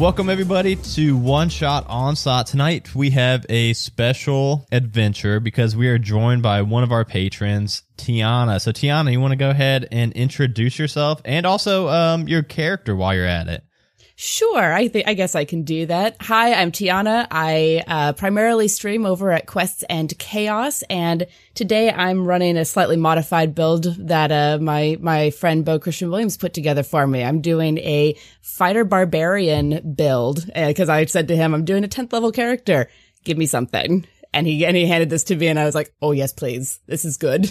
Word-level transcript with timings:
Welcome 0.00 0.30
everybody 0.30 0.76
to 0.76 1.14
One 1.14 1.50
Shot 1.50 1.84
Onslaught. 1.86 2.46
Tonight 2.46 2.94
we 2.94 3.10
have 3.10 3.44
a 3.50 3.74
special 3.74 4.66
adventure 4.72 5.40
because 5.40 5.76
we 5.76 5.88
are 5.88 5.98
joined 5.98 6.42
by 6.42 6.62
one 6.62 6.82
of 6.82 6.90
our 6.90 7.04
patrons, 7.04 7.82
Tiana. 7.98 8.62
So 8.62 8.72
Tiana, 8.72 9.12
you 9.12 9.20
want 9.20 9.32
to 9.32 9.36
go 9.36 9.50
ahead 9.50 9.86
and 9.92 10.14
introduce 10.14 10.78
yourself 10.78 11.20
and 11.26 11.44
also 11.44 11.88
um, 11.90 12.26
your 12.26 12.42
character 12.42 12.96
while 12.96 13.14
you're 13.14 13.26
at 13.26 13.48
it. 13.48 13.62
Sure, 14.22 14.70
I 14.74 14.88
think 14.88 15.08
I 15.08 15.14
guess 15.14 15.34
I 15.34 15.46
can 15.46 15.62
do 15.62 15.86
that. 15.86 16.16
Hi, 16.20 16.52
I'm 16.52 16.72
Tiana. 16.72 17.26
I 17.30 17.82
uh, 17.86 18.12
primarily 18.12 18.68
stream 18.68 19.06
over 19.06 19.30
at 19.30 19.46
Quests 19.46 19.82
and 19.84 20.12
Chaos, 20.18 20.82
and 20.90 21.26
today 21.54 21.90
I'm 21.90 22.26
running 22.26 22.58
a 22.58 22.66
slightly 22.66 22.98
modified 22.98 23.54
build 23.54 23.84
that 24.08 24.30
uh, 24.30 24.58
my 24.60 24.98
my 25.00 25.30
friend 25.30 25.64
Bo 25.64 25.78
Christian 25.78 26.10
Williams 26.10 26.36
put 26.36 26.52
together 26.52 26.82
for 26.82 27.06
me. 27.06 27.24
I'm 27.24 27.40
doing 27.40 27.78
a 27.78 28.14
fighter 28.42 28.84
barbarian 28.84 29.94
build 29.94 30.44
because 30.54 30.90
I 30.90 31.06
said 31.06 31.28
to 31.28 31.36
him, 31.36 31.54
"I'm 31.54 31.64
doing 31.64 31.84
a 31.84 31.88
10th 31.88 32.12
level 32.12 32.30
character. 32.30 32.90
Give 33.24 33.38
me 33.38 33.46
something." 33.46 34.06
And 34.34 34.46
he 34.46 34.66
and 34.66 34.76
he 34.76 34.84
handed 34.84 35.08
this 35.08 35.24
to 35.24 35.34
me, 35.34 35.46
and 35.46 35.58
I 35.58 35.64
was 35.64 35.74
like, 35.74 35.94
"Oh 36.02 36.12
yes, 36.12 36.34
please. 36.34 36.78
This 36.86 37.06
is 37.06 37.16
good." 37.16 37.50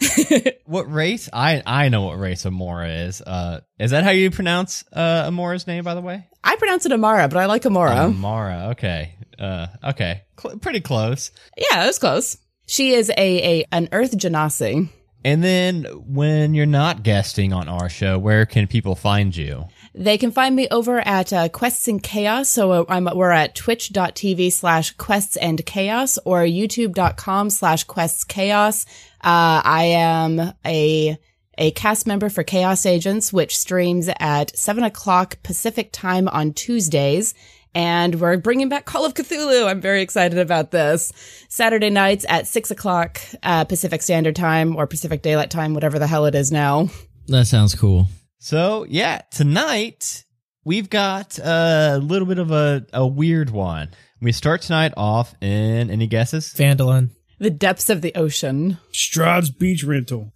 what 0.64 0.92
race? 0.92 1.28
I 1.32 1.62
I 1.66 1.88
know 1.88 2.02
what 2.02 2.18
race 2.18 2.44
Amora 2.44 3.06
is. 3.06 3.20
Uh, 3.20 3.60
is 3.78 3.90
that 3.90 4.04
how 4.04 4.10
you 4.10 4.30
pronounce 4.30 4.84
uh 4.92 5.24
Amora's 5.26 5.66
name? 5.66 5.84
By 5.84 5.94
the 5.94 6.00
way, 6.00 6.26
I 6.44 6.56
pronounce 6.56 6.86
it 6.86 6.92
Amara, 6.92 7.28
but 7.28 7.38
I 7.38 7.46
like 7.46 7.62
Amora. 7.62 7.96
Amara. 7.96 8.68
Okay. 8.70 9.14
Uh, 9.38 9.68
okay. 9.84 10.22
Cl- 10.40 10.58
pretty 10.58 10.80
close. 10.80 11.30
Yeah, 11.56 11.84
it 11.84 11.86
was 11.86 11.98
close. 11.98 12.36
She 12.66 12.92
is 12.92 13.10
a 13.10 13.60
a 13.60 13.64
an 13.72 13.88
Earth 13.92 14.16
Genasi. 14.16 14.88
And 15.24 15.42
then 15.42 15.84
when 16.06 16.54
you're 16.54 16.66
not 16.66 17.02
guesting 17.02 17.52
on 17.52 17.68
our 17.68 17.88
show, 17.88 18.18
where 18.18 18.46
can 18.46 18.68
people 18.68 18.94
find 18.94 19.36
you? 19.36 19.64
They 19.94 20.16
can 20.16 20.30
find 20.30 20.54
me 20.54 20.68
over 20.70 21.00
at 21.00 21.32
uh, 21.32 21.48
Quests 21.48 21.88
and 21.88 22.00
Chaos. 22.00 22.48
So 22.48 22.70
uh, 22.70 22.84
I'm, 22.88 23.08
we're 23.14 23.32
at 23.32 23.56
twitch.tv 23.56 24.52
slash 24.52 24.92
quests 24.92 25.36
and 25.36 25.64
chaos 25.66 26.18
or 26.24 26.42
youtube.com 26.42 27.50
slash 27.50 27.84
quests 27.84 28.22
chaos. 28.22 28.86
Uh, 29.20 29.62
I 29.64 29.84
am 29.94 30.52
a, 30.64 31.18
a 31.56 31.70
cast 31.72 32.06
member 32.06 32.28
for 32.28 32.42
Chaos 32.42 32.86
Agents, 32.86 33.32
which 33.32 33.56
streams 33.56 34.08
at 34.18 34.56
seven 34.56 34.84
o'clock 34.84 35.42
Pacific 35.42 35.90
time 35.92 36.28
on 36.28 36.52
Tuesdays. 36.52 37.34
And 37.74 38.20
we're 38.20 38.38
bringing 38.38 38.68
back 38.68 38.86
Call 38.86 39.04
of 39.04 39.14
Cthulhu. 39.14 39.66
I'm 39.66 39.80
very 39.80 40.02
excited 40.02 40.38
about 40.38 40.70
this. 40.70 41.12
Saturday 41.48 41.90
nights 41.90 42.24
at 42.28 42.46
six 42.46 42.70
o'clock 42.70 43.20
uh, 43.42 43.64
Pacific 43.64 44.02
Standard 44.02 44.34
Time 44.36 44.74
or 44.76 44.86
Pacific 44.86 45.22
Daylight 45.22 45.50
Time, 45.50 45.74
whatever 45.74 45.98
the 45.98 46.06
hell 46.06 46.26
it 46.26 46.34
is 46.34 46.50
now. 46.50 46.88
That 47.26 47.46
sounds 47.46 47.74
cool. 47.74 48.06
So 48.38 48.86
yeah, 48.88 49.20
tonight 49.30 50.24
we've 50.64 50.88
got 50.88 51.38
a 51.38 51.98
little 52.02 52.26
bit 52.26 52.38
of 52.38 52.50
a, 52.50 52.86
a 52.92 53.06
weird 53.06 53.50
one. 53.50 53.90
We 54.20 54.32
start 54.32 54.62
tonight 54.62 54.94
off 54.96 55.34
in 55.40 55.90
any 55.90 56.06
guesses? 56.06 56.52
Phandalin. 56.56 57.10
The 57.38 57.50
depths 57.50 57.88
of 57.88 58.02
the 58.02 58.14
ocean. 58.14 58.78
Strahd's 58.92 59.50
Beach 59.50 59.84
Rental. 59.84 60.32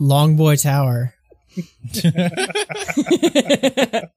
Longboy 0.00 0.62
Tower. 0.62 1.14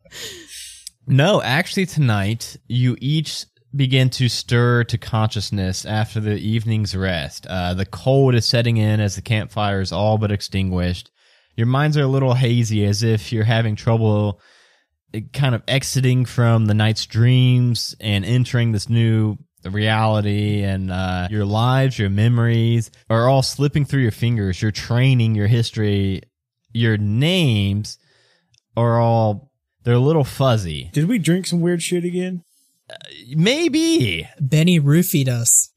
no, 1.07 1.41
actually 1.41 1.85
tonight 1.85 2.57
you 2.67 2.95
each 3.01 3.45
begin 3.75 4.09
to 4.11 4.29
stir 4.29 4.83
to 4.85 4.97
consciousness 4.97 5.85
after 5.85 6.19
the 6.19 6.35
evening's 6.35 6.95
rest. 6.95 7.47
Uh, 7.47 7.73
the 7.73 7.85
cold 7.85 8.35
is 8.35 8.45
setting 8.45 8.77
in 8.77 8.99
as 8.99 9.15
the 9.15 9.21
campfire 9.21 9.81
is 9.81 9.91
all 9.91 10.17
but 10.17 10.31
extinguished. 10.31 11.11
Your 11.55 11.67
minds 11.67 11.97
are 11.97 12.03
a 12.03 12.07
little 12.07 12.33
hazy 12.33 12.85
as 12.85 13.03
if 13.03 13.31
you're 13.31 13.43
having 13.43 13.75
trouble 13.75 14.41
eh, 15.13 15.21
kind 15.33 15.55
of 15.55 15.63
exiting 15.67 16.25
from 16.25 16.65
the 16.65 16.73
night's 16.73 17.05
dreams 17.05 17.95
and 17.99 18.25
entering 18.25 18.71
this 18.71 18.89
new 18.89 19.37
reality 19.69 20.63
and 20.63 20.91
uh, 20.91 21.27
your 21.29 21.45
lives, 21.45 21.99
your 21.99 22.09
memories 22.09 22.89
are 23.09 23.29
all 23.29 23.43
slipping 23.43 23.85
through 23.85 24.01
your 24.01 24.11
fingers. 24.11 24.61
You're 24.61 24.71
training 24.71 25.35
your 25.35 25.47
history. 25.47 26.23
Your 26.73 26.97
names 26.97 27.97
are 28.75 28.99
all, 28.99 29.51
they're 29.83 29.95
a 29.95 29.99
little 29.99 30.23
fuzzy. 30.23 30.89
Did 30.93 31.07
we 31.07 31.19
drink 31.19 31.45
some 31.45 31.61
weird 31.61 31.83
shit 31.83 32.03
again? 32.05 32.43
Uh, 32.89 32.95
maybe. 33.35 34.27
Benny 34.39 34.79
roofied 34.79 35.27
us. 35.27 35.71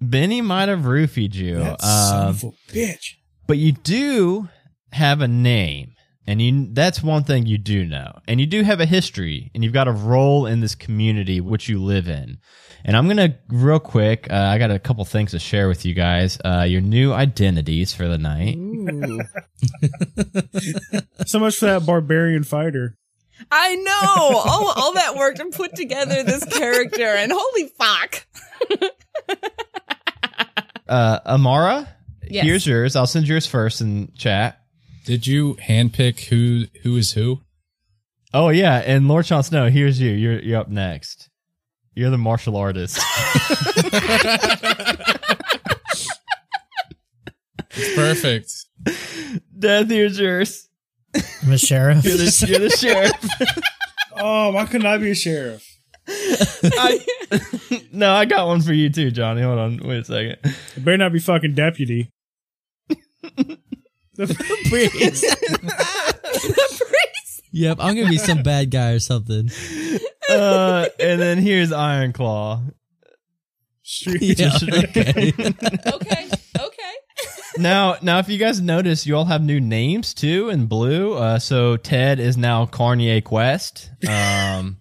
Benny 0.00 0.40
might 0.40 0.68
have 0.68 0.80
roofied 0.80 1.34
you. 1.34 1.56
That 1.56 1.80
son 1.80 2.28
of 2.28 2.44
a 2.44 2.50
bitch. 2.72 3.14
But 3.46 3.58
you 3.58 3.72
do 3.72 4.48
have 4.92 5.20
a 5.20 5.28
name. 5.28 5.93
And 6.26 6.40
you 6.40 6.68
that's 6.72 7.02
one 7.02 7.24
thing 7.24 7.44
you 7.46 7.58
do 7.58 7.84
know. 7.84 8.18
And 8.26 8.40
you 8.40 8.46
do 8.46 8.62
have 8.62 8.80
a 8.80 8.86
history 8.86 9.50
and 9.54 9.62
you've 9.62 9.74
got 9.74 9.88
a 9.88 9.92
role 9.92 10.46
in 10.46 10.60
this 10.60 10.74
community 10.74 11.40
which 11.40 11.68
you 11.68 11.82
live 11.82 12.08
in. 12.08 12.38
And 12.86 12.96
I'm 12.96 13.06
going 13.06 13.16
to 13.16 13.34
real 13.48 13.78
quick, 13.78 14.30
uh, 14.30 14.34
I 14.36 14.58
got 14.58 14.70
a 14.70 14.78
couple 14.78 15.04
things 15.06 15.30
to 15.32 15.38
share 15.38 15.68
with 15.68 15.86
you 15.86 15.94
guys. 15.94 16.38
Uh, 16.44 16.66
your 16.68 16.80
new 16.82 17.12
identities 17.12 17.94
for 17.94 18.08
the 18.08 18.18
night. 18.18 18.56
so 21.26 21.38
much 21.38 21.56
for 21.56 21.66
that 21.66 21.84
barbarian 21.86 22.44
fighter. 22.44 22.96
I 23.50 23.74
know. 23.76 24.38
all 24.38 24.72
all 24.76 24.92
that 24.94 25.16
work 25.16 25.36
to 25.36 25.46
put 25.46 25.74
together 25.74 26.22
this 26.22 26.44
character 26.44 27.04
and 27.04 27.32
holy 27.34 27.68
fuck. 27.78 28.26
uh 30.88 31.18
Amara, 31.26 31.88
Yes. 32.28 32.44
here's 32.44 32.66
yours. 32.66 32.96
I'll 32.96 33.06
send 33.06 33.28
yours 33.28 33.46
first 33.46 33.80
in 33.80 34.12
chat. 34.16 34.60
Did 35.04 35.26
you 35.26 35.54
handpick 35.56 36.28
who 36.28 36.64
who 36.82 36.96
is 36.96 37.12
who? 37.12 37.40
Oh 38.32 38.48
yeah, 38.48 38.78
and 38.78 39.06
Lord 39.06 39.26
Jon 39.26 39.42
Snow, 39.42 39.68
here's 39.68 40.00
you. 40.00 40.10
You're 40.10 40.40
you're 40.40 40.60
up 40.60 40.68
next. 40.68 41.28
You're 41.94 42.10
the 42.10 42.18
martial 42.18 42.56
artist. 42.56 43.00
It's 47.76 47.94
perfect. 47.96 48.52
Death, 49.58 49.88
here's 49.88 50.18
yours. 50.18 50.68
I'm 51.42 51.52
a 51.52 51.58
sheriff. 51.58 52.04
You're 52.04 52.16
the, 52.16 52.46
you're 52.48 52.60
the 52.60 52.70
sheriff. 52.70 53.60
Oh, 54.16 54.52
why 54.52 54.64
couldn't 54.66 54.86
I 54.86 54.96
be 54.98 55.10
a 55.10 55.14
sheriff? 55.14 55.68
I, 56.06 57.04
no, 57.92 58.12
I 58.12 58.26
got 58.26 58.46
one 58.46 58.62
for 58.62 58.72
you 58.72 58.88
too, 58.88 59.10
Johnny. 59.10 59.42
Hold 59.42 59.58
on, 59.58 59.78
wait 59.78 59.98
a 59.98 60.04
second. 60.04 60.36
It 60.76 60.84
better 60.84 60.98
not 60.98 61.12
be 61.12 61.18
fucking 61.18 61.54
deputy. 61.54 62.12
the 64.16 64.26
priest. 64.68 65.22
the 65.50 66.86
priest. 66.86 67.42
Yep, 67.50 67.78
I'm 67.80 67.96
gonna 67.96 68.08
be 68.08 68.18
some 68.18 68.42
bad 68.42 68.70
guy 68.70 68.92
or 68.92 68.98
something. 69.00 69.50
Uh, 70.28 70.86
and 71.00 71.20
then 71.20 71.38
here's 71.38 71.72
Iron 71.72 72.12
Claw. 72.12 72.62
Yeah, 74.06 74.50
okay. 74.62 75.32
okay. 75.36 76.28
Okay. 76.58 76.92
now, 77.58 77.96
now, 78.00 78.18
if 78.18 78.30
you 78.30 78.38
guys 78.38 78.58
notice, 78.58 79.06
you 79.06 79.14
all 79.14 79.26
have 79.26 79.42
new 79.42 79.60
names 79.60 80.14
too 80.14 80.48
in 80.48 80.66
blue. 80.66 81.12
Uh, 81.14 81.38
so 81.38 81.76
Ted 81.76 82.18
is 82.18 82.38
now 82.38 82.64
Carnier 82.64 83.20
Quest. 83.22 83.90
Um, 84.08 84.78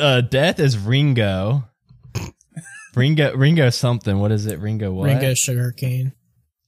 uh, 0.00 0.20
Death 0.20 0.60
is 0.60 0.78
Ringo. 0.78 1.64
Ringo, 2.94 3.34
Ringo 3.34 3.70
something. 3.70 4.20
What 4.20 4.30
is 4.30 4.46
it? 4.46 4.60
Ringo 4.60 4.92
what? 4.92 5.06
Ringo 5.06 5.34
Sugarcane. 5.34 6.12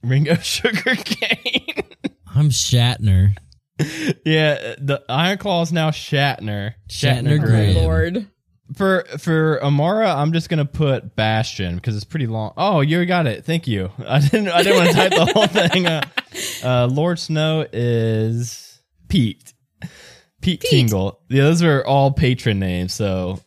Ringo 0.04 0.34
Sugar 0.42 0.94
Cane. 0.96 1.82
I'm 2.34 2.50
Shatner. 2.50 3.36
yeah, 4.24 4.74
the 4.78 5.02
Iron 5.08 5.38
Claw 5.38 5.62
is 5.62 5.72
now 5.72 5.90
Shatner. 5.90 6.74
Shatner 6.88 7.40
Graham. 7.40 7.76
Lord. 7.76 8.26
For 8.76 9.04
for 9.18 9.62
Amara, 9.62 10.08
I'm 10.14 10.32
just 10.32 10.48
gonna 10.48 10.64
put 10.64 11.14
Bastion 11.14 11.74
because 11.76 11.96
it's 11.96 12.04
pretty 12.04 12.26
long. 12.26 12.54
Oh, 12.56 12.80
you 12.80 13.04
got 13.04 13.26
it. 13.26 13.44
Thank 13.44 13.66
you. 13.66 13.90
I 14.06 14.20
didn't. 14.20 14.48
I 14.48 14.62
didn't 14.62 14.78
want 14.78 14.90
to 14.90 14.94
type 14.94 15.10
the 15.10 15.26
whole 15.26 15.46
thing. 15.46 15.86
Uh, 15.86 16.02
uh, 16.64 16.86
Lord 16.86 17.18
Snow 17.18 17.66
is 17.72 18.80
Pete. 19.08 19.52
Pete, 20.40 20.60
Pete. 20.60 20.70
Tingle. 20.70 21.20
Yeah, 21.28 21.44
those 21.44 21.62
are 21.62 21.84
all 21.84 22.10
patron 22.12 22.58
names. 22.58 22.94
So 22.94 23.40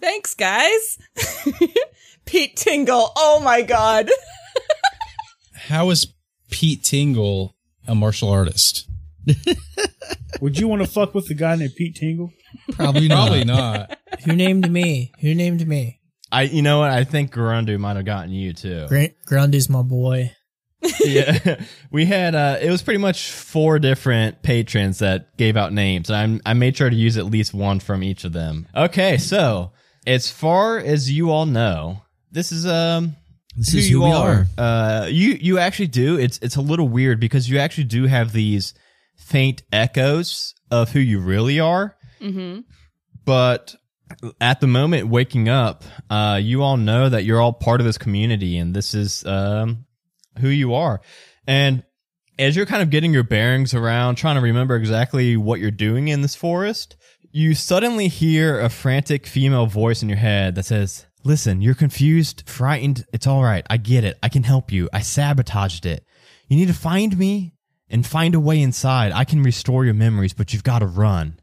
Thanks, 0.00 0.34
guys. 0.34 0.98
Pete 2.24 2.56
Tingle. 2.56 3.10
Oh 3.16 3.40
my 3.42 3.62
god. 3.62 4.08
How 5.70 5.90
is 5.90 6.12
Pete 6.50 6.82
Tingle 6.82 7.54
a 7.86 7.94
martial 7.94 8.28
artist? 8.28 8.88
Would 10.40 10.58
you 10.58 10.66
want 10.66 10.82
to 10.82 10.88
fuck 10.88 11.14
with 11.14 11.28
the 11.28 11.34
guy 11.34 11.54
named 11.54 11.76
Pete 11.76 11.94
Tingle? 11.94 12.32
Probably 12.72 13.06
not. 13.06 13.28
Probably 13.28 13.44
not. 13.44 13.96
Who 14.24 14.34
named 14.34 14.68
me? 14.68 15.12
Who 15.20 15.32
named 15.32 15.68
me? 15.68 16.00
I, 16.32 16.42
you 16.42 16.62
know 16.62 16.80
what? 16.80 16.90
I 16.90 17.04
think 17.04 17.32
Grundu 17.32 17.78
might 17.78 17.94
have 17.94 18.04
gotten 18.04 18.32
you 18.32 18.52
too. 18.52 18.86
Grant 18.88 19.12
Grundy's 19.26 19.68
my 19.70 19.82
boy. 19.82 20.32
yeah, 21.04 21.62
we 21.92 22.04
had. 22.04 22.34
uh 22.34 22.58
It 22.60 22.70
was 22.70 22.82
pretty 22.82 22.98
much 22.98 23.30
four 23.30 23.78
different 23.78 24.42
patrons 24.42 24.98
that 24.98 25.36
gave 25.36 25.56
out 25.56 25.72
names. 25.72 26.10
and 26.10 26.16
I'm, 26.16 26.40
I 26.44 26.54
made 26.54 26.76
sure 26.76 26.90
to 26.90 26.96
use 26.96 27.16
at 27.16 27.26
least 27.26 27.54
one 27.54 27.78
from 27.78 28.02
each 28.02 28.24
of 28.24 28.32
them. 28.32 28.66
Okay, 28.74 29.18
so 29.18 29.70
as 30.04 30.32
far 30.32 30.78
as 30.78 31.12
you 31.12 31.30
all 31.30 31.46
know, 31.46 32.02
this 32.32 32.50
is 32.50 32.66
um 32.66 33.14
This 33.56 33.72
who 33.72 33.78
is 33.78 33.90
you 33.90 34.00
who 34.00 34.08
we 34.08 34.12
are. 34.12 34.46
are. 34.58 34.62
Uh, 34.62 35.06
you 35.06 35.38
you 35.40 35.58
actually 35.58 35.88
do. 35.88 36.18
It's 36.18 36.38
it's 36.38 36.56
a 36.56 36.60
little 36.60 36.88
weird 36.88 37.20
because 37.20 37.48
you 37.48 37.58
actually 37.58 37.84
do 37.84 38.06
have 38.06 38.32
these 38.32 38.74
faint 39.16 39.62
echoes 39.72 40.54
of 40.70 40.90
who 40.90 41.00
you 41.00 41.20
really 41.20 41.60
are. 41.60 41.96
Mm-hmm. 42.20 42.60
But 43.24 43.74
at 44.40 44.60
the 44.60 44.66
moment 44.66 45.08
waking 45.08 45.48
up, 45.48 45.84
uh, 46.08 46.38
you 46.42 46.62
all 46.62 46.76
know 46.76 47.08
that 47.08 47.24
you're 47.24 47.40
all 47.40 47.52
part 47.52 47.80
of 47.80 47.86
this 47.86 47.98
community 47.98 48.56
and 48.56 48.74
this 48.74 48.94
is 48.94 49.24
um, 49.26 49.84
who 50.38 50.48
you 50.48 50.74
are. 50.74 51.00
And 51.46 51.84
as 52.38 52.56
you're 52.56 52.66
kind 52.66 52.82
of 52.82 52.90
getting 52.90 53.12
your 53.12 53.22
bearings 53.22 53.74
around, 53.74 54.16
trying 54.16 54.36
to 54.36 54.40
remember 54.40 54.74
exactly 54.74 55.36
what 55.36 55.60
you're 55.60 55.70
doing 55.70 56.08
in 56.08 56.22
this 56.22 56.34
forest, 56.34 56.96
you 57.30 57.54
suddenly 57.54 58.08
hear 58.08 58.58
a 58.58 58.68
frantic 58.68 59.26
female 59.26 59.66
voice 59.66 60.02
in 60.02 60.08
your 60.08 60.18
head 60.18 60.54
that 60.54 60.64
says, 60.64 61.06
Listen, 61.22 61.60
you're 61.60 61.74
confused, 61.74 62.44
frightened. 62.46 63.04
It's 63.12 63.26
all 63.26 63.42
right. 63.42 63.66
I 63.68 63.76
get 63.76 64.04
it. 64.04 64.18
I 64.22 64.28
can 64.28 64.42
help 64.42 64.72
you. 64.72 64.88
I 64.92 65.00
sabotaged 65.00 65.84
it. 65.86 66.04
You 66.48 66.56
need 66.56 66.68
to 66.68 66.74
find 66.74 67.16
me 67.18 67.52
and 67.90 68.06
find 68.06 68.34
a 68.34 68.40
way 68.40 68.60
inside. 68.60 69.12
I 69.12 69.24
can 69.24 69.42
restore 69.42 69.84
your 69.84 69.94
memories, 69.94 70.32
but 70.32 70.52
you've 70.52 70.64
got 70.64 70.78
to 70.78 70.86
run. 70.86 71.38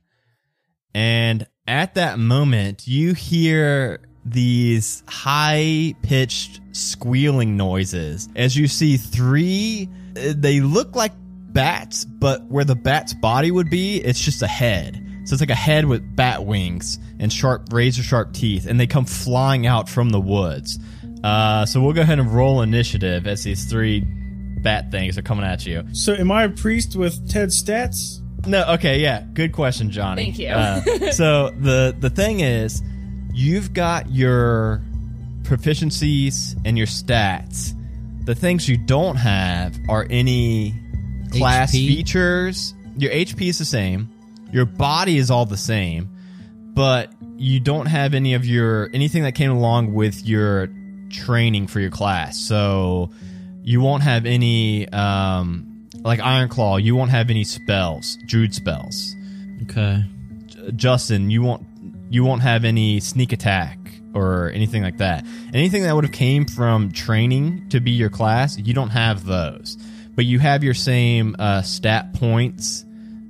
And 0.94 1.46
at 1.68 1.96
that 1.96 2.18
moment, 2.18 2.88
you 2.88 3.14
hear 3.14 4.00
these 4.26 5.04
high 5.08 5.94
pitched 6.02 6.60
squealing 6.72 7.56
noises 7.56 8.28
as 8.36 8.58
you 8.58 8.68
see 8.68 8.98
three, 8.98 9.90
they 10.14 10.60
look 10.60 10.96
like 10.96 11.14
bats, 11.18 12.04
but 12.04 12.44
where 12.46 12.66
the 12.66 12.76
bat's 12.76 13.14
body 13.14 13.52
would 13.52 13.70
be, 13.70 13.98
it's 13.98 14.20
just 14.20 14.42
a 14.42 14.48
head. 14.48 15.07
So 15.28 15.34
it's 15.34 15.42
like 15.42 15.50
a 15.50 15.56
head 15.56 15.86
with 15.86 16.16
bat 16.16 16.46
wings 16.46 17.00
and 17.20 17.32
sharp, 17.32 17.74
razor 17.74 18.02
sharp 18.02 18.32
teeth, 18.32 18.66
and 18.66 18.80
they 18.80 18.88
come 18.88 19.04
flying 19.04 19.68
out 19.68 19.90
from 19.90 20.10
the 20.10 20.22
woods. 20.22 20.80
Uh, 21.22 21.66
so 21.66 21.82
we'll 21.82 21.92
go 21.92 22.00
ahead 22.02 22.20
and 22.20 22.34
roll 22.34 22.62
initiative 22.62 23.28
as 23.28 23.44
these 23.44 23.66
three 23.66 24.06
bat 24.62 24.90
things 24.90 25.18
are 25.18 25.22
coming 25.22 25.44
at 25.44 25.66
you. 25.66 25.84
So 25.92 26.14
am 26.14 26.32
I 26.32 26.46
a 26.46 26.50
priest 26.50 26.96
with 26.96 27.30
Ted 27.30 27.50
stats? 27.50 28.22
No, 28.48 28.64
okay, 28.76 29.00
yeah, 29.00 29.26
good 29.34 29.52
question, 29.52 29.92
Johnny. 29.92 30.32
Thank 30.32 30.40
you. 30.40 30.48
Uh, 30.48 30.82
so 31.12 31.50
the 31.50 31.94
the 32.00 32.10
thing 32.10 32.40
is, 32.40 32.82
you've 33.34 33.74
got 33.74 34.10
your 34.10 34.82
proficiencies 35.44 36.56
and 36.64 36.78
your 36.78 36.88
stats. 36.88 37.74
The 38.24 38.36
things 38.36 38.70
you 38.70 38.78
don't 38.78 39.18
have 39.18 39.78
are 39.90 40.08
any 40.10 40.74
class 41.32 41.74
HP? 41.74 41.88
features. 41.88 42.74
Your 42.96 43.12
HP 43.12 43.50
is 43.50 43.58
the 43.58 43.66
same. 43.66 44.10
Your 44.52 44.66
body 44.66 45.18
is 45.18 45.30
all 45.32 45.46
the 45.46 45.58
same, 45.58 46.10
but 46.74 47.12
you 47.38 47.60
don't 47.60 47.86
have 47.86 48.14
any 48.14 48.34
of 48.34 48.46
your 48.46 48.90
anything 48.94 49.24
that 49.24 49.34
came 49.34 49.52
along 49.52 49.94
with 49.94 50.26
your 50.26 50.70
training 51.10 51.68
for 51.68 51.80
your 51.80 51.92
class. 51.92 52.38
So 52.38 53.12
you 53.64 53.82
won't 53.82 54.04
have 54.04 54.26
any 54.26 54.88
um 54.90 55.88
like 56.04 56.20
Iron 56.20 56.50
Claw, 56.50 56.78
you 56.78 56.96
won't 56.96 57.12
have 57.12 57.30
any 57.30 57.44
spells, 57.44 58.18
druid 58.26 58.54
spells. 58.54 59.16
Okay. 59.64 60.04
Justin, 60.76 61.30
you 61.30 61.42
won't 61.42 61.66
you 62.10 62.24
won't 62.24 62.42
have 62.42 62.64
any 62.64 63.00
sneak 63.00 63.34
attack 63.34 63.78
or 64.14 64.50
anything 64.52 64.82
like 64.82 64.98
that. 64.98 65.26
Anything 65.54 65.84
that 65.84 65.94
would 65.94 66.06
have 66.06 66.14
came 66.14 66.46
from 66.46 66.92
training 66.92 67.70
to 67.70 67.80
be 67.80 67.92
your 67.92 68.10
class, 68.10 68.58
you 68.58 68.74
don't 68.74 68.90
have 68.90 69.26
those. 69.26 69.78
But 70.16 70.26
you 70.26 70.40
have 70.40 70.64
your 70.64 70.74
same 70.74 71.36
uh, 71.38 71.62
stat 71.62 72.14
points, 72.14 72.86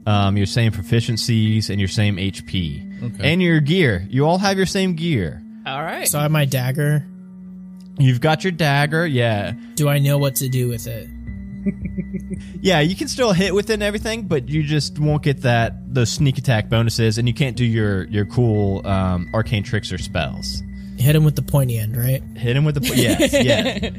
um, 0.08 0.38
your 0.38 0.46
same 0.48 0.72
proficiencies, 0.72 1.70
and 1.70 1.80
your 1.80 1.88
same 1.90 2.16
HP, 2.18 3.04
Okay. 3.04 3.32
and 3.34 3.42
your 3.42 3.60
gear. 3.60 4.06
You 4.10 4.26
all 4.26 4.38
have 4.40 4.58
your 4.58 4.66
same 4.66 4.96
gear. 4.96 5.44
All 5.66 5.84
right. 5.84 6.08
So 6.08 6.18
I 6.18 6.24
have 6.24 6.32
my 6.32 6.46
dagger. 6.46 7.06
You've 8.00 8.22
got 8.22 8.44
your 8.44 8.52
dagger, 8.52 9.06
yeah, 9.06 9.54
Do 9.76 9.90
I 9.90 9.98
know 10.00 10.18
what 10.18 10.36
to 10.36 10.50
do 10.50 10.68
with 10.70 10.86
it? 10.88 11.10
yeah. 12.62 12.80
You 12.80 12.96
can 12.96 13.08
still 13.08 13.34
hit 13.34 13.54
with 13.56 13.70
it 13.70 13.74
and 13.76 13.84
everything, 13.84 14.24
but 14.28 14.48
you 14.50 14.64
just 14.64 15.00
won't 15.00 15.24
get 15.24 15.42
that 15.42 15.94
those 15.94 16.10
sneak 16.12 16.38
attack 16.38 16.70
bonuses, 16.70 17.18
and 17.18 17.28
you 17.28 17.34
can't 17.34 17.58
do 17.58 17.66
your 17.66 18.06
your 18.06 18.26
cool 18.26 18.86
um, 18.88 19.30
arcane 19.34 19.64
tricks 19.64 19.92
or 19.92 19.98
spells. 19.98 20.62
Hit 20.98 21.16
him 21.16 21.24
with 21.24 21.36
the 21.36 21.42
pointy 21.42 21.78
end, 21.78 21.98
right? 21.98 22.22
Hit 22.38 22.56
him 22.56 22.66
with 22.66 22.76
the 22.76 22.82
yes, 22.96 23.34
yeah. 23.34 23.90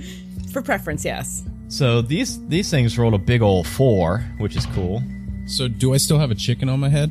For 0.53 0.63
preference, 0.63 1.05
yes. 1.05 1.45
So 1.69 2.01
these 2.01 2.45
these 2.49 2.71
things 2.71 2.97
rolled 2.99 3.15
a 3.15 3.19
big 3.19 3.43
old 3.43 3.67
four, 3.67 4.21
which 4.39 4.57
is 4.57 4.65
cool. 4.67 5.03
So 5.49 5.67
do 5.67 5.95
I 5.95 5.97
still 5.97 6.19
have 6.19 6.31
a 6.31 6.35
chicken 6.35 6.69
on 6.69 6.79
my 6.79 6.91
head? 6.91 7.11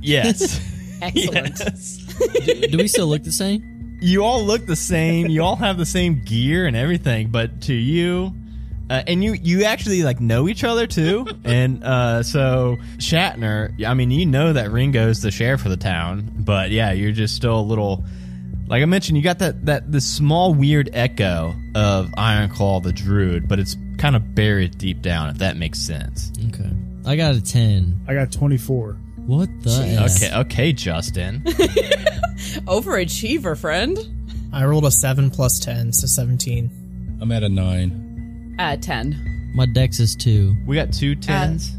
Yes. 0.00 0.60
Excellent. 1.02 1.58
yes. 1.60 1.96
do, 2.44 2.68
do 2.68 2.78
we 2.78 2.88
still 2.88 3.06
look 3.06 3.22
the 3.22 3.32
same? 3.32 3.98
You 4.00 4.24
all 4.24 4.44
look 4.44 4.66
the 4.66 4.76
same. 4.76 5.28
You 5.28 5.42
all 5.42 5.56
have 5.56 5.78
the 5.78 5.86
same 5.86 6.22
gear 6.24 6.66
and 6.66 6.76
everything, 6.76 7.28
but 7.28 7.62
to 7.62 7.74
you, 7.74 8.34
uh, 8.90 9.02
and 9.06 9.24
you 9.24 9.32
you 9.34 9.64
actually 9.64 10.02
like 10.02 10.20
know 10.20 10.48
each 10.48 10.64
other 10.64 10.86
too. 10.86 11.26
and 11.44 11.82
uh, 11.82 12.22
so 12.22 12.76
Shatner, 12.98 13.84
I 13.86 13.94
mean, 13.94 14.10
you 14.10 14.26
know 14.26 14.52
that 14.52 14.70
Ringo's 14.70 15.22
the 15.22 15.30
sheriff 15.30 15.64
of 15.64 15.70
the 15.70 15.76
town, 15.76 16.30
but 16.38 16.70
yeah, 16.70 16.92
you're 16.92 17.12
just 17.12 17.36
still 17.36 17.58
a 17.58 17.62
little. 17.62 18.04
Like 18.68 18.82
I 18.82 18.86
mentioned, 18.86 19.16
you 19.16 19.22
got 19.22 19.38
that 19.38 19.64
that 19.66 19.92
this 19.92 20.06
small 20.06 20.52
weird 20.52 20.90
echo 20.92 21.54
of 21.74 22.08
Ironclaw 22.18 22.82
the 22.82 22.92
Druid, 22.92 23.48
but 23.48 23.58
it's 23.58 23.76
kind 23.96 24.16
of 24.16 24.34
buried 24.34 24.76
deep 24.76 25.00
down. 25.00 25.30
If 25.30 25.38
that 25.38 25.56
makes 25.56 25.78
sense. 25.78 26.32
Okay. 26.48 26.70
I 27.06 27.16
got 27.16 27.34
a 27.36 27.40
10. 27.40 28.00
I 28.08 28.14
got 28.14 28.32
24. 28.32 28.94
What 29.26 29.48
the 29.62 29.70
S? 29.70 30.22
Okay, 30.24 30.34
okay, 30.40 30.72
Justin. 30.72 31.42
Overachiever, 32.66 33.56
friend. 33.56 33.96
I 34.52 34.64
rolled 34.64 34.84
a 34.86 34.90
7 34.90 35.30
plus 35.30 35.58
10, 35.60 35.92
so 35.92 36.06
17. 36.06 37.18
I'm 37.20 37.32
at 37.32 37.42
a 37.42 37.48
nine. 37.48 38.56
Uh, 38.58 38.76
10. 38.76 39.52
My 39.54 39.66
dex 39.66 40.00
is 40.00 40.16
2. 40.16 40.54
We 40.66 40.76
got 40.76 40.92
two 40.92 41.14
tens. 41.14 41.72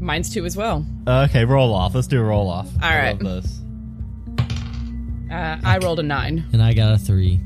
Mine's 0.00 0.32
two 0.32 0.46
as 0.46 0.56
well. 0.56 0.86
okay, 1.06 1.44
roll 1.44 1.74
off. 1.74 1.94
Let's 1.94 2.06
do 2.06 2.20
a 2.20 2.24
roll 2.24 2.48
off. 2.48 2.68
All 2.82 2.88
I 2.88 2.98
right. 2.98 3.22
love 3.22 3.42
this. 3.42 3.60
Uh, 5.30 5.58
I 5.62 5.78
rolled 5.78 6.00
a 6.00 6.02
9. 6.02 6.44
And 6.52 6.62
I 6.62 6.72
got 6.74 6.94
a 6.94 6.98
3. 6.98 7.40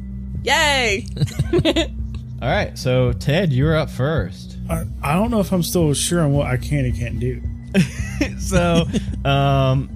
Yay! 0.45 1.07
All 2.43 2.49
right, 2.49 2.77
so 2.79 3.13
Ted, 3.13 3.53
you're 3.53 3.77
up 3.77 3.91
first. 3.91 4.54
I, 4.69 4.85
I 5.03 5.15
don't 5.15 5.31
know 5.31 5.41
if 5.41 5.53
I'm 5.53 5.63
still 5.63 5.93
sure 5.95 6.23
on 6.23 6.33
what 6.33 6.47
I 6.47 6.57
can 6.57 6.85
and 6.85 6.97
can't 6.97 7.21
do. 7.21 7.43
so, 8.39 8.85
um, 9.25 9.89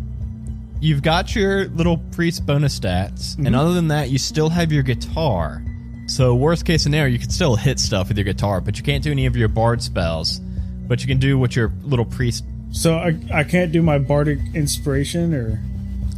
you've 0.81 1.03
got 1.03 1.35
your 1.35 1.67
little 1.69 1.99
priest 2.13 2.45
bonus 2.45 2.79
stats, 2.79 3.37
and 3.39 3.55
other 3.55 3.73
than 3.73 3.89
that, 3.89 4.11
you 4.11 4.19
still 4.19 4.49
have 4.49 4.73
your 4.73 4.83
guitar. 4.83 5.63
So, 6.07 6.35
worst 6.35 6.65
case 6.65 6.83
scenario, 6.83 7.13
you 7.13 7.19
can 7.19 7.31
still 7.31 7.57
hit 7.57 7.79
stuff 7.79 8.09
with 8.09 8.19
your 8.19 8.25
guitar, 8.25 8.61
but 8.61 8.79
you 8.79 8.85
can't 8.85 9.05
do 9.05 9.11
any 9.11 9.27
of 9.27 9.37
your 9.37 9.49
bard 9.49 9.83
spells. 9.83 10.41
But 10.89 11.03
you 11.03 11.07
can 11.07 11.19
do 11.19 11.39
what 11.39 11.55
your 11.55 11.71
little 11.85 12.07
priest. 12.07 12.45
So 12.73 12.97
I, 12.97 13.19
I 13.33 13.45
can't 13.45 13.73
do 13.73 13.83
my 13.83 13.99
bardic 13.99 14.39
inspiration, 14.55 15.35
or 15.35 15.61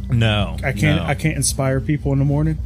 No, 0.09 0.55
I 0.63 0.71
can't 0.71 1.01
no. 1.01 1.03
I 1.03 1.13
can't 1.13 1.35
inspire 1.35 1.81
people 1.81 2.13
in 2.13 2.19
the 2.19 2.25
morning. 2.25 2.57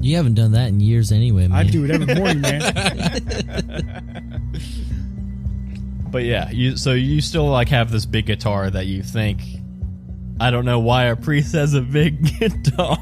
You 0.00 0.16
haven't 0.16 0.34
done 0.34 0.52
that 0.52 0.68
in 0.68 0.78
years 0.78 1.10
anyway, 1.10 1.48
man. 1.48 1.58
I 1.58 1.64
do 1.64 1.84
it 1.84 1.90
every 1.90 2.14
morning, 2.14 2.40
man. 2.40 4.52
But 6.10 6.24
yeah, 6.24 6.50
you 6.50 6.76
so 6.76 6.92
you 6.92 7.20
still 7.20 7.46
like 7.48 7.68
have 7.68 7.90
this 7.90 8.06
big 8.06 8.26
guitar 8.26 8.70
that 8.70 8.86
you 8.86 9.02
think. 9.02 9.40
I 10.40 10.50
don't 10.50 10.64
know 10.64 10.78
why 10.80 11.04
a 11.06 11.16
priest 11.16 11.54
has 11.54 11.74
a 11.74 11.80
big 11.80 12.38
guitar. 12.38 12.98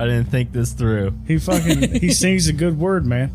I 0.00 0.04
didn't 0.04 0.26
think 0.26 0.52
this 0.52 0.72
through. 0.72 1.12
He 1.26 1.38
fucking 1.38 2.00
he 2.00 2.12
sings 2.12 2.48
a 2.48 2.52
good 2.52 2.78
word, 2.78 3.06
man. 3.06 3.32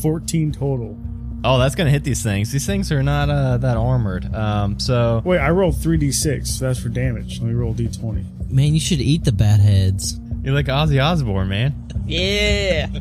Fourteen 0.00 0.52
total. 0.52 0.98
Oh, 1.46 1.58
that's 1.58 1.74
gonna 1.74 1.90
hit 1.90 2.04
these 2.04 2.22
things. 2.22 2.50
These 2.52 2.64
things 2.66 2.90
are 2.90 3.02
not 3.02 3.28
uh, 3.28 3.58
that 3.58 3.76
armored. 3.76 4.34
Um, 4.34 4.78
so 4.80 5.20
Wait, 5.24 5.38
I 5.38 5.50
rolled 5.50 5.76
three 5.80 5.98
d 5.98 6.10
six. 6.12 6.50
So 6.50 6.66
that's 6.66 6.78
for 6.78 6.88
damage. 6.88 7.40
Let 7.40 7.48
me 7.48 7.54
roll 7.54 7.74
d 7.74 7.88
twenty. 7.88 8.24
Man, 8.48 8.72
you 8.72 8.80
should 8.80 9.00
eat 9.00 9.24
the 9.24 9.32
bat 9.32 9.60
heads. 9.60 10.18
you're 10.42 10.54
like 10.54 10.66
Ozzy 10.66 11.02
Osbourne, 11.04 11.48
man. 11.48 11.74
Yeah. 12.06 12.86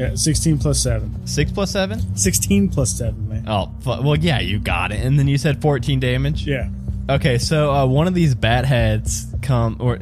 Yeah, 0.00 0.14
sixteen 0.14 0.58
plus 0.58 0.82
seven. 0.82 1.26
Six 1.26 1.52
plus 1.52 1.70
seven. 1.70 2.16
Sixteen 2.16 2.68
plus 2.68 2.96
seven, 2.96 3.28
man. 3.28 3.44
Oh, 3.46 3.72
well, 3.84 4.16
yeah, 4.16 4.40
you 4.40 4.58
got 4.58 4.92
it. 4.92 5.04
And 5.04 5.18
then 5.18 5.28
you 5.28 5.36
said 5.38 5.60
14 5.60 6.00
damage. 6.00 6.46
Yeah. 6.46 6.70
Okay, 7.08 7.38
so 7.38 7.72
uh, 7.72 7.86
one 7.86 8.06
of 8.06 8.14
these 8.14 8.34
bat 8.34 8.64
heads 8.64 9.26
come, 9.42 9.76
or 9.80 9.98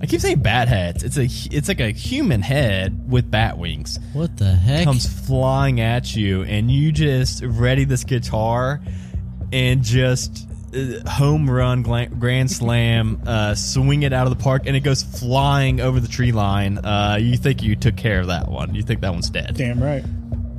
I 0.00 0.06
keep 0.06 0.20
saying 0.20 0.40
bat 0.40 0.68
heads. 0.68 1.02
It's 1.02 1.16
a, 1.16 1.24
it's 1.54 1.68
like 1.68 1.80
a 1.80 1.90
human 1.90 2.42
head 2.42 3.10
with 3.10 3.30
bat 3.30 3.58
wings. 3.58 3.98
What 4.12 4.36
the 4.36 4.54
heck? 4.54 4.84
comes 4.84 5.06
flying 5.26 5.80
at 5.80 6.14
you, 6.14 6.42
and 6.42 6.70
you 6.70 6.92
just 6.92 7.42
ready 7.44 7.84
this 7.84 8.04
guitar 8.04 8.80
and 9.52 9.82
just 9.82 10.48
home 11.06 11.48
run, 11.48 11.82
grand 11.82 12.50
slam, 12.50 13.22
uh, 13.26 13.54
swing 13.54 14.02
it 14.02 14.12
out 14.12 14.26
of 14.26 14.36
the 14.36 14.42
park, 14.42 14.62
and 14.66 14.76
it 14.76 14.80
goes 14.80 15.02
flying 15.02 15.80
over 15.80 16.00
the 16.00 16.08
tree 16.08 16.32
line. 16.32 16.78
Uh, 16.78 17.18
you 17.20 17.36
think 17.36 17.62
you 17.62 17.76
took 17.76 17.96
care 17.96 18.20
of 18.20 18.26
that 18.28 18.48
one? 18.48 18.74
You 18.74 18.82
think 18.82 19.00
that 19.00 19.12
one's 19.12 19.30
dead? 19.30 19.54
Damn 19.56 19.82
right. 19.82 20.04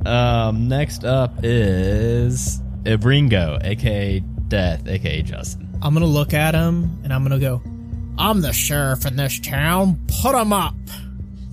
Um, 0.06 0.68
next 0.68 1.04
up 1.04 1.32
is 1.42 2.60
Ringo, 2.84 3.58
aka 3.62 4.20
Death, 4.48 4.86
aka 4.86 5.22
Justin. 5.22 5.68
I'm 5.82 5.92
gonna 5.92 6.06
look 6.06 6.32
at 6.32 6.54
him 6.54 7.00
and 7.02 7.12
I'm 7.12 7.22
gonna 7.22 7.38
go, 7.38 7.60
I'm 8.16 8.40
the 8.40 8.52
sheriff 8.52 9.04
in 9.04 9.16
this 9.16 9.40
town, 9.40 10.00
put 10.22 10.34
him 10.34 10.52
up. 10.52 10.74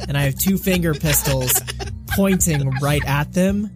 And 0.07 0.17
I 0.17 0.23
have 0.23 0.35
two 0.35 0.57
finger 0.57 0.93
pistols 0.99 1.59
pointing 2.09 2.69
right 2.81 3.03
at 3.05 3.33
them. 3.33 3.69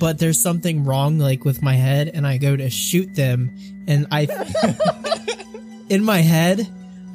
But 0.00 0.18
there's 0.18 0.40
something 0.40 0.84
wrong 0.84 1.18
like 1.18 1.44
with 1.44 1.62
my 1.62 1.74
head 1.74 2.10
and 2.12 2.26
I 2.26 2.38
go 2.38 2.56
to 2.56 2.68
shoot 2.68 3.14
them 3.14 3.56
and 3.86 4.06
I 4.10 4.26
in 5.88 6.04
my 6.04 6.18
head, 6.18 6.66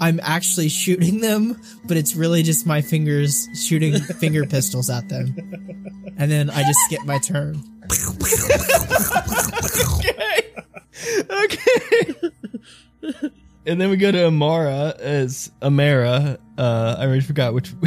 I'm 0.01 0.19
actually 0.23 0.69
shooting 0.69 1.19
them, 1.21 1.59
but 1.85 1.97
it's 1.97 2.15
really 2.15 2.43
just 2.43 2.65
my 2.65 2.81
fingers 2.81 3.47
shooting 3.55 3.99
finger 3.99 4.45
pistols 4.45 4.89
at 4.89 5.09
them. 5.09 5.35
And 6.17 6.31
then 6.31 6.49
I 6.49 6.63
just 6.63 6.79
skip 6.85 7.05
my 7.05 7.17
turn. 7.19 7.63
okay. 9.95 10.53
Okay. 11.29 12.31
and 13.65 13.79
then 13.79 13.89
we 13.89 13.97
go 13.97 14.11
to 14.11 14.27
Amara 14.27 14.95
as 14.99 15.51
Amara. 15.61 16.37
Uh, 16.57 16.95
I 16.97 17.05
already 17.05 17.21
forgot 17.21 17.53
which. 17.53 17.69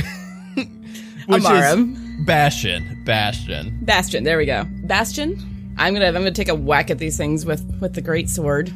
which 1.26 1.44
Amara. 1.44 1.76
is 1.76 2.26
Bastion. 2.26 3.02
Bastion. 3.04 3.78
Bastion. 3.82 4.24
There 4.24 4.38
we 4.38 4.46
go. 4.46 4.64
Bastion. 4.84 5.51
I'm 5.78 5.94
gonna 5.94 6.06
I'm 6.06 6.14
gonna 6.14 6.30
take 6.32 6.48
a 6.48 6.54
whack 6.54 6.90
at 6.90 6.98
these 6.98 7.16
things 7.16 7.44
with 7.46 7.62
with 7.80 7.94
the 7.94 8.00
great 8.02 8.28
sword. 8.28 8.72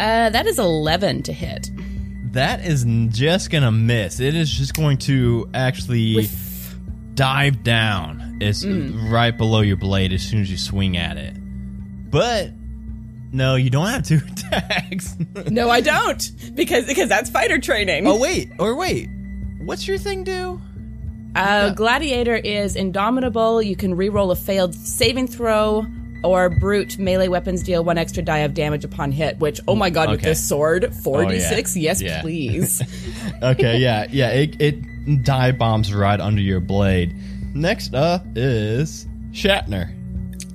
Uh, 0.00 0.28
that 0.30 0.46
is 0.46 0.58
eleven 0.58 1.22
to 1.22 1.32
hit. 1.32 1.70
That 2.32 2.64
is 2.64 2.84
just 3.10 3.50
gonna 3.50 3.70
miss. 3.72 4.20
It 4.20 4.34
is 4.34 4.50
just 4.50 4.74
going 4.74 4.98
to 4.98 5.48
actually 5.54 6.28
dive 7.14 7.62
down. 7.62 8.38
It's 8.40 8.64
right 8.64 9.36
below 9.36 9.60
your 9.60 9.76
blade 9.76 10.12
as 10.12 10.22
soon 10.22 10.40
as 10.40 10.50
you 10.50 10.56
swing 10.56 10.96
at 10.96 11.16
it. 11.16 11.36
But 12.10 12.50
no, 13.32 13.54
you 13.54 13.70
don't 13.70 13.86
have 13.86 14.02
two 14.04 14.20
attacks. 14.32 15.16
No, 15.48 15.70
I 15.70 15.80
don't 15.80 16.30
because 16.54 16.86
because 16.86 17.08
that's 17.08 17.30
fighter 17.30 17.58
training. 17.58 18.06
oh 18.06 18.18
wait, 18.18 18.50
or 18.58 18.74
wait, 18.74 19.08
what's 19.60 19.86
your 19.86 19.98
thing 19.98 20.24
do? 20.24 20.60
Uh, 21.34 21.70
Gladiator 21.70 22.36
is 22.36 22.76
indomitable. 22.76 23.60
You 23.62 23.76
can 23.76 23.96
reroll 23.96 24.30
a 24.30 24.36
failed 24.36 24.74
saving 24.74 25.26
throw, 25.28 25.86
or 26.22 26.48
brute 26.48 26.98
melee 26.98 27.28
weapons 27.28 27.62
deal 27.62 27.84
one 27.84 27.98
extra 27.98 28.22
die 28.22 28.38
of 28.38 28.54
damage 28.54 28.84
upon 28.84 29.10
hit. 29.12 29.38
Which, 29.38 29.60
oh 29.68 29.74
my 29.74 29.90
god, 29.90 30.10
with 30.10 30.22
this 30.22 30.46
sword, 30.46 30.94
four 31.02 31.24
d 31.26 31.40
six. 31.40 31.76
Oh, 31.76 31.80
yeah. 31.80 31.84
Yes, 31.90 32.02
Yeah. 32.02 32.20
please. 32.22 32.82
Okay, 33.42 33.78
yeah, 33.78 34.06
yeah. 34.10 34.28
It 34.30 34.60
it 34.60 35.22
dive 35.24 35.58
bombs 35.58 35.92
right 35.92 36.18
under 36.20 36.40
your 36.40 36.60
blade. 36.60 37.14
Next 37.54 37.94
up 37.94 38.24
is 38.36 39.06
Shatner. 39.32 39.92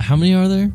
How 0.02 0.16
many 0.16 0.34
are 0.34 0.48
there? 0.48 0.72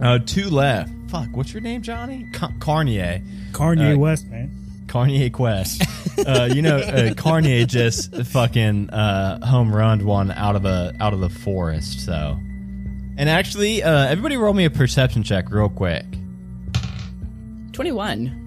Uh, 0.00 0.18
two 0.24 0.50
left. 0.50 0.90
Fuck, 1.08 1.28
what's 1.32 1.52
your 1.52 1.60
name, 1.62 1.82
Johnny? 1.82 2.26
Ca- 2.32 2.52
Carnier. 2.58 3.22
Carnier 3.52 3.94
Uh, 3.94 3.98
West, 3.98 4.26
man. 4.28 4.50
Carnier 4.92 5.30
Quest. 5.30 5.82
uh, 6.26 6.50
you 6.54 6.60
know, 6.60 6.76
uh, 6.76 7.14
Carnier 7.14 7.66
just 7.66 8.14
fucking 8.26 8.90
uh, 8.90 9.44
home 9.46 9.74
runned 9.74 10.02
one 10.02 10.30
out 10.30 10.54
of 10.54 10.66
a 10.66 10.94
out 11.00 11.14
of 11.14 11.20
the 11.20 11.30
forest. 11.30 12.04
So, 12.04 12.36
and 13.16 13.28
actually, 13.30 13.82
uh, 13.82 14.06
everybody 14.06 14.36
roll 14.36 14.52
me 14.52 14.66
a 14.66 14.70
perception 14.70 15.22
check 15.22 15.50
real 15.50 15.70
quick. 15.70 16.04
Twenty 17.72 17.92
one. 17.92 18.38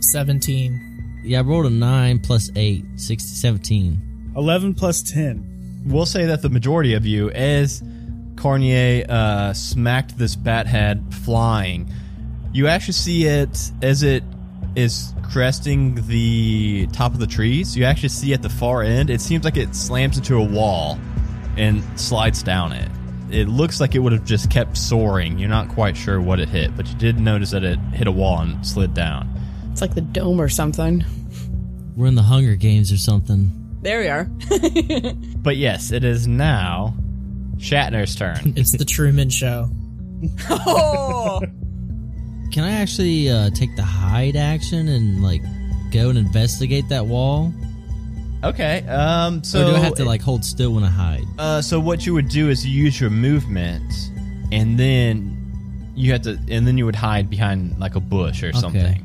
17. 0.00 1.22
Yeah, 1.24 1.38
I 1.38 1.42
rolled 1.42 1.66
a 1.66 1.70
9 1.70 2.18
plus 2.20 2.50
8, 2.54 2.84
60, 2.96 3.28
17. 3.28 4.32
11 4.36 4.74
plus 4.74 5.02
10. 5.02 5.82
We'll 5.86 6.06
say 6.06 6.26
that 6.26 6.42
the 6.42 6.50
majority 6.50 6.92
of 6.92 7.06
you, 7.06 7.30
as 7.30 7.82
Carnier 8.36 9.06
uh, 9.08 9.52
smacked 9.54 10.18
this 10.18 10.36
bat 10.36 10.66
head 10.66 11.02
flying, 11.24 11.90
you 12.52 12.68
actually 12.68 12.92
see 12.92 13.24
it 13.24 13.72
as 13.82 14.02
it 14.02 14.22
is 14.76 15.14
cresting 15.32 16.06
the 16.06 16.86
top 16.92 17.12
of 17.12 17.18
the 17.18 17.26
trees. 17.26 17.76
You 17.76 17.84
actually 17.84 18.10
see 18.10 18.32
at 18.34 18.42
the 18.42 18.48
far 18.48 18.82
end, 18.82 19.10
it 19.10 19.20
seems 19.20 19.44
like 19.44 19.56
it 19.56 19.74
slams 19.74 20.18
into 20.18 20.36
a 20.36 20.44
wall 20.44 20.98
and 21.56 21.82
slides 21.98 22.42
down 22.42 22.72
it. 22.72 22.88
It 23.30 23.48
looks 23.48 23.80
like 23.80 23.94
it 23.94 23.98
would 23.98 24.12
have 24.12 24.24
just 24.24 24.50
kept 24.50 24.76
soaring. 24.76 25.38
You're 25.38 25.48
not 25.48 25.68
quite 25.68 25.96
sure 25.96 26.20
what 26.20 26.38
it 26.38 26.48
hit, 26.48 26.76
but 26.76 26.86
you 26.86 26.94
did 26.94 27.18
notice 27.18 27.50
that 27.50 27.64
it 27.64 27.78
hit 27.92 28.06
a 28.06 28.12
wall 28.12 28.40
and 28.40 28.64
slid 28.64 28.94
down. 28.94 29.28
It's 29.72 29.80
like 29.80 29.94
the 29.94 30.02
dome 30.02 30.40
or 30.40 30.48
something. 30.48 31.04
We're 31.96 32.06
in 32.06 32.14
the 32.14 32.22
Hunger 32.22 32.54
Games 32.54 32.92
or 32.92 32.98
something. 32.98 33.50
There 33.82 34.00
we 34.00 34.08
are. 34.08 34.30
But 35.46 35.56
yes, 35.56 35.92
it 35.92 36.02
is 36.02 36.26
now 36.26 36.94
Shatner's 37.56 38.16
turn. 38.16 38.54
It's 38.56 38.72
the 38.72 38.84
Truman 38.84 39.30
Show. 39.30 39.70
oh, 40.50 41.40
Can 42.52 42.64
I 42.64 42.72
actually 42.72 43.30
uh, 43.30 43.50
take 43.50 43.76
the 43.76 43.82
hide 43.82 44.36
action 44.36 44.88
and 44.88 45.22
like 45.22 45.42
go 45.90 46.08
and 46.08 46.18
investigate 46.18 46.88
that 46.88 47.06
wall? 47.06 47.52
okay, 48.44 48.86
um, 48.86 49.42
so 49.42 49.62
or 49.62 49.70
do 49.70 49.76
I 49.76 49.80
have 49.80 49.94
to 49.94 50.04
like 50.04 50.22
hold 50.22 50.44
still 50.44 50.72
when 50.72 50.84
I 50.84 50.90
hide? 50.90 51.24
Uh, 51.38 51.60
so 51.62 51.80
what 51.80 52.06
you 52.06 52.14
would 52.14 52.28
do 52.28 52.48
is 52.48 52.66
you 52.66 52.84
use 52.84 53.00
your 53.00 53.10
movement, 53.10 53.92
and 54.52 54.78
then 54.78 55.92
you 55.94 56.12
have 56.12 56.22
to, 56.22 56.38
and 56.48 56.66
then 56.66 56.78
you 56.78 56.86
would 56.86 56.94
hide 56.96 57.28
behind 57.28 57.78
like 57.78 57.94
a 57.94 58.00
bush 58.00 58.42
or 58.42 58.52
something. 58.52 59.02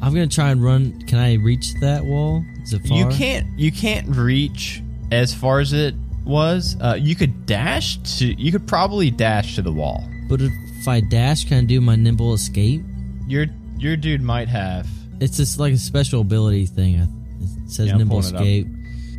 I'm 0.00 0.14
gonna 0.14 0.28
try 0.28 0.50
and 0.50 0.62
run. 0.62 1.00
Can 1.06 1.18
I 1.18 1.34
reach 1.34 1.74
that 1.80 2.04
wall? 2.04 2.44
Is 2.62 2.72
it 2.72 2.86
far? 2.86 2.98
You 2.98 3.08
can't, 3.08 3.46
you 3.58 3.72
can't 3.72 4.06
reach 4.08 4.82
as 5.10 5.34
far 5.34 5.60
as 5.60 5.72
it 5.72 5.94
was. 6.24 6.76
Uh, 6.80 6.96
you 7.00 7.16
could 7.16 7.46
dash 7.46 7.98
to, 8.18 8.26
you 8.40 8.52
could 8.52 8.66
probably 8.68 9.10
dash 9.10 9.56
to 9.56 9.62
the 9.62 9.72
wall. 9.72 10.04
But 10.28 10.40
if 10.42 10.52
I 10.88 11.00
dash, 11.00 11.44
can 11.44 11.58
I 11.58 11.66
do 11.66 11.80
my 11.80 11.96
nimble 11.96 12.34
escape? 12.34 12.82
Your 13.26 13.46
your 13.76 13.96
dude 13.96 14.22
might 14.22 14.48
have. 14.48 14.86
It's 15.20 15.36
just 15.36 15.58
like 15.58 15.72
a 15.72 15.78
special 15.78 16.20
ability 16.20 16.66
thing. 16.66 16.94
It 16.96 17.70
says 17.70 17.88
Yeah, 17.88 17.96
nimble 17.96 18.20
pulling 18.20 18.34
it 18.34 18.36
up. 18.36 18.42
escape. 18.42 18.66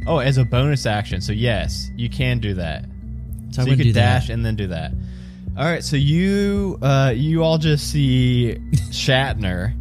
Oh, 0.07 0.17
as 0.19 0.37
a 0.37 0.45
bonus 0.45 0.85
action. 0.85 1.21
So 1.21 1.31
yes, 1.33 1.89
you 1.95 2.09
can 2.09 2.39
do 2.39 2.53
that. 2.55 2.85
So, 3.51 3.63
So 3.63 3.69
you 3.69 3.77
could 3.77 3.93
dash 3.93 4.27
that. 4.27 4.33
and 4.33 4.45
then 4.45 4.55
do 4.55 4.67
that. 4.67 4.91
All 5.57 5.65
right, 5.65 5.83
so 5.83 5.95
you 5.97 6.77
uh, 6.81 7.11
you 7.15 7.43
all 7.43 7.57
just 7.57 7.89
see 7.91 8.57
Shatner 8.91 9.73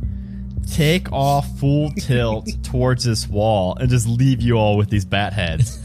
take 0.74 1.10
off 1.12 1.46
full 1.58 1.90
tilt 1.92 2.48
towards 2.62 3.04
this 3.04 3.26
wall 3.28 3.76
and 3.80 3.88
just 3.88 4.06
leave 4.06 4.42
you 4.42 4.54
all 4.54 4.76
with 4.76 4.90
these 4.90 5.04
bat 5.04 5.32
heads. 5.32 5.78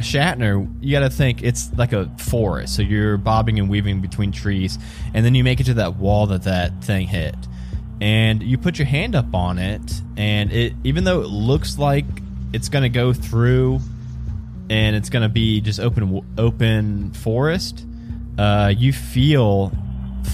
Shatner, 0.00 0.68
you 0.80 0.92
got 0.92 1.00
to 1.00 1.10
think 1.10 1.42
it's 1.42 1.72
like 1.76 1.92
a 1.92 2.10
forest, 2.18 2.76
so 2.76 2.82
you're 2.82 3.16
bobbing 3.16 3.58
and 3.58 3.68
weaving 3.68 4.00
between 4.00 4.32
trees, 4.32 4.78
and 5.14 5.24
then 5.24 5.34
you 5.34 5.44
make 5.44 5.60
it 5.60 5.64
to 5.64 5.74
that 5.74 5.96
wall 5.96 6.26
that 6.28 6.44
that 6.44 6.84
thing 6.84 7.06
hit, 7.06 7.34
and 8.00 8.42
you 8.42 8.58
put 8.58 8.78
your 8.78 8.86
hand 8.86 9.14
up 9.14 9.34
on 9.34 9.58
it, 9.58 10.02
and 10.16 10.52
it 10.52 10.74
even 10.84 11.04
though 11.04 11.20
it 11.20 11.28
looks 11.28 11.78
like 11.78 12.04
it's 12.52 12.68
going 12.68 12.82
to 12.82 12.88
go 12.88 13.12
through 13.12 13.80
and 14.68 14.96
it's 14.96 15.08
going 15.08 15.22
to 15.22 15.28
be 15.28 15.60
just 15.60 15.80
open 15.80 16.24
open 16.38 17.12
forest, 17.12 17.86
uh, 18.38 18.72
you 18.76 18.92
feel 18.92 19.72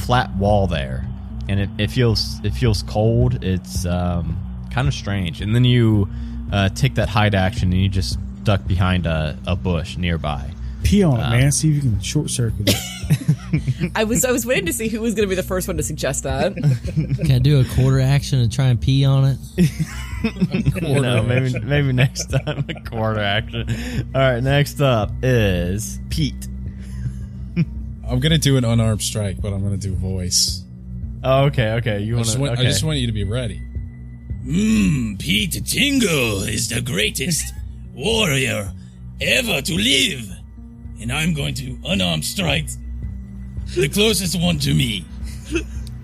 flat 0.07 0.35
wall 0.37 0.67
there, 0.67 1.07
and 1.49 1.61
it, 1.61 1.71
it 1.79 1.91
feels 1.91 2.41
it 2.45 2.51
feels 2.51 2.83
cold. 2.83 3.43
It's 3.45 3.87
um, 3.87 4.39
kind 4.71 4.89
of 4.89 4.95
strange, 4.95 5.41
and 5.41 5.55
then 5.55 5.65
you 5.65 6.09
uh, 6.53 6.69
take 6.71 6.95
that 6.95 7.09
hide 7.09 7.35
action 7.35 7.73
and 7.73 7.81
you 7.83 7.89
just 7.89 8.19
duck 8.47 8.67
behind 8.67 9.05
a, 9.07 9.39
a 9.47 9.55
bush 9.55 9.99
nearby. 9.99 10.51
Pee 10.85 11.03
on 11.03 11.21
Uh, 11.21 11.27
it, 11.27 11.31
man. 11.39 11.53
See 11.53 11.69
if 11.71 11.75
you 11.75 11.81
can 11.81 12.01
short 12.01 12.31
circuit 12.31 12.69
it. 12.69 13.93
I 13.97 14.05
was 14.05 14.25
I 14.25 14.31
was 14.33 14.47
waiting 14.47 14.67
to 14.67 14.73
see 14.73 14.89
who 14.89 15.01
was 15.01 15.15
going 15.15 15.27
to 15.27 15.29
be 15.29 15.35
the 15.35 15.43
first 15.43 15.67
one 15.69 15.77
to 15.79 15.83
suggest 15.83 16.23
that. 16.25 16.55
Can 17.25 17.31
I 17.33 17.39
do 17.39 17.61
a 17.61 17.65
quarter 17.65 18.01
action 18.01 18.39
and 18.41 18.51
try 18.53 18.67
and 18.67 18.81
pee 18.81 19.05
on 19.05 19.25
it? 19.25 19.39
You 20.83 21.01
know, 21.01 21.23
maybe 21.23 21.57
maybe 21.61 21.93
next 21.93 22.27
time 22.31 22.65
a 22.69 22.81
quarter 22.89 23.21
action. 23.21 24.11
All 24.15 24.21
right, 24.21 24.43
next 24.43 24.81
up 24.81 25.11
is 25.23 26.01
Pete. 26.11 26.49
I'm 28.09 28.19
gonna 28.21 28.39
do 28.39 28.57
an 28.57 28.65
unarmed 28.65 29.03
strike, 29.03 29.41
but 29.41 29.53
I'm 29.53 29.63
gonna 29.63 29.77
do 29.77 29.95
voice. 29.95 30.65
Oh, 31.23 31.45
okay, 31.45 31.73
okay. 31.75 32.01
You 32.01 32.15
want 32.15 32.25
just, 32.27 32.37
to? 32.37 32.41
want, 32.41 32.53
Okay. 32.55 32.63
I 32.63 32.65
just 32.65 32.83
want 32.83 32.99
you 32.99 33.07
to 33.07 33.13
be 33.13 33.25
ready. 33.25 33.61
Mmm, 34.45 35.19
Pete 35.21 35.65
Tingle 35.65 36.43
is 36.43 36.69
the 36.71 36.81
greatest 36.81 37.53
warrior 37.97 38.73
ever 39.21 39.61
to 39.63 39.75
live. 39.75 40.31
And 41.01 41.11
I'm 41.13 41.35
going 41.35 41.55
to 41.55 41.77
unarmed 41.87 42.25
strike 42.25 42.69
the 43.75 43.89
closest 43.89 44.41
one 44.41 44.59
to 44.61 44.73
me. 44.75 45.05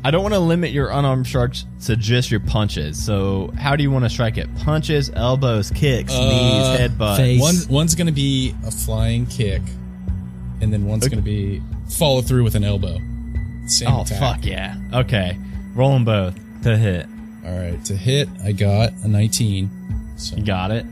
I 0.04 0.11
don't 0.11 0.22
want 0.22 0.34
to 0.34 0.40
limit 0.40 0.72
your 0.72 0.90
unarmed 0.90 1.26
strikes 1.28 1.64
to 1.84 1.94
just 1.96 2.30
your 2.30 2.40
punches. 2.40 3.02
So, 3.02 3.52
how 3.56 3.76
do 3.76 3.84
you 3.84 3.90
want 3.90 4.04
to 4.04 4.11
strike 4.11 4.37
it? 4.37 4.49
Punches, 4.56 5.11
elbows, 5.14 5.70
kicks, 5.70 6.12
Uh, 6.12 6.28
knees, 6.28 6.80
headbutts. 6.90 7.16
face. 7.18 7.40
One 7.40 7.54
one's 7.68 7.94
gonna 7.94 8.11
be 8.11 8.52
a 8.66 8.70
flying 8.72 9.26
kick, 9.26 9.62
and 10.61 10.72
then 10.72 10.87
one's 10.87 11.06
gonna 11.06 11.22
be 11.22 11.62
follow 11.88 12.20
through 12.20 12.42
with 12.42 12.56
an 12.56 12.64
elbow. 12.64 12.99
Same 13.66 13.88
Oh 13.92 14.00
attack. 14.02 14.18
fuck 14.18 14.44
yeah! 14.44 14.76
Okay, 14.92 15.38
roll 15.75 15.92
them 15.92 16.04
both 16.04 16.34
to 16.64 16.76
hit. 16.76 17.06
All 17.46 17.56
right, 17.56 17.82
to 17.84 17.96
hit, 17.96 18.28
I 18.44 18.50
got 18.52 18.92
a 19.04 19.08
19, 19.08 19.70
so 20.16 20.34
You 20.37 20.42
got 20.42 20.72
it. 20.72 20.84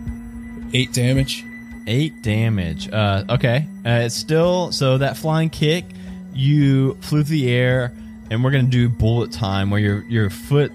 Eight 0.72 0.92
damage. 0.92 1.44
Eight 1.86 2.22
damage. 2.22 2.88
Uh, 2.92 3.24
okay. 3.30 3.66
Uh, 3.84 4.02
it's 4.04 4.14
still 4.14 4.72
so 4.72 4.98
that 4.98 5.16
flying 5.16 5.50
kick. 5.50 5.84
You 6.32 6.94
flew 7.00 7.24
through 7.24 7.36
the 7.36 7.50
air, 7.50 7.92
and 8.30 8.44
we're 8.44 8.50
gonna 8.52 8.64
do 8.64 8.88
bullet 8.88 9.32
time, 9.32 9.70
where 9.70 9.80
your 9.80 10.04
your 10.04 10.30
foot 10.30 10.72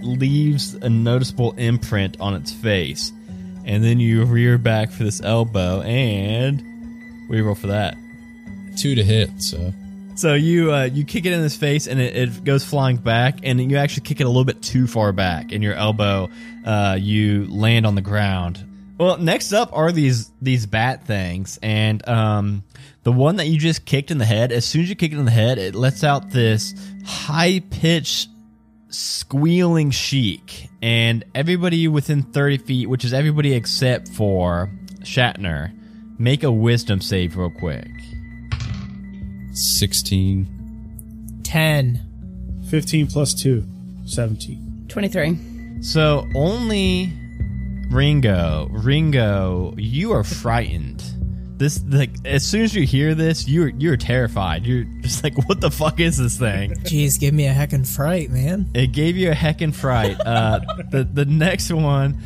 leaves 0.00 0.74
a 0.74 0.88
noticeable 0.88 1.52
imprint 1.52 2.16
on 2.20 2.34
its 2.34 2.52
face, 2.52 3.12
and 3.64 3.82
then 3.84 4.00
you 4.00 4.24
rear 4.24 4.58
back 4.58 4.90
for 4.90 5.04
this 5.04 5.20
elbow, 5.22 5.82
and 5.82 6.62
we 7.28 7.40
roll 7.40 7.54
for 7.54 7.68
that. 7.68 7.96
Two 8.76 8.94
to 8.94 9.02
hit, 9.02 9.30
so 9.40 9.72
So 10.16 10.32
you 10.32 10.72
uh, 10.72 10.84
you 10.84 11.04
kick 11.04 11.26
it 11.26 11.32
in 11.32 11.42
his 11.42 11.56
face 11.56 11.86
and 11.86 12.00
it, 12.00 12.16
it 12.16 12.44
goes 12.44 12.64
flying 12.64 12.96
back, 12.96 13.40
and 13.42 13.70
you 13.70 13.76
actually 13.76 14.04
kick 14.04 14.20
it 14.20 14.24
a 14.24 14.28
little 14.28 14.44
bit 14.44 14.62
too 14.62 14.86
far 14.86 15.12
back, 15.12 15.52
and 15.52 15.62
your 15.62 15.74
elbow 15.74 16.30
uh, 16.64 16.96
you 16.98 17.46
land 17.48 17.86
on 17.86 17.94
the 17.94 18.00
ground. 18.00 18.65
Well, 18.98 19.18
next 19.18 19.52
up 19.52 19.70
are 19.72 19.92
these 19.92 20.30
these 20.40 20.64
bat 20.66 21.06
things, 21.06 21.58
and 21.62 22.06
um, 22.08 22.64
the 23.02 23.12
one 23.12 23.36
that 23.36 23.46
you 23.46 23.58
just 23.58 23.84
kicked 23.84 24.10
in 24.10 24.18
the 24.18 24.24
head. 24.24 24.52
As 24.52 24.64
soon 24.64 24.82
as 24.82 24.88
you 24.88 24.96
kick 24.96 25.12
it 25.12 25.18
in 25.18 25.26
the 25.26 25.30
head, 25.30 25.58
it 25.58 25.74
lets 25.74 26.02
out 26.02 26.30
this 26.30 26.74
high 27.04 27.60
pitched 27.70 28.28
squealing 28.88 29.90
shriek, 29.90 30.70
and 30.80 31.24
everybody 31.34 31.88
within 31.88 32.22
thirty 32.22 32.56
feet, 32.56 32.88
which 32.88 33.04
is 33.04 33.12
everybody 33.12 33.52
except 33.52 34.08
for 34.08 34.70
Shatner, 35.00 35.72
make 36.18 36.42
a 36.42 36.50
wisdom 36.50 37.02
save 37.02 37.36
real 37.36 37.50
quick. 37.50 37.90
16. 39.52 41.40
10. 41.42 42.06
15 42.68 43.06
plus 43.06 43.34
2, 43.34 43.64
17. 44.04 44.86
23. 44.88 45.38
So 45.82 46.26
only 46.34 47.12
Ringo, 47.90 48.68
Ringo, 48.70 49.74
you 49.76 50.12
are 50.12 50.24
frightened. 50.24 51.02
This 51.58 51.82
like 51.88 52.10
as 52.26 52.44
soon 52.44 52.62
as 52.62 52.74
you 52.74 52.84
hear 52.84 53.14
this, 53.14 53.48
you're 53.48 53.68
you're 53.68 53.96
terrified. 53.96 54.66
You're 54.66 54.84
just 55.00 55.24
like, 55.24 55.48
what 55.48 55.60
the 55.60 55.70
fuck 55.70 56.00
is 56.00 56.18
this 56.18 56.38
thing? 56.38 56.72
Jeez, 56.84 57.18
give 57.18 57.32
me 57.32 57.46
a 57.46 57.54
heckin' 57.54 57.86
fright, 57.86 58.30
man. 58.30 58.70
It 58.74 58.88
gave 58.88 59.16
you 59.16 59.30
a 59.30 59.34
heckin' 59.34 59.74
fright. 59.74 60.20
Uh, 60.20 60.60
the 60.90 61.04
the 61.04 61.24
next 61.24 61.72
one 61.72 62.20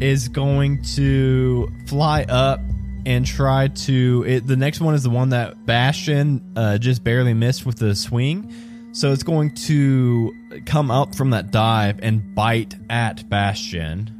is 0.00 0.28
going 0.28 0.82
to 0.82 1.68
fly 1.88 2.22
up 2.28 2.60
and 3.06 3.26
try 3.26 3.68
to. 3.68 4.24
It, 4.26 4.46
the 4.46 4.56
next 4.56 4.80
one 4.80 4.94
is 4.94 5.02
the 5.02 5.10
one 5.10 5.30
that 5.30 5.66
Bastion 5.66 6.52
uh, 6.54 6.78
just 6.78 7.02
barely 7.02 7.34
missed 7.34 7.66
with 7.66 7.78
the 7.78 7.96
swing. 7.96 8.52
So 8.92 9.12
it's 9.12 9.24
going 9.24 9.54
to 9.66 10.32
come 10.64 10.90
up 10.90 11.14
from 11.14 11.30
that 11.30 11.50
dive 11.50 11.98
and 12.02 12.34
bite 12.34 12.74
at 12.88 13.28
Bastion 13.28 14.15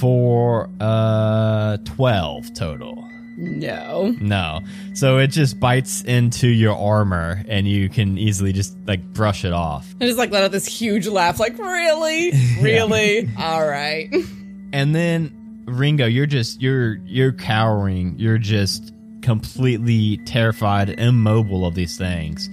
for 0.00 0.68
uh 0.80 1.76
12 1.84 2.54
total. 2.54 3.06
No. 3.36 4.14
No. 4.20 4.60
So 4.94 5.18
it 5.18 5.28
just 5.28 5.60
bites 5.60 6.02
into 6.02 6.48
your 6.48 6.76
armor 6.76 7.42
and 7.48 7.66
you 7.68 7.88
can 7.88 8.18
easily 8.18 8.52
just 8.52 8.76
like 8.86 9.02
brush 9.12 9.44
it 9.44 9.52
off. 9.52 9.94
I 10.00 10.06
just 10.06 10.18
like 10.18 10.30
let 10.30 10.42
out 10.42 10.52
this 10.52 10.66
huge 10.66 11.06
laugh, 11.06 11.38
like, 11.38 11.58
really? 11.58 12.32
Really? 12.60 13.28
All 13.38 13.66
right. 13.66 14.12
And 14.72 14.94
then 14.94 15.64
Ringo, 15.66 16.06
you're 16.06 16.26
just 16.26 16.62
you're 16.62 16.94
you're 17.04 17.32
cowering. 17.32 18.14
You're 18.20 18.38
just 18.38 18.94
completely 19.20 20.18
terrified, 20.18 20.90
immobile 20.90 21.66
of 21.66 21.74
these 21.74 21.98
things. 21.98 22.48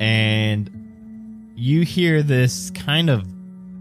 And 0.00 0.70
you 1.54 1.82
hear 1.82 2.22
this 2.22 2.70
kind 2.70 3.10
of 3.10 3.24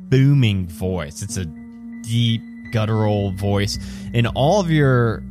booming 0.09 0.67
voice. 0.67 1.21
It's 1.21 1.37
a 1.37 1.45
deep 1.45 2.41
guttural 2.71 3.31
voice 3.31 3.77
in 4.13 4.27
all 4.27 4.59
of 4.59 4.69
your 4.71 5.23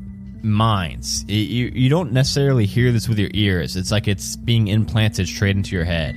minds. 0.43 1.25
It- 1.29 1.49
you 1.51 1.71
you 1.75 1.89
don't 1.89 2.13
necessarily 2.13 2.67
hear 2.67 2.93
this 2.93 3.09
with 3.09 3.19
your 3.19 3.31
ears. 3.35 3.77
It's 3.77 3.91
like 3.91 4.09
it's 4.09 4.37
being 4.37 4.69
implanted 4.69 5.27
straight 5.29 5.57
into 5.57 5.75
your 5.77 5.85
head. 5.85 6.17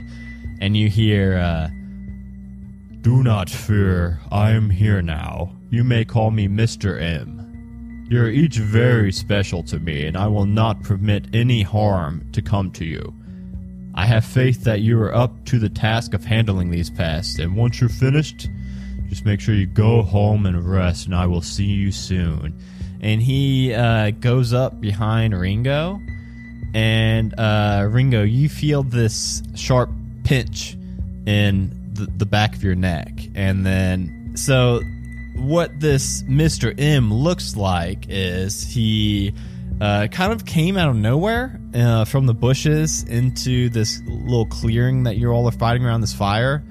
And 0.62 0.78
you 0.78 0.88
hear 0.90 1.38
uh 1.38 1.70
do 3.02 3.22
not 3.22 3.50
fear, 3.50 4.20
I 4.32 4.52
am 4.52 4.70
here 4.70 5.02
now. 5.02 5.52
You 5.70 5.84
may 5.84 6.06
call 6.06 6.32
me 6.32 6.48
Mr. 6.48 7.02
M. 7.02 8.06
You're 8.10 8.30
each 8.30 8.58
very 8.58 9.12
special 9.12 9.62
to 9.64 9.80
me, 9.80 10.06
and 10.06 10.16
I 10.16 10.28
will 10.28 10.46
not 10.46 10.84
permit 10.84 11.28
any 11.34 11.64
harm 11.64 12.26
to 12.32 12.42
come 12.42 12.72
to 12.72 12.86
you. 12.86 13.14
I 13.96 14.06
have 14.06 14.24
faith 14.24 14.64
that 14.64 14.82
you 14.82 15.00
are 15.02 15.14
up 15.14 15.46
to 15.46 15.60
the 15.60 15.70
task 15.70 16.14
of 16.14 16.24
handling 16.24 16.72
these 16.72 16.90
pests, 16.90 17.40
and 17.40 17.56
once 17.58 17.82
you're 17.82 17.90
finished, 17.90 18.48
just 19.14 19.26
make 19.26 19.40
sure 19.40 19.54
you 19.54 19.68
go 19.68 20.02
home 20.02 20.48
and 20.48 20.68
rest, 20.68 21.06
and 21.06 21.14
I 21.14 21.28
will 21.28 21.44
see 21.44 21.66
you 21.66 21.92
soon. 21.92 22.60
And 23.00 23.22
he 23.22 23.72
uh, 23.72 24.10
goes 24.10 24.54
up 24.54 24.82
behind 24.82 25.40
Ringo, 25.40 26.02
and 26.74 27.32
uh, 27.38 27.88
Ringo, 27.92 28.24
you 28.24 28.50
feel 28.50 28.82
this 28.82 29.44
sharp 29.54 29.92
pinch 30.24 30.74
in 31.28 31.92
the, 31.94 32.08
the 32.18 32.26
back 32.26 32.56
of 32.56 32.64
your 32.64 32.74
neck. 32.74 33.12
And 33.36 33.64
then, 33.64 34.32
so 34.36 34.82
what 35.36 35.80
this 35.80 36.24
Mr. 36.24 36.74
M 36.80 37.14
looks 37.14 37.56
like 37.56 38.08
is 38.10 38.64
he 38.64 39.32
uh, 39.80 40.08
kind 40.08 40.34
of 40.34 40.44
came 40.44 40.76
out 40.76 40.90
of 40.90 40.96
nowhere 40.96 41.62
uh, 41.76 42.06
from 42.06 42.26
the 42.26 42.34
bushes 42.34 43.04
into 43.04 43.70
this 43.70 44.02
little 44.08 44.48
clearing 44.48 45.04
that 45.04 45.18
you 45.18 45.30
all 45.30 45.48
are 45.48 45.52
fighting 45.52 45.86
around 45.86 46.02
this 46.02 46.14
fire. 46.14 46.64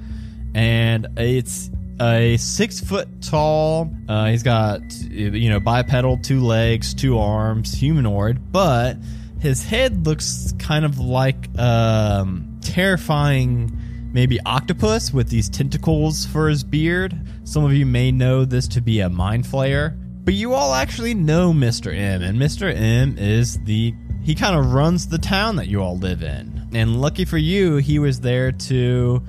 And 0.54 1.06
it's 1.16 1.70
a 2.02 2.36
six 2.36 2.80
foot 2.80 3.22
tall. 3.22 3.90
Uh, 4.08 4.26
he's 4.26 4.42
got 4.42 4.80
you 5.10 5.48
know 5.48 5.60
bipedal, 5.60 6.18
two 6.18 6.40
legs, 6.40 6.94
two 6.94 7.18
arms, 7.18 7.72
humanoid, 7.72 8.52
but 8.52 8.96
his 9.40 9.64
head 9.64 10.06
looks 10.06 10.52
kind 10.58 10.84
of 10.84 10.98
like 10.98 11.48
um, 11.58 12.58
terrifying, 12.60 13.76
maybe 14.12 14.40
octopus 14.44 15.12
with 15.12 15.28
these 15.28 15.48
tentacles 15.48 16.26
for 16.26 16.48
his 16.48 16.64
beard. 16.64 17.16
Some 17.44 17.64
of 17.64 17.72
you 17.72 17.86
may 17.86 18.10
know 18.10 18.44
this 18.44 18.68
to 18.68 18.80
be 18.80 19.00
a 19.00 19.08
mind 19.08 19.44
flayer, 19.44 19.96
but 20.24 20.34
you 20.34 20.54
all 20.54 20.74
actually 20.74 21.14
know 21.14 21.52
Mr. 21.52 21.96
M, 21.96 22.22
and 22.22 22.38
Mr. 22.38 22.74
M 22.74 23.16
is 23.16 23.58
the 23.64 23.94
he 24.24 24.34
kind 24.34 24.56
of 24.56 24.72
runs 24.72 25.08
the 25.08 25.18
town 25.18 25.56
that 25.56 25.68
you 25.68 25.82
all 25.82 25.98
live 25.98 26.22
in. 26.22 26.68
And 26.74 27.00
lucky 27.00 27.24
for 27.24 27.38
you, 27.38 27.76
he 27.76 27.98
was 27.98 28.20
there 28.20 28.52
to 28.52 29.22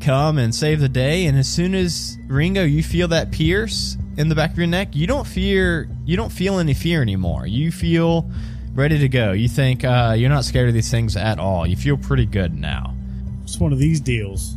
come 0.00 0.38
and 0.38 0.54
save 0.54 0.80
the 0.80 0.88
day. 0.88 1.26
And 1.26 1.38
as 1.38 1.48
soon 1.48 1.74
as 1.74 2.18
Ringo, 2.26 2.64
you 2.64 2.82
feel 2.82 3.08
that 3.08 3.30
pierce 3.30 3.96
in 4.16 4.28
the 4.28 4.34
back 4.34 4.52
of 4.52 4.58
your 4.58 4.66
neck, 4.66 4.94
you 4.94 5.06
don't 5.06 5.26
fear. 5.26 5.88
You 6.04 6.16
don't 6.16 6.32
feel 6.32 6.58
any 6.58 6.74
fear 6.74 7.02
anymore. 7.02 7.46
You 7.46 7.72
feel 7.72 8.30
ready 8.74 8.98
to 8.98 9.08
go. 9.08 9.32
You 9.32 9.48
think 9.48 9.84
uh, 9.84 10.14
you're 10.16 10.30
not 10.30 10.44
scared 10.44 10.68
of 10.68 10.74
these 10.74 10.90
things 10.90 11.16
at 11.16 11.38
all. 11.38 11.66
You 11.66 11.76
feel 11.76 11.96
pretty 11.96 12.26
good 12.26 12.54
now. 12.54 12.94
It's 13.42 13.58
one 13.58 13.72
of 13.72 13.78
these 13.78 14.00
deals. 14.00 14.56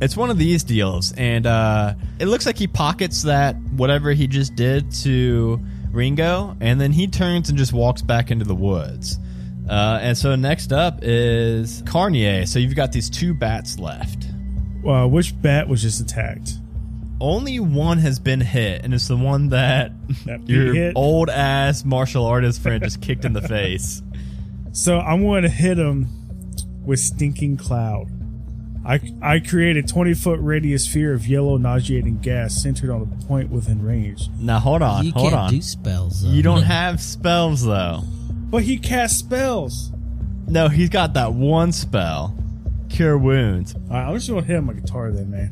It's 0.00 0.16
one 0.16 0.30
of 0.30 0.38
these 0.38 0.64
deals, 0.64 1.12
and 1.12 1.46
uh, 1.46 1.94
it 2.18 2.26
looks 2.26 2.46
like 2.46 2.58
he 2.58 2.66
pockets 2.66 3.22
that 3.22 3.56
whatever 3.76 4.10
he 4.10 4.26
just 4.26 4.56
did 4.56 4.90
to 5.02 5.60
Ringo, 5.92 6.56
and 6.60 6.80
then 6.80 6.92
he 6.92 7.06
turns 7.06 7.48
and 7.48 7.56
just 7.56 7.72
walks 7.72 8.02
back 8.02 8.32
into 8.32 8.44
the 8.44 8.54
woods. 8.54 9.18
Uh, 9.68 10.00
and 10.02 10.18
so 10.18 10.34
next 10.34 10.72
up 10.72 10.98
is 11.02 11.82
Carnier. 11.82 12.46
So 12.46 12.58
you've 12.58 12.74
got 12.74 12.92
these 12.92 13.08
two 13.08 13.32
bats 13.32 13.78
left. 13.78 14.26
Uh, 14.86 15.06
which 15.06 15.40
bat 15.40 15.68
was 15.68 15.82
just 15.82 16.00
attacked? 16.00 16.52
Only 17.20 17.60
one 17.60 17.98
has 17.98 18.18
been 18.18 18.40
hit, 18.40 18.84
and 18.84 18.92
it's 18.92 19.08
the 19.08 19.16
one 19.16 19.48
that 19.50 19.92
That 20.26 20.40
your 20.48 20.74
hit? 20.74 20.92
old 20.96 21.30
ass 21.30 21.84
martial 21.84 22.26
artist 22.26 22.60
friend 22.62 22.82
just 22.82 23.00
kicked 23.00 23.24
in 23.24 23.32
the 23.32 23.42
face. 23.48 24.02
So 24.72 24.98
I'm 24.98 25.22
going 25.22 25.44
to 25.44 25.48
hit 25.48 25.78
him 25.78 26.08
with 26.84 26.98
Stinking 27.00 27.56
Cloud. 27.56 28.08
I, 28.86 29.00
I 29.22 29.38
create 29.40 29.78
a 29.78 29.82
20 29.82 30.12
foot 30.12 30.38
radius 30.40 30.84
sphere 30.84 31.14
of 31.14 31.26
yellow 31.26 31.56
nauseating 31.56 32.18
gas 32.18 32.54
centered 32.60 32.90
on 32.90 33.00
a 33.02 33.24
point 33.26 33.48
within 33.50 33.80
range. 33.82 34.28
Now 34.38 34.58
hold 34.58 34.82
on, 34.82 35.06
you 35.06 35.12
hold 35.12 35.30
can't 35.30 35.40
on. 35.40 35.50
do 35.52 35.62
spells. 35.62 36.22
Though. 36.22 36.28
you 36.30 36.42
don't 36.42 36.64
have 36.64 37.00
spells 37.00 37.64
though. 37.64 38.02
But 38.50 38.64
he 38.64 38.76
casts 38.76 39.18
spells. 39.18 39.90
No, 40.46 40.68
he's 40.68 40.90
got 40.90 41.14
that 41.14 41.32
one 41.32 41.72
spell, 41.72 42.36
cure 42.94 43.18
wounds. 43.18 43.74
All 43.74 43.80
right, 43.90 44.06
I'm 44.06 44.14
just 44.14 44.28
going 44.28 44.40
to 44.40 44.46
hit 44.46 44.56
him 44.56 44.68
with 44.68 44.76
my 44.76 44.82
guitar 44.82 45.10
then, 45.10 45.30
man. 45.30 45.50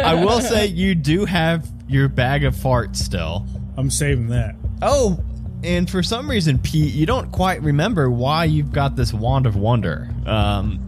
I 0.04 0.14
will 0.14 0.40
say 0.40 0.66
you 0.66 0.94
do 0.94 1.26
have 1.26 1.68
your 1.86 2.08
bag 2.08 2.44
of 2.44 2.54
farts 2.54 2.96
still. 2.96 3.46
I'm 3.76 3.90
saving 3.90 4.28
that. 4.28 4.54
Oh, 4.80 5.22
and 5.62 5.88
for 5.88 6.02
some 6.02 6.28
reason, 6.28 6.58
Pete, 6.58 6.94
you 6.94 7.06
don't 7.06 7.30
quite 7.30 7.62
remember 7.62 8.10
why 8.10 8.44
you've 8.46 8.72
got 8.72 8.96
this 8.96 9.12
wand 9.12 9.46
of 9.46 9.54
wonder. 9.54 10.08
Um, 10.26 10.80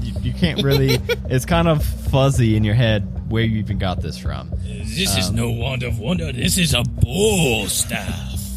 you, 0.00 0.14
you 0.22 0.32
can't 0.32 0.62
really. 0.62 0.94
it's 1.28 1.44
kind 1.44 1.66
of 1.68 1.84
fuzzy 1.84 2.56
in 2.56 2.64
your 2.64 2.74
head 2.74 3.30
where 3.30 3.42
you 3.42 3.58
even 3.58 3.78
got 3.78 4.00
this 4.00 4.16
from. 4.16 4.50
This 4.62 5.16
is 5.18 5.30
no 5.32 5.50
wand 5.50 5.82
of 5.82 5.98
wonder. 5.98 6.32
This 6.32 6.56
is 6.56 6.72
a 6.72 6.82
bull 6.82 7.66
staff. 7.66 8.30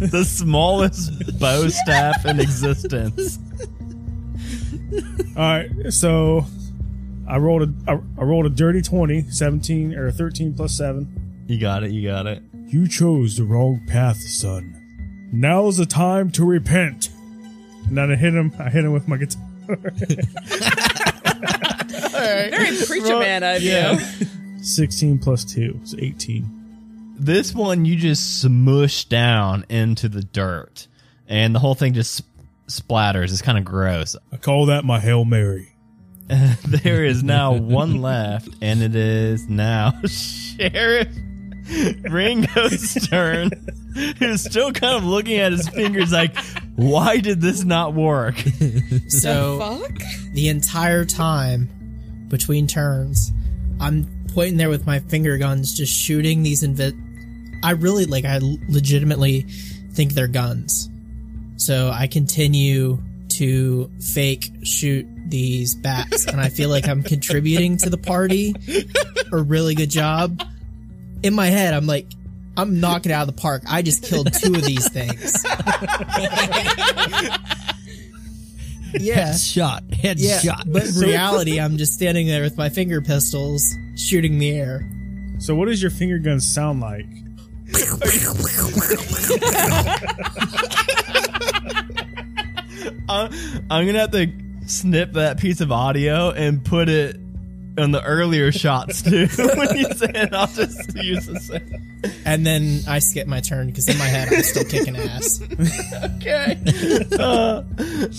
the 0.00 0.24
smallest 0.26 1.38
bow 1.38 1.68
staff 1.68 2.24
in 2.24 2.40
existence. 2.40 3.38
All 5.36 5.42
right, 5.42 5.70
so 5.92 6.44
I 7.28 7.38
rolled 7.38 7.62
a 7.62 7.72
I, 7.90 7.92
I 8.18 8.24
rolled 8.24 8.46
a 8.46 8.50
dirty 8.50 8.82
20, 8.82 9.30
17 9.30 9.94
or 9.94 10.10
13 10.10 10.54
plus 10.54 10.76
7. 10.76 11.44
You 11.46 11.58
got 11.60 11.82
it. 11.82 11.90
You 11.92 12.08
got 12.08 12.26
it. 12.26 12.42
You 12.66 12.86
chose 12.88 13.36
the 13.36 13.44
wrong 13.44 13.80
path, 13.86 14.18
son. 14.18 14.74
Now's 15.32 15.76
the 15.78 15.86
time 15.86 16.30
to 16.32 16.44
repent. 16.44 17.10
And 17.86 17.96
then 17.96 18.10
I 18.10 18.16
hit 18.16 18.34
him. 18.34 18.52
I 18.58 18.68
hit 18.68 18.84
him 18.84 18.92
with 18.92 19.08
my 19.08 19.16
guitar. 19.16 19.42
Very 22.18 22.76
preacher 22.86 23.18
man 23.18 23.42
of 23.42 23.62
you. 23.62 23.98
16 24.62 25.18
plus 25.18 25.44
2 25.44 25.80
is 25.82 25.94
18. 25.98 27.14
This 27.18 27.54
one 27.54 27.84
you 27.84 27.96
just 27.96 28.40
smush 28.40 29.04
down 29.06 29.64
into 29.68 30.08
the 30.08 30.22
dirt, 30.22 30.86
and 31.26 31.54
the 31.54 31.58
whole 31.58 31.74
thing 31.74 31.94
just 31.94 32.22
splatters. 32.68 33.30
It's 33.30 33.42
kind 33.42 33.58
of 33.58 33.64
gross. 33.64 34.16
I 34.32 34.36
call 34.36 34.66
that 34.66 34.84
my 34.84 35.00
Hail 35.00 35.24
Mary. 35.24 35.74
there 36.28 37.04
is 37.04 37.22
now 37.22 37.54
one 37.54 38.02
left, 38.02 38.48
and 38.60 38.82
it 38.82 38.94
is 38.94 39.48
now 39.48 39.92
Sheriff 40.06 41.08
Ringo's 42.02 43.08
turn. 43.08 43.50
Who's 44.18 44.44
still 44.44 44.72
kind 44.72 44.96
of 44.96 45.04
looking 45.04 45.38
at 45.38 45.52
his 45.52 45.68
fingers 45.68 46.12
like, 46.12 46.36
why 46.76 47.18
did 47.18 47.40
this 47.40 47.64
not 47.64 47.94
work? 47.94 48.36
So 49.08 49.58
Fuck. 49.58 50.02
the 50.34 50.48
entire 50.48 51.04
time 51.04 52.26
between 52.28 52.66
turns, 52.66 53.32
I'm 53.80 54.06
pointing 54.34 54.58
there 54.58 54.68
with 54.68 54.86
my 54.86 55.00
finger 55.00 55.38
guns, 55.38 55.74
just 55.74 55.92
shooting 55.92 56.42
these 56.42 56.62
invi- 56.62 56.96
I 57.64 57.72
really 57.72 58.04
like. 58.04 58.24
I 58.26 58.38
legitimately 58.68 59.46
think 59.92 60.12
they're 60.12 60.28
guns. 60.28 60.90
So 61.58 61.90
I 61.90 62.06
continue 62.06 62.98
to 63.30 63.90
fake 64.00 64.50
shoot 64.62 65.06
these 65.26 65.74
bats, 65.74 66.24
and 66.26 66.40
I 66.40 66.48
feel 66.48 66.70
like 66.70 66.88
I'm 66.88 67.02
contributing 67.02 67.76
to 67.78 67.90
the 67.90 67.98
party. 67.98 68.54
A 69.32 69.36
really 69.36 69.74
good 69.74 69.90
job. 69.90 70.42
In 71.22 71.34
my 71.34 71.46
head, 71.48 71.74
I'm 71.74 71.86
like, 71.86 72.06
I'm 72.56 72.80
knocking 72.80 73.12
it 73.12 73.14
out 73.14 73.28
of 73.28 73.34
the 73.34 73.40
park. 73.40 73.64
I 73.68 73.82
just 73.82 74.04
killed 74.04 74.32
two 74.32 74.54
of 74.54 74.64
these 74.64 74.88
things. 74.88 75.44
yeah. 78.94 79.36
Shot. 79.36 79.84
Yeah, 79.90 80.14
Headshot. 80.14 80.72
but 80.72 80.86
in 80.86 80.94
reality, 80.94 81.60
I'm 81.60 81.76
just 81.76 81.92
standing 81.92 82.28
there 82.28 82.42
with 82.42 82.56
my 82.56 82.68
finger 82.68 83.00
pistols 83.00 83.74
shooting 83.96 84.38
the 84.38 84.50
air. 84.50 84.88
So 85.38 85.54
what 85.54 85.66
does 85.66 85.82
your 85.82 85.90
finger 85.90 86.18
gun 86.18 86.40
sound 86.40 86.80
like? 86.80 87.06
I'm, 93.08 93.30
I'm 93.70 93.86
gonna 93.86 94.00
have 94.00 94.10
to 94.12 94.30
snip 94.66 95.12
that 95.14 95.38
piece 95.38 95.60
of 95.60 95.72
audio 95.72 96.30
and 96.30 96.64
put 96.64 96.88
it 96.88 97.16
on 97.78 97.92
the 97.92 98.02
earlier 98.02 98.52
shots 98.52 99.02
too. 99.02 99.28
when 99.38 99.76
you 99.76 99.84
say 99.92 100.10
it, 100.14 100.34
I'll 100.34 100.46
just 100.46 100.94
use 100.96 101.26
the 101.26 101.38
same. 101.40 102.02
And 102.24 102.46
then 102.46 102.80
I 102.88 102.98
skip 102.98 103.26
my 103.26 103.40
turn 103.40 103.68
because 103.68 103.88
in 103.88 103.98
my 103.98 104.04
head 104.04 104.28
I'm 104.32 104.42
still 104.42 104.64
kicking 104.64 104.96
ass. 104.96 105.40
Okay. 106.20 106.58
Uh, 107.18 107.62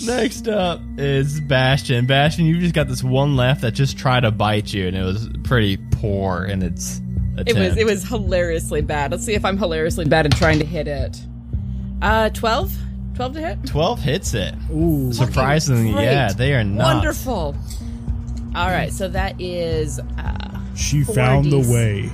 next 0.04 0.48
up 0.48 0.80
is 0.98 1.40
Bastion. 1.40 2.06
Bastion, 2.06 2.44
you've 2.44 2.60
just 2.60 2.74
got 2.74 2.88
this 2.88 3.02
one 3.02 3.36
left 3.36 3.60
that 3.62 3.72
just 3.72 3.96
tried 3.98 4.20
to 4.20 4.30
bite 4.30 4.72
you, 4.72 4.88
and 4.88 4.96
it 4.96 5.02
was 5.02 5.28
pretty 5.44 5.76
poor 5.76 6.44
in 6.44 6.62
its. 6.62 7.00
Attempt. 7.36 7.48
It 7.50 7.56
was 7.56 7.76
it 7.76 7.86
was 7.86 8.04
hilariously 8.08 8.82
bad. 8.82 9.10
Let's 9.12 9.24
see 9.24 9.34
if 9.34 9.44
I'm 9.44 9.56
hilariously 9.58 10.04
bad 10.06 10.26
in 10.26 10.32
trying 10.32 10.58
to 10.58 10.64
hit 10.64 10.88
it. 10.88 11.20
Uh, 12.02 12.28
12? 12.30 12.72
12 13.14 13.32
to 13.34 13.40
hit? 13.40 13.66
12 13.66 14.00
hits 14.00 14.34
it. 14.34 14.54
Ooh. 14.72 15.12
Surprisingly, 15.12 15.92
Great. 15.92 16.04
yeah, 16.04 16.32
they 16.32 16.54
are 16.54 16.64
not. 16.64 16.94
Wonderful. 16.96 17.54
All 18.56 18.68
right, 18.68 18.92
so 18.92 19.08
that 19.08 19.40
is. 19.40 19.98
Uh, 20.18 20.60
She 20.74 21.04
found 21.04 21.52
the 21.52 21.58
way. 21.60 22.10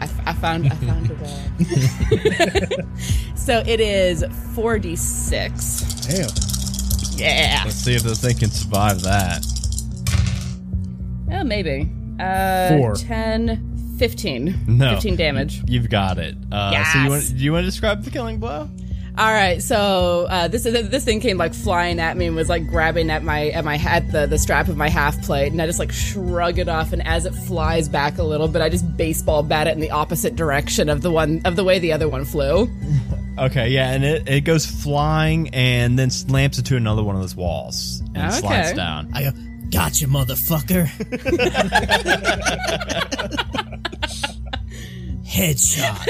I, 0.00 0.04
f- 0.04 0.20
I 0.26 0.32
found 0.34 0.66
I 0.66 0.70
found 0.70 1.10
a 1.10 1.14
way. 1.14 2.84
so 3.36 3.62
it 3.66 3.80
is 3.80 4.22
4d6. 4.54 6.08
Damn. 6.08 7.18
Yeah. 7.18 7.62
Let's 7.64 7.76
see 7.76 7.94
if 7.96 8.02
this 8.02 8.20
thing 8.20 8.36
can 8.36 8.50
survive 8.50 9.00
that. 9.02 9.44
Well, 11.26 11.44
maybe. 11.44 11.90
Uh, 12.20 12.68
Four. 12.76 12.94
10, 12.94 13.77
15. 13.98 14.64
No. 14.66 14.90
15 14.94 15.16
damage. 15.16 15.62
You've 15.66 15.90
got 15.90 16.18
it. 16.18 16.34
Uh, 16.52 16.84
So 16.84 16.98
you 17.02 17.08
want? 17.10 17.28
Do 17.28 17.44
you 17.44 17.52
want 17.52 17.62
to 17.64 17.70
describe 17.70 18.04
the 18.04 18.10
killing 18.10 18.38
blow? 18.38 18.68
All 19.16 19.32
right, 19.32 19.60
so 19.60 20.26
uh, 20.30 20.46
this 20.46 20.62
this 20.62 21.04
thing 21.04 21.18
came 21.18 21.38
like 21.38 21.52
flying 21.52 21.98
at 21.98 22.16
me 22.16 22.26
and 22.26 22.36
was 22.36 22.48
like 22.48 22.68
grabbing 22.68 23.10
at 23.10 23.24
my 23.24 23.48
at 23.48 23.64
my 23.64 23.74
at 23.74 24.12
the 24.12 24.26
the 24.28 24.38
strap 24.38 24.68
of 24.68 24.76
my 24.76 24.88
half 24.88 25.20
plate, 25.22 25.50
and 25.50 25.60
I 25.60 25.66
just 25.66 25.80
like 25.80 25.90
shrug 25.90 26.60
it 26.60 26.68
off, 26.68 26.92
and 26.92 27.04
as 27.04 27.26
it 27.26 27.34
flies 27.34 27.88
back 27.88 28.18
a 28.18 28.22
little 28.22 28.46
bit, 28.46 28.62
I 28.62 28.68
just 28.68 28.96
baseball 28.96 29.42
bat 29.42 29.66
it 29.66 29.72
in 29.72 29.80
the 29.80 29.90
opposite 29.90 30.36
direction 30.36 30.88
of 30.88 31.02
the 31.02 31.10
one 31.10 31.40
of 31.44 31.56
the 31.56 31.64
way 31.64 31.80
the 31.80 31.92
other 31.92 32.08
one 32.08 32.24
flew. 32.24 32.68
Okay, 33.38 33.68
yeah, 33.68 33.92
and 33.92 34.04
it, 34.04 34.28
it 34.28 34.40
goes 34.40 34.66
flying 34.66 35.50
and 35.50 35.96
then 35.96 36.10
slams 36.10 36.58
into 36.58 36.74
another 36.74 37.04
one 37.04 37.14
of 37.14 37.20
those 37.20 37.36
walls 37.36 38.00
and 38.16 38.16
Okay. 38.32 38.40
slides 38.40 38.72
down. 38.72 39.08
I 39.14 39.22
go, 39.22 39.30
gotcha, 39.70 40.06
motherfucker. 40.06 40.88
Headshot. 45.24 46.06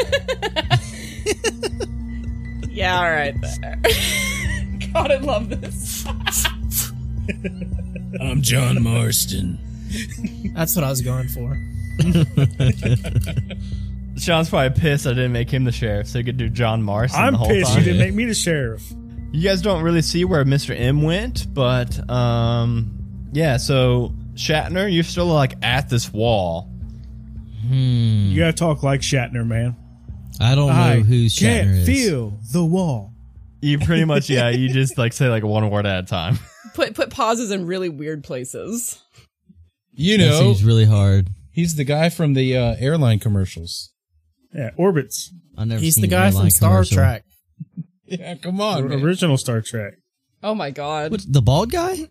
Yeah, 2.71 2.97
all 2.97 3.11
right. 3.11 3.35
There. 3.41 3.81
God, 4.93 5.11
I 5.11 5.17
love 5.17 5.49
this. 5.51 6.07
I'm 8.21 8.41
John 8.41 8.81
Marston. 8.83 9.59
That's 10.55 10.77
what 10.77 10.85
I 10.85 10.91
was 10.91 11.01
going 11.01 11.29
for. 11.29 11.61
Sean's 14.17 14.49
probably 14.51 14.81
pissed 14.81 15.07
I 15.07 15.11
didn't 15.11 15.33
make 15.33 15.51
him 15.51 15.65
the 15.65 15.73
sheriff, 15.73 16.07
so 16.07 16.19
he 16.19 16.25
could 16.25 16.37
do 16.37 16.49
John 16.49 16.83
Marston 16.83 17.21
I'm 17.21 17.33
the 17.33 17.39
whole 17.39 17.49
pissed 17.49 17.71
time. 17.73 17.79
you 17.81 17.85
didn't 17.85 18.01
make 18.01 18.15
me 18.15 18.25
the 18.27 18.35
sheriff. 18.35 18.85
You 19.33 19.43
guys 19.43 19.61
don't 19.61 19.83
really 19.83 20.03
see 20.03 20.25
where 20.25 20.45
Mr. 20.45 20.79
M 20.79 21.03
went, 21.03 21.53
but 21.53 22.09
um, 22.09 22.98
yeah. 23.33 23.57
So 23.57 24.13
Shatner, 24.35 24.93
you're 24.93 25.05
still 25.05 25.27
like 25.27 25.55
at 25.63 25.89
this 25.89 26.13
wall. 26.13 26.71
You 27.71 28.39
gotta 28.39 28.53
talk 28.53 28.83
like 28.83 29.01
Shatner, 29.01 29.47
man. 29.47 29.77
I 30.41 30.55
don't 30.55 30.69
know 30.69 30.73
I 30.73 31.01
who 31.01 31.29
can't 31.29 31.69
Shatner 31.69 31.79
is. 31.81 31.87
feel 31.87 32.39
the 32.53 32.65
wall. 32.65 33.13
You 33.61 33.79
pretty 33.79 34.05
much, 34.05 34.31
yeah. 34.31 34.51
You 34.51 34.69
just 34.69 34.97
like 34.97 35.13
say 35.13 35.29
like 35.29 35.43
one 35.43 35.69
word 35.71 35.85
at 35.87 36.05
a 36.05 36.07
time. 36.07 36.39
Put 36.75 36.95
put 36.95 37.11
pauses 37.11 37.51
in 37.51 37.67
really 37.67 37.89
weird 37.89 38.23
places. 38.25 39.03
You 39.93 40.17
That 40.19 40.29
know, 40.29 40.39
seems 40.41 40.63
really 40.65 40.85
hard. 40.85 41.29
he's 41.51 41.75
the 41.75 41.83
guy 41.85 42.09
from 42.09 42.35
the 42.35 42.57
uh, 42.57 42.77
airline 42.79 43.19
commercials. 43.19 43.91
Yeah, 44.55 44.71
orbits. 44.77 45.33
I 45.57 45.65
never. 45.65 45.81
He's 45.81 45.97
seen 45.97 46.03
the 46.03 46.09
guy 46.09 46.31
from 46.31 46.51
Star 46.51 46.71
commercial. 46.71 46.97
Trek. 46.97 47.25
Yeah, 48.11 48.37
come 48.37 48.59
on. 48.63 48.89
man. 48.89 49.03
Original 49.03 49.37
Star 49.37 49.61
Trek. 49.61 49.93
Oh 50.43 50.55
my 50.55 50.71
god, 50.71 51.11
What, 51.11 51.21
the 51.29 51.43
bald 51.43 51.71
guy? 51.71 52.09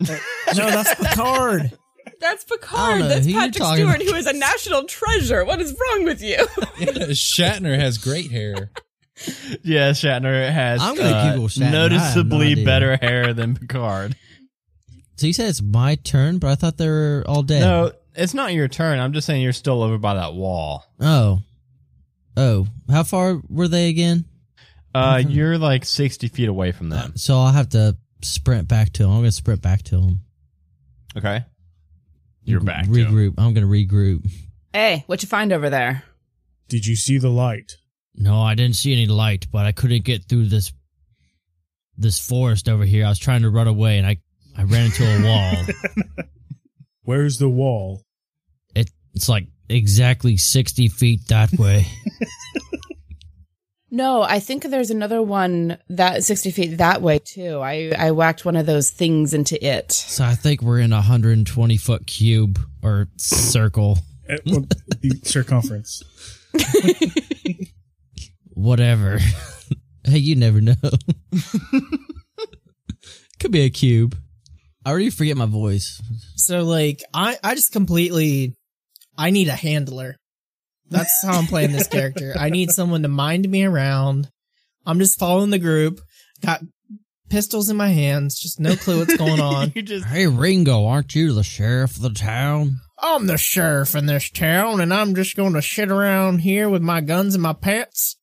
No, 0.56 0.68
that's 0.70 0.94
Picard. 0.96 1.78
that's 2.18 2.44
Picard. 2.44 3.02
That's 3.02 3.26
who 3.26 3.32
Patrick 3.34 3.62
Stewart, 3.62 3.96
about. 3.96 4.02
who 4.02 4.14
is 4.14 4.26
a 4.26 4.32
national 4.32 4.84
treasure. 4.84 5.44
What 5.44 5.60
is 5.60 5.72
wrong 5.78 6.04
with 6.04 6.22
you? 6.22 6.38
Yeah, 6.78 7.08
Shatner 7.12 7.78
has 7.78 7.98
great 7.98 8.30
hair. 8.30 8.70
yeah, 9.62 9.90
Shatner 9.90 10.50
has 10.50 10.80
I'm 10.80 10.96
gonna 10.96 11.10
uh, 11.10 11.32
Google 11.32 11.48
Shatner. 11.48 11.62
I 11.62 11.64
have 11.64 11.72
no 11.72 11.88
noticeably 11.88 12.64
better 12.64 12.96
hair 12.96 13.34
than 13.34 13.54
Picard. 13.54 14.16
So 15.16 15.26
you 15.26 15.34
said 15.34 15.50
it's 15.50 15.60
my 15.60 15.96
turn, 15.96 16.38
but 16.38 16.48
I 16.48 16.54
thought 16.54 16.78
they 16.78 16.88
were 16.88 17.22
all 17.28 17.42
dead. 17.42 17.60
No, 17.60 17.92
it's 18.14 18.32
not 18.32 18.54
your 18.54 18.68
turn. 18.68 18.98
I'm 18.98 19.12
just 19.12 19.26
saying 19.26 19.42
you're 19.42 19.52
still 19.52 19.82
over 19.82 19.98
by 19.98 20.14
that 20.14 20.32
wall. 20.34 20.84
Oh. 20.98 21.40
Oh. 22.36 22.66
How 22.90 23.02
far 23.02 23.40
were 23.48 23.68
they 23.68 23.90
again? 23.90 24.24
Uh, 24.94 25.22
you're 25.24 25.58
like 25.58 25.84
60 25.84 26.28
feet 26.28 26.48
away 26.48 26.72
from 26.72 26.88
them. 26.88 27.12
So 27.16 27.38
I'll 27.38 27.52
have 27.52 27.68
to 27.70 27.96
sprint 28.22 28.68
back 28.68 28.92
to 28.94 29.04
him. 29.04 29.10
I'm 29.10 29.18
gonna 29.18 29.32
sprint 29.32 29.62
back 29.62 29.82
to 29.84 30.00
him. 30.00 30.20
Okay. 31.16 31.44
You're 32.44 32.60
back. 32.60 32.84
to 32.84 32.90
'em. 32.90 33.12
Regroup. 33.14 33.34
I'm 33.38 33.52
gonna 33.54 33.66
regroup. 33.66 34.28
hey, 34.72 35.04
what 35.06 35.22
you 35.22 35.28
find 35.28 35.52
over 35.52 35.68
there? 35.70 36.04
Did 36.68 36.86
you 36.86 36.96
see 36.96 37.18
the 37.18 37.28
light? 37.30 37.72
No, 38.14 38.40
I 38.40 38.54
didn't 38.54 38.76
see 38.76 38.92
any 38.92 39.06
light, 39.06 39.46
but 39.50 39.66
I 39.66 39.72
couldn't 39.72 40.04
get 40.04 40.24
through 40.24 40.46
this 40.46 40.72
this 41.96 42.18
forest 42.18 42.68
over 42.68 42.84
here. 42.84 43.04
I 43.04 43.08
was 43.08 43.18
trying 43.18 43.42
to 43.42 43.50
run 43.50 43.66
away 43.68 43.98
and 43.98 44.06
I 44.06 44.16
I 44.56 44.62
ran 44.64 44.86
into 44.86 45.04
a 45.04 45.22
wall. 45.24 46.24
Where's 47.02 47.38
the 47.38 47.48
wall? 47.48 48.02
it 48.74 48.90
it's 49.14 49.28
like 49.28 49.46
exactly 49.68 50.36
60 50.36 50.88
feet 50.88 51.26
that 51.28 51.52
way. 51.52 51.86
No, 53.90 54.22
I 54.22 54.38
think 54.38 54.62
there's 54.64 54.90
another 54.90 55.20
one 55.20 55.76
that 55.88 56.22
60 56.22 56.52
feet 56.52 56.78
that 56.78 57.02
way 57.02 57.18
too. 57.18 57.58
I, 57.58 57.92
I 57.98 58.12
whacked 58.12 58.44
one 58.44 58.54
of 58.54 58.66
those 58.66 58.88
things 58.90 59.34
into 59.34 59.62
it. 59.64 59.90
so 59.90 60.24
I 60.24 60.36
think 60.36 60.62
we're 60.62 60.78
in 60.78 60.92
a 60.92 60.96
120 60.96 61.76
foot 61.76 62.06
cube 62.06 62.60
or 62.82 63.08
circle. 63.16 63.98
Eh, 64.28 64.38
well, 64.46 64.64
the 65.00 65.20
circumference. 65.24 66.02
Whatever. 68.54 69.18
hey, 70.04 70.18
you 70.18 70.36
never 70.36 70.60
know. 70.60 70.74
Could 73.40 73.50
be 73.50 73.62
a 73.62 73.70
cube. 73.70 74.16
I 74.84 74.90
already 74.90 75.10
forget 75.10 75.36
my 75.36 75.46
voice. 75.46 76.00
So 76.36 76.62
like 76.62 77.02
I 77.12 77.38
I 77.42 77.54
just 77.54 77.72
completely 77.72 78.54
I 79.16 79.30
need 79.30 79.48
a 79.48 79.54
handler. 79.56 80.16
That's 80.90 81.24
how 81.24 81.38
I'm 81.38 81.46
playing 81.46 81.72
this 81.72 81.88
character. 81.88 82.34
I 82.38 82.50
need 82.50 82.70
someone 82.70 83.02
to 83.02 83.08
mind 83.08 83.48
me 83.48 83.64
around. 83.64 84.30
I'm 84.84 84.98
just 84.98 85.18
following 85.18 85.50
the 85.50 85.58
group. 85.58 86.00
Got 86.44 86.62
pistols 87.28 87.68
in 87.68 87.76
my 87.76 87.88
hands, 87.88 88.38
just 88.38 88.58
no 88.58 88.74
clue 88.74 88.98
what's 88.98 89.16
going 89.16 89.40
on. 89.40 89.72
You 89.76 89.82
just 89.82 90.06
Hey, 90.06 90.26
Ringo, 90.26 90.86
aren't 90.86 91.14
you 91.14 91.32
the 91.32 91.44
sheriff 91.44 91.96
of 91.96 92.02
the 92.02 92.10
town? 92.10 92.80
I'm 92.98 93.26
the 93.26 93.38
sheriff 93.38 93.94
in 93.94 94.06
this 94.06 94.30
town 94.30 94.80
and 94.80 94.92
I'm 94.92 95.14
just 95.14 95.36
going 95.36 95.54
to 95.54 95.62
shit 95.62 95.90
around 95.90 96.40
here 96.40 96.68
with 96.68 96.82
my 96.82 97.00
guns 97.00 97.34
and 97.34 97.42
my 97.42 97.52
pants. 97.52 98.16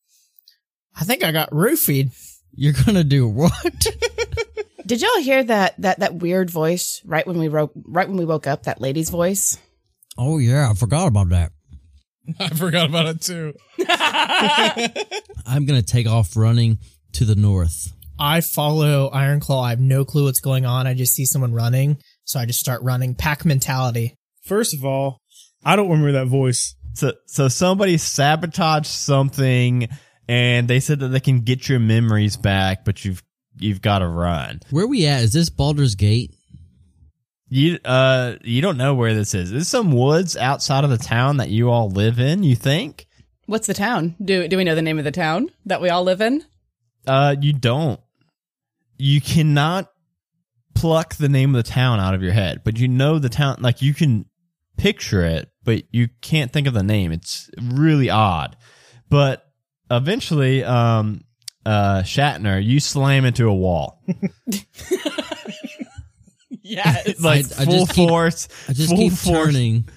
I 1.00 1.04
think 1.04 1.24
I 1.24 1.32
got 1.32 1.52
roofied. 1.52 2.12
You're 2.54 2.74
gonna 2.74 3.04
do 3.04 3.28
what? 3.28 3.88
Did 4.86 5.02
y'all 5.02 5.22
hear 5.22 5.44
that 5.44 5.80
that 5.80 6.00
that 6.00 6.16
weird 6.16 6.50
voice 6.50 7.02
right 7.06 7.26
when 7.28 7.38
we 7.38 7.50
woke 7.50 7.72
right 7.86 8.08
when 8.08 8.18
we 8.18 8.26
woke 8.26 8.48
up? 8.48 8.64
That 8.64 8.82
lady's 8.82 9.12
voice. 9.12 9.60
Oh 10.18 10.40
yeah, 10.40 10.72
I 10.72 10.74
forgot 10.74 11.08
about 11.08 11.30
that. 11.30 11.52
I 12.40 12.50
forgot 12.50 12.90
about 12.90 13.08
it 13.08 13.22
too. 13.22 13.54
I'm 15.46 15.66
gonna 15.66 15.82
take 15.82 16.08
off 16.08 16.36
running 16.36 16.80
to 17.14 17.26
the 17.26 17.36
north. 17.36 17.94
I 18.20 18.42
follow 18.42 19.10
Ironclaw. 19.12 19.64
I 19.64 19.70
have 19.70 19.80
no 19.80 20.04
clue 20.04 20.26
what's 20.26 20.40
going 20.40 20.66
on. 20.66 20.88
I 20.88 20.94
just 20.94 21.14
see 21.14 21.26
someone 21.26 21.54
running, 21.54 21.98
so 22.24 22.40
I 22.40 22.46
just 22.46 22.60
start 22.60 22.82
running. 22.82 23.16
Pack 23.16 23.46
mentality. 23.46 24.16
First 24.44 24.74
of 24.74 24.84
all, 24.84 25.22
I 25.64 25.76
don't 25.76 25.90
remember 25.90 26.14
that 26.14 26.28
voice. 26.28 26.76
So, 26.94 27.14
so 27.28 27.48
somebody 27.48 27.98
sabotaged 27.98 28.88
something, 28.88 29.88
and 30.28 30.68
they 30.68 30.80
said 30.80 31.00
that 31.02 31.10
they 31.10 31.20
can 31.20 31.42
get 31.42 31.70
your 31.70 31.80
memories 31.80 32.38
back, 32.38 32.86
but 32.86 33.06
you've 33.06 33.22
you've 33.60 33.82
got 33.82 34.00
to 34.00 34.08
run. 34.08 34.62
Where 34.72 34.88
we 34.88 35.06
at? 35.06 35.24
Is 35.24 35.34
this 35.34 35.50
Baldur's 35.50 35.96
Gate? 35.96 36.34
You 37.50 37.80
uh, 37.86 38.36
you 38.44 38.62
don't 38.62 38.78
know 38.78 38.94
where 38.94 39.14
this 39.14 39.34
is. 39.34 39.52
This 39.52 39.64
is 39.64 39.68
some 39.70 39.92
woods 39.92 40.36
outside 40.36 40.84
of 40.84 40.90
the 40.90 40.98
town 40.98 41.38
that 41.38 41.50
you 41.50 41.70
all 41.70 41.90
live 41.90 42.20
in. 42.20 42.44
You 42.44 42.56
think? 42.56 43.08
What's 43.46 43.68
the 43.68 43.74
town? 43.74 44.16
Do 44.22 44.48
do 44.48 44.58
we 44.58 44.66
know 44.66 44.76
the 44.76 44.82
name 44.82 44.98
of 44.98 45.06
the 45.06 45.12
town 45.12 45.50
that 45.66 45.82
we 45.82 45.90
all 45.90 46.04
live 46.04 46.20
in? 46.20 46.44
Uh, 47.06 47.36
you 47.40 47.54
don't. 47.54 48.02
You 48.98 49.22
cannot 49.22 49.90
pluck 50.76 51.16
the 51.16 51.30
name 51.30 51.56
of 51.56 51.64
the 51.64 51.72
town 51.72 52.02
out 52.02 52.14
of 52.14 52.22
your 52.22 52.34
head, 52.34 52.62
but 52.66 52.78
you 52.78 52.90
know 52.90 53.18
the 53.18 53.30
town. 53.30 53.58
Like 53.62 53.82
you 53.82 53.94
can 53.94 54.26
picture 54.76 55.24
it, 55.24 55.50
but 55.64 55.84
you 55.92 56.10
can't 56.22 56.52
think 56.52 56.68
of 56.68 56.74
the 56.74 56.84
name. 56.84 57.14
It's 57.14 57.50
really 57.62 58.10
odd. 58.10 58.58
But 59.10 59.50
eventually, 59.90 60.66
um, 60.66 61.24
uh, 61.66 62.02
Shatner, 62.04 62.64
you 62.64 62.82
slam 62.82 63.24
into 63.24 63.48
a 63.48 63.56
wall. 63.56 64.04
Yes. 66.68 67.20
like 67.22 67.46
I- 67.58 67.62
I 67.62 67.66
full 67.66 67.74
just 67.86 67.94
keep- 67.94 68.10
force. 68.10 68.48
I 68.70 68.74
just 68.74 68.90
full 68.90 68.98
keep 68.98 69.14
force. 69.14 69.46
turning, 69.46 69.88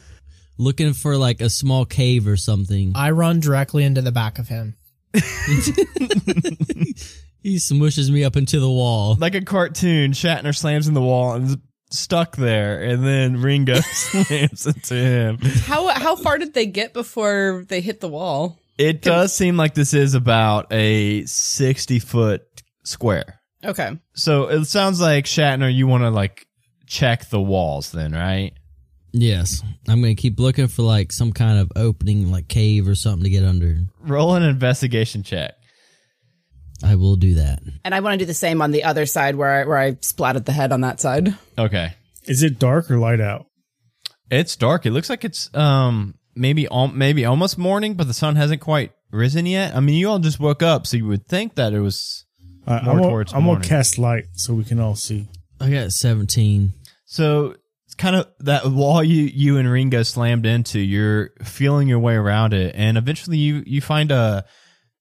looking 0.59 0.93
for 0.93 1.17
like 1.17 1.41
a 1.41 1.51
small 1.51 1.85
cave 1.85 2.27
or 2.27 2.37
something. 2.37 2.93
I 2.95 3.11
run 3.11 3.41
directly 3.41 3.85
into 3.85 4.03
the 4.03 4.13
back 4.13 4.39
of 4.39 4.49
him. 4.49 4.77
He 7.43 7.57
smushes 7.57 8.11
me 8.11 8.23
up 8.23 8.37
into 8.37 8.61
the 8.61 8.69
wall. 8.71 9.17
like 9.19 9.35
a 9.35 9.41
cartoon. 9.41 10.13
Shatner 10.13 10.55
slams 10.55 10.87
in 10.89 10.93
the 10.95 11.01
wall 11.01 11.33
and 11.33 11.47
is 11.47 11.57
stuck 11.91 12.37
there, 12.37 12.83
and 12.83 13.03
then 13.03 13.41
Ringo 13.41 13.81
slams 13.93 14.67
into 14.67 14.95
him. 14.95 15.39
how 15.65 15.89
how 15.89 16.17
far 16.17 16.37
did 16.37 16.53
they 16.53 16.67
get 16.67 16.93
before 16.93 17.65
they 17.69 17.81
hit 17.81 18.01
the 18.01 18.09
wall? 18.09 18.59
It 18.77 19.01
does 19.01 19.35
seem 19.35 19.57
like 19.57 19.73
this 19.73 19.95
is 19.95 20.13
about 20.13 20.71
a 20.71 21.25
sixty 21.25 21.99
foot 21.99 22.43
square. 22.85 23.41
Okay. 23.65 23.99
So 24.15 24.49
it 24.49 24.67
sounds 24.67 25.01
like 25.01 25.25
Shatner, 25.25 25.73
you 25.75 25.87
want 25.87 26.03
to 26.03 26.11
like 26.11 26.47
check 26.90 27.31
the 27.31 27.40
walls, 27.40 27.92
then, 27.92 28.12
right? 28.12 28.53
Yes, 29.12 29.62
I'm 29.88 30.00
gonna 30.03 30.14
keep 30.14 30.38
looking 30.38 30.68
for 30.68 30.83
like 30.83 31.11
some 31.12 31.33
kind 31.33 31.59
of 31.59 31.72
opening, 31.74 32.31
like 32.31 32.48
cave 32.48 32.87
or 32.87 32.94
something 32.94 33.24
to 33.24 33.31
get 33.31 33.44
under. 33.44 33.79
Roll 34.00 34.35
an 34.35 34.42
investigation 34.42 35.22
check. 35.22 35.55
I 36.83 36.94
will 36.96 37.16
do 37.16 37.35
that. 37.35 37.61
And 37.85 37.94
I 37.94 38.00
want 38.00 38.14
to 38.14 38.18
do 38.18 38.26
the 38.26 38.35
same 38.35 38.62
on 38.62 38.70
the 38.70 38.85
other 38.85 39.05
side 39.07 39.37
where 39.37 39.50
I, 39.62 39.64
where 39.66 39.76
I 39.76 39.92
splatted 39.92 40.44
the 40.46 40.53
head 40.53 40.72
on 40.72 40.81
that 40.83 40.98
side. 41.00 41.35
Okay, 41.59 41.92
Is 42.24 42.42
it 42.42 42.59
dark 42.59 42.90
or 42.90 42.98
light 42.98 43.20
out? 43.20 43.46
it's 44.31 44.55
dark. 44.57 44.87
It 44.87 44.92
looks 44.92 45.11
like 45.11 45.24
it's 45.24 45.53
um 45.55 46.14
maybe 46.37 46.66
al- 46.68 46.88
maybe 46.88 47.24
almost 47.24 47.59
morning, 47.59 47.94
but 47.94 48.07
the 48.07 48.14
sun 48.14 48.37
hasn't 48.37 48.61
quite 48.61 48.92
risen 49.11 49.44
yet. 49.46 49.74
I 49.74 49.81
mean, 49.81 49.96
you 49.96 50.09
all 50.09 50.20
just 50.20 50.38
woke 50.40 50.62
up, 50.62 50.87
so 50.87 50.96
you 50.96 51.07
would 51.07 51.26
think 51.26 51.57
that 51.57 51.72
it 51.72 51.81
was. 51.81 52.24
I, 52.66 52.70
More 52.70 52.79
I'm, 52.81 52.85
gonna, 52.98 53.03
towards 53.09 53.33
I'm 53.35 53.44
gonna 53.46 53.61
cast 53.61 53.98
light 53.98 54.24
so 54.35 54.55
we 54.55 54.62
can 54.64 54.79
all 54.79 54.94
see. 54.94 55.26
I 55.61 55.68
got 55.70 55.90
17. 55.92 56.72
So 57.11 57.57
it's 57.87 57.96
kind 57.96 58.14
of 58.14 58.29
that 58.38 58.66
wall 58.66 59.03
you 59.03 59.25
you 59.25 59.59
and 59.59 59.68
Ringo 59.68 60.05
slammed 60.05 60.46
into. 60.46 60.79
You're 60.79 61.31
feeling 61.42 61.88
your 61.88 61.99
way 61.99 62.14
around 62.14 62.55
it, 62.55 62.73
and 62.77 62.96
eventually 62.96 63.37
you 63.37 63.64
you 63.66 63.81
find 63.81 64.12
a 64.12 64.44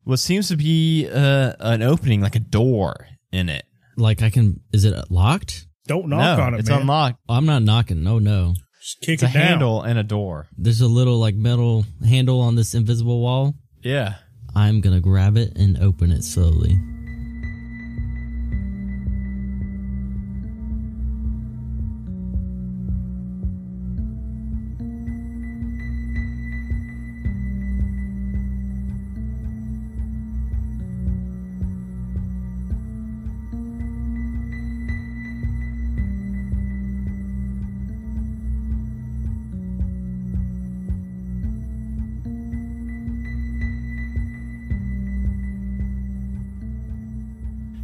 what 0.05 0.17
seems 0.17 0.47
to 0.47 0.57
be 0.57 1.07
uh, 1.07 1.53
an 1.59 1.83
opening, 1.83 2.19
like 2.19 2.35
a 2.35 2.39
door 2.39 3.05
in 3.31 3.47
it. 3.47 3.63
Like 3.95 4.23
I 4.23 4.31
can, 4.31 4.61
is 4.73 4.85
it 4.85 4.95
locked? 5.11 5.67
Don't 5.85 6.09
knock 6.09 6.39
no, 6.39 6.43
on 6.45 6.53
it, 6.55 6.61
it's 6.61 6.69
man. 6.69 6.81
unlocked. 6.81 7.19
I'm 7.29 7.45
not 7.45 7.61
knocking. 7.61 8.01
No, 8.03 8.17
no. 8.17 8.55
Just 8.81 9.01
kick 9.01 9.13
It's 9.15 9.23
a 9.23 9.27
it 9.27 9.33
down. 9.33 9.43
handle 9.43 9.81
and 9.83 9.99
a 9.99 10.03
door. 10.03 10.47
There's 10.57 10.81
a 10.81 10.87
little 10.87 11.19
like 11.19 11.35
metal 11.35 11.85
handle 12.03 12.41
on 12.41 12.55
this 12.55 12.73
invisible 12.73 13.21
wall. 13.21 13.53
Yeah. 13.83 14.15
I'm 14.55 14.81
gonna 14.81 14.99
grab 15.01 15.37
it 15.37 15.55
and 15.55 15.77
open 15.77 16.11
it 16.11 16.23
slowly. 16.23 16.79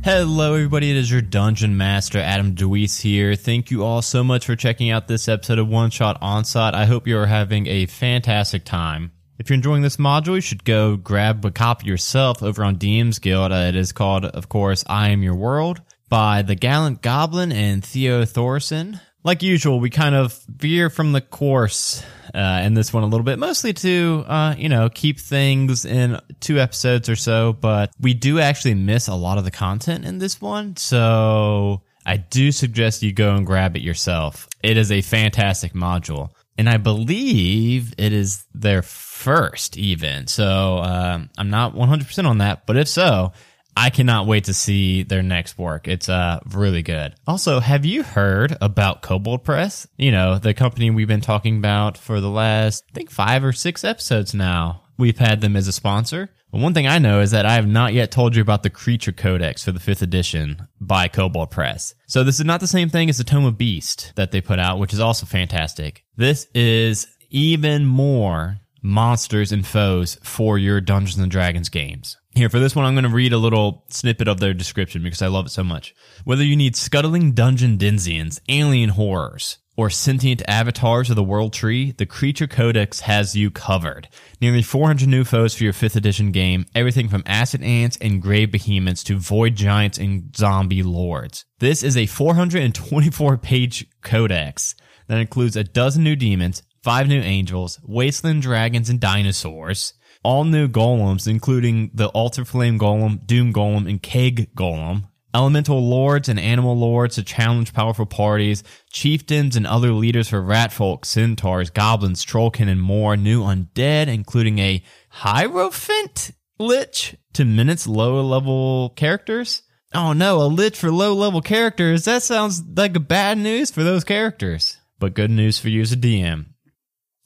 Hello, 0.05 0.53
everybody. 0.53 0.91
It 0.91 0.97
is 0.97 1.09
your 1.09 1.23
Dungeon 1.23 1.77
Master, 1.77 2.19
Adam 2.19 2.53
DeWeese 2.53 2.99
here. 3.01 3.33
Thank 3.33 3.71
you 3.71 3.83
all 3.83 4.03
so 4.03 4.23
much 4.23 4.45
for 4.45 4.55
checking 4.55 4.91
out 4.91 5.07
this 5.07 5.27
episode 5.27 5.57
of 5.57 5.67
One 5.67 5.89
Shot 5.89 6.19
Onslaught. 6.21 6.75
I 6.75 6.85
hope 6.85 7.07
you 7.07 7.17
are 7.17 7.25
having 7.25 7.65
a 7.65 7.87
fantastic 7.87 8.65
time. 8.65 9.13
If 9.39 9.49
you're 9.49 9.55
enjoying 9.55 9.81
this 9.81 9.97
module, 9.97 10.35
you 10.35 10.41
should 10.41 10.63
go 10.63 10.95
grab 10.95 11.43
a 11.43 11.49
copy 11.49 11.87
yourself 11.87 12.43
over 12.43 12.63
on 12.63 12.75
DM's 12.75 13.17
Guild. 13.17 13.51
Uh, 13.51 13.69
it 13.69 13.75
is 13.75 13.93
called, 13.93 14.25
of 14.25 14.47
course, 14.47 14.83
I 14.85 15.09
Am 15.09 15.23
Your 15.23 15.33
World 15.33 15.81
by 16.07 16.43
the 16.43 16.53
Gallant 16.53 17.01
Goblin 17.01 17.51
and 17.51 17.83
Theo 17.83 18.25
Thorson. 18.25 18.99
Like 19.25 19.41
usual, 19.41 19.79
we 19.79 19.89
kind 19.89 20.13
of 20.13 20.39
veer 20.47 20.91
from 20.91 21.11
the 21.11 21.19
course 21.19 22.03
uh, 22.35 22.61
in 22.63 22.75
this 22.75 22.93
one 22.93 23.01
a 23.01 23.07
little 23.07 23.23
bit, 23.23 23.39
mostly 23.39 23.73
to, 23.73 24.23
uh, 24.27 24.53
you 24.55 24.69
know, 24.69 24.87
keep 24.87 25.19
things 25.19 25.83
in 25.83 26.19
two 26.41 26.59
episodes 26.59 27.09
or 27.09 27.15
so, 27.15 27.51
but 27.51 27.91
we 27.99 28.13
do 28.13 28.39
actually 28.39 28.75
miss 28.75 29.07
a 29.07 29.15
lot 29.15 29.39
of 29.39 29.43
the 29.43 29.49
content 29.49 30.05
in 30.05 30.19
this 30.19 30.39
one. 30.39 30.75
So 30.75 31.81
I 32.05 32.17
do 32.17 32.51
suggest 32.51 33.01
you 33.01 33.13
go 33.13 33.33
and 33.33 33.47
grab 33.47 33.75
it 33.75 33.81
yourself. 33.81 34.47
It 34.61 34.77
is 34.77 34.91
a 34.91 35.01
fantastic 35.01 35.73
module. 35.73 36.29
And 36.59 36.69
I 36.69 36.77
believe 36.77 37.95
it 37.97 38.13
is 38.13 38.45
their 38.53 38.83
first 38.83 39.75
even. 39.75 40.27
So 40.27 40.77
um, 40.83 41.31
I'm 41.35 41.49
not 41.49 41.73
100% 41.73 42.25
on 42.27 42.37
that, 42.37 42.67
but 42.67 42.77
if 42.77 42.87
so, 42.87 43.33
I 43.77 43.89
cannot 43.89 44.27
wait 44.27 44.45
to 44.45 44.53
see 44.53 45.03
their 45.03 45.23
next 45.23 45.57
work. 45.57 45.87
It's 45.87 46.09
uh 46.09 46.39
really 46.53 46.81
good. 46.81 47.15
Also, 47.27 47.59
have 47.59 47.85
you 47.85 48.03
heard 48.03 48.55
about 48.61 49.01
Kobold 49.01 49.43
Press? 49.43 49.87
You 49.97 50.11
know, 50.11 50.37
the 50.37 50.53
company 50.53 50.89
we've 50.89 51.07
been 51.07 51.21
talking 51.21 51.57
about 51.57 51.97
for 51.97 52.21
the 52.21 52.29
last 52.29 52.83
I 52.91 52.93
think 52.93 53.11
5 53.11 53.43
or 53.43 53.53
6 53.53 53.83
episodes 53.83 54.33
now. 54.33 54.83
We've 54.97 55.17
had 55.17 55.41
them 55.41 55.57
as 55.57 55.67
a 55.67 55.73
sponsor. 55.73 56.29
But 56.51 56.61
one 56.61 56.73
thing 56.73 56.87
I 56.87 56.99
know 56.99 57.19
is 57.19 57.31
that 57.31 57.45
I 57.45 57.55
have 57.55 57.67
not 57.67 57.93
yet 57.93 58.11
told 58.11 58.33
you 58.33 58.41
about 58.41 58.63
the 58.63 58.69
Creature 58.69 59.11
Codex 59.11 59.65
for 59.65 59.73
the 59.73 59.79
5th 59.79 60.01
edition 60.01 60.69
by 60.79 61.09
Kobold 61.09 61.51
Press. 61.51 61.93
So 62.07 62.23
this 62.23 62.39
is 62.39 62.45
not 62.45 62.61
the 62.61 62.67
same 62.67 62.87
thing 62.87 63.09
as 63.09 63.17
the 63.17 63.25
Tome 63.25 63.43
of 63.43 63.57
Beast 63.57 64.13
that 64.15 64.31
they 64.31 64.39
put 64.39 64.57
out, 64.57 64.79
which 64.79 64.93
is 64.93 65.01
also 65.01 65.25
fantastic. 65.25 66.05
This 66.15 66.47
is 66.55 67.07
even 67.29 67.85
more 67.85 68.59
monsters 68.85 69.51
and 69.51 69.65
foes 69.65 70.17
for 70.23 70.57
your 70.57 70.79
Dungeons 70.79 71.17
and 71.17 71.31
Dragons 71.31 71.69
games. 71.69 72.17
Here, 72.35 72.49
for 72.49 72.59
this 72.59 72.75
one, 72.75 72.85
I'm 72.85 72.93
going 72.93 73.03
to 73.03 73.09
read 73.09 73.33
a 73.33 73.37
little 73.37 73.83
snippet 73.89 74.27
of 74.27 74.39
their 74.39 74.53
description 74.53 75.01
because 75.01 75.21
I 75.21 75.27
love 75.27 75.47
it 75.47 75.51
so 75.51 75.63
much. 75.63 75.95
Whether 76.23 76.43
you 76.43 76.55
need 76.55 76.75
scuttling 76.75 77.31
dungeon 77.31 77.77
denizens, 77.77 78.39
alien 78.47 78.89
horrors, 78.89 79.57
or 79.77 79.89
sentient 79.89 80.41
avatars 80.47 81.09
of 81.09 81.15
the 81.15 81.23
world 81.23 81.51
tree, 81.51 81.91
the 81.91 82.05
Creature 82.05 82.47
Codex 82.47 83.01
has 83.01 83.35
you 83.35 83.51
covered. 83.51 84.07
Nearly 84.39 84.61
400 84.61 85.07
new 85.07 85.23
foes 85.23 85.55
for 85.55 85.63
your 85.63 85.73
5th 85.73 85.95
edition 85.95 86.31
game, 86.31 86.65
everything 86.73 87.09
from 87.09 87.23
acid 87.25 87.61
ants 87.63 87.97
and 87.99 88.21
grave 88.21 88.51
behemoths 88.51 89.03
to 89.05 89.17
void 89.17 89.55
giants 89.55 89.97
and 89.97 90.35
zombie 90.35 90.83
lords. 90.83 91.45
This 91.59 91.83
is 91.83 91.97
a 91.97 92.05
424 92.05 93.37
page 93.37 93.87
codex 94.01 94.75
that 95.07 95.19
includes 95.19 95.55
a 95.55 95.63
dozen 95.63 96.03
new 96.03 96.15
demons, 96.15 96.63
five 96.85 97.07
new 97.07 97.19
angels, 97.19 97.79
wasteland 97.83 98.43
dragons 98.43 98.91
and 98.91 98.99
dinosaurs, 98.99 99.95
all 100.21 100.43
new 100.43 100.67
golems, 100.67 101.27
including 101.27 101.89
the 101.95 102.09
Altar 102.09 102.45
Flame 102.45 102.77
Golem, 102.77 103.25
Doom 103.25 103.51
Golem, 103.51 103.89
and 103.89 103.99
Keg 103.99 104.55
Golem, 104.55 105.09
elemental 105.33 105.81
lords 105.81 106.29
and 106.29 106.39
animal 106.39 106.77
lords 106.77 107.15
to 107.15 107.23
challenge 107.23 107.73
powerful 107.73 108.05
parties, 108.05 108.63
chieftains 108.91 109.55
and 109.55 109.65
other 109.65 109.93
leaders 109.93 110.29
for 110.29 110.39
ratfolk, 110.39 111.05
centaurs, 111.05 111.71
goblins, 111.71 112.23
trollkin, 112.23 112.69
and 112.69 112.83
more, 112.83 113.17
new 113.17 113.41
undead, 113.41 114.05
including 114.05 114.59
a 114.59 114.83
Hierophant 115.09 116.33
Lich 116.59 117.15
to 117.33 117.45
minutes 117.45 117.87
lower 117.87 118.21
level 118.21 118.89
characters, 118.89 119.63
Oh 119.91 120.13
no, 120.13 120.41
a 120.41 120.47
lich 120.47 120.77
for 120.77 120.91
low 120.91 121.15
level 121.15 121.41
characters. 121.41 122.05
That 122.05 122.21
sounds 122.21 122.61
like 122.75 123.07
bad 123.07 123.39
news 123.39 123.71
for 123.71 123.81
those 123.81 124.03
characters. 124.03 124.77
But 124.99 125.15
good 125.15 125.31
news 125.31 125.57
for 125.57 125.69
you 125.69 125.81
as 125.81 125.91
a 125.93 125.97
DM. 125.97 126.47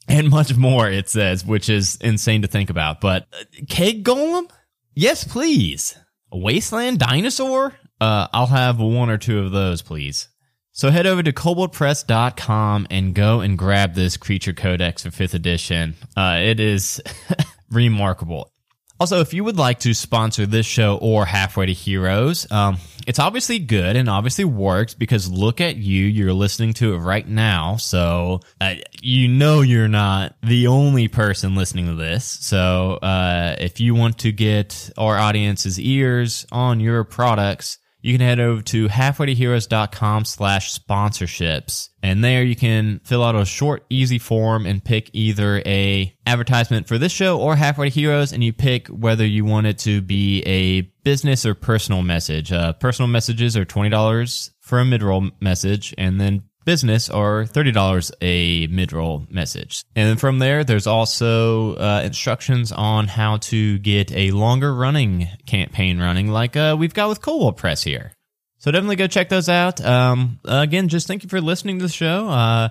And 0.08 0.28
much 0.30 0.56
more, 0.56 0.90
it 0.90 1.08
says, 1.08 1.44
which 1.44 1.68
is 1.68 1.96
insane 2.00 2.42
to 2.42 2.48
think 2.48 2.70
about. 2.70 3.00
But 3.00 3.26
uh, 3.32 3.44
Cake 3.68 4.04
Golem? 4.04 4.50
Yes, 4.94 5.24
please. 5.24 5.96
A 6.32 6.38
Wasteland 6.38 6.98
Dinosaur? 6.98 7.74
Uh, 8.00 8.26
I'll 8.32 8.46
have 8.46 8.78
one 8.80 9.10
or 9.10 9.18
two 9.18 9.40
of 9.40 9.52
those, 9.52 9.82
please. 9.82 10.28
So 10.72 10.90
head 10.90 11.06
over 11.06 11.22
to 11.22 11.32
koboldpress.com 11.32 12.86
and 12.90 13.14
go 13.14 13.40
and 13.40 13.58
grab 13.58 13.94
this 13.94 14.16
Creature 14.16 14.54
Codex 14.54 15.02
for 15.02 15.10
5th 15.10 15.34
edition. 15.34 15.94
Uh, 16.16 16.38
it 16.42 16.60
is 16.60 17.02
remarkable. 17.70 18.52
Also, 19.00 19.20
if 19.20 19.32
you 19.32 19.42
would 19.42 19.56
like 19.56 19.78
to 19.78 19.94
sponsor 19.94 20.44
this 20.44 20.66
show 20.66 20.98
or 20.98 21.24
Halfway 21.24 21.64
to 21.64 21.72
Heroes, 21.72 22.46
um, 22.52 22.76
it's 23.06 23.18
obviously 23.18 23.58
good 23.58 23.96
and 23.96 24.10
obviously 24.10 24.44
works 24.44 24.92
because 24.92 25.26
look 25.26 25.62
at 25.62 25.76
you. 25.76 26.04
You're 26.04 26.34
listening 26.34 26.74
to 26.74 26.92
it 26.92 26.98
right 26.98 27.26
now. 27.26 27.76
So, 27.76 28.40
uh, 28.60 28.74
you 29.00 29.26
know, 29.26 29.62
you're 29.62 29.88
not 29.88 30.36
the 30.42 30.66
only 30.66 31.08
person 31.08 31.54
listening 31.54 31.86
to 31.86 31.94
this. 31.94 32.26
So, 32.26 32.98
uh, 33.00 33.56
if 33.58 33.80
you 33.80 33.94
want 33.94 34.18
to 34.18 34.32
get 34.32 34.90
our 34.98 35.16
audience's 35.16 35.80
ears 35.80 36.44
on 36.52 36.78
your 36.78 37.02
products, 37.02 37.78
you 38.02 38.14
can 38.16 38.20
head 38.20 38.40
over 38.40 38.62
to 38.62 38.88
halfwaytoheroes.com 38.88 40.24
slash 40.24 40.78
sponsorships. 40.78 41.90
And 42.02 42.24
there 42.24 42.42
you 42.42 42.56
can 42.56 43.00
fill 43.04 43.22
out 43.22 43.36
a 43.36 43.44
short, 43.44 43.84
easy 43.90 44.18
form 44.18 44.66
and 44.66 44.82
pick 44.82 45.10
either 45.12 45.62
a 45.66 46.14
advertisement 46.26 46.88
for 46.88 46.96
this 46.96 47.12
show 47.12 47.38
or 47.38 47.56
Halfway 47.56 47.90
to 47.90 47.94
Heroes. 47.94 48.32
And 48.32 48.42
you 48.42 48.52
pick 48.52 48.88
whether 48.88 49.26
you 49.26 49.44
want 49.44 49.66
it 49.66 49.78
to 49.80 50.00
be 50.00 50.42
a 50.42 50.82
business 51.04 51.44
or 51.44 51.54
personal 51.54 52.02
message. 52.02 52.52
Uh, 52.52 52.72
personal 52.74 53.08
messages 53.08 53.56
are 53.56 53.64
$20 53.64 54.50
for 54.60 54.78
a 54.78 54.84
mid-roll 54.84 55.30
message 55.40 55.94
and 55.98 56.20
then 56.20 56.42
business 56.70 57.10
are 57.10 57.46
$30 57.46 58.12
a 58.20 58.68
mid-roll 58.68 59.26
message. 59.28 59.82
And 59.96 60.08
then 60.08 60.16
from 60.18 60.38
there, 60.38 60.62
there's 60.62 60.86
also 60.86 61.74
uh, 61.74 62.02
instructions 62.04 62.70
on 62.70 63.08
how 63.08 63.38
to 63.38 63.78
get 63.78 64.12
a 64.12 64.30
longer 64.30 64.72
running 64.72 65.26
campaign 65.46 65.98
running 65.98 66.28
like 66.28 66.56
uh, 66.56 66.76
we've 66.78 66.94
got 66.94 67.08
with 67.08 67.20
Kobold 67.22 67.56
Press 67.56 67.82
here. 67.82 68.12
So 68.58 68.70
definitely 68.70 68.94
go 68.94 69.08
check 69.08 69.30
those 69.30 69.48
out. 69.48 69.84
Um, 69.84 70.38
again, 70.44 70.86
just 70.86 71.08
thank 71.08 71.24
you 71.24 71.28
for 71.28 71.40
listening 71.40 71.80
to 71.80 71.86
the 71.86 71.92
show. 71.92 72.28
Uh, 72.28 72.68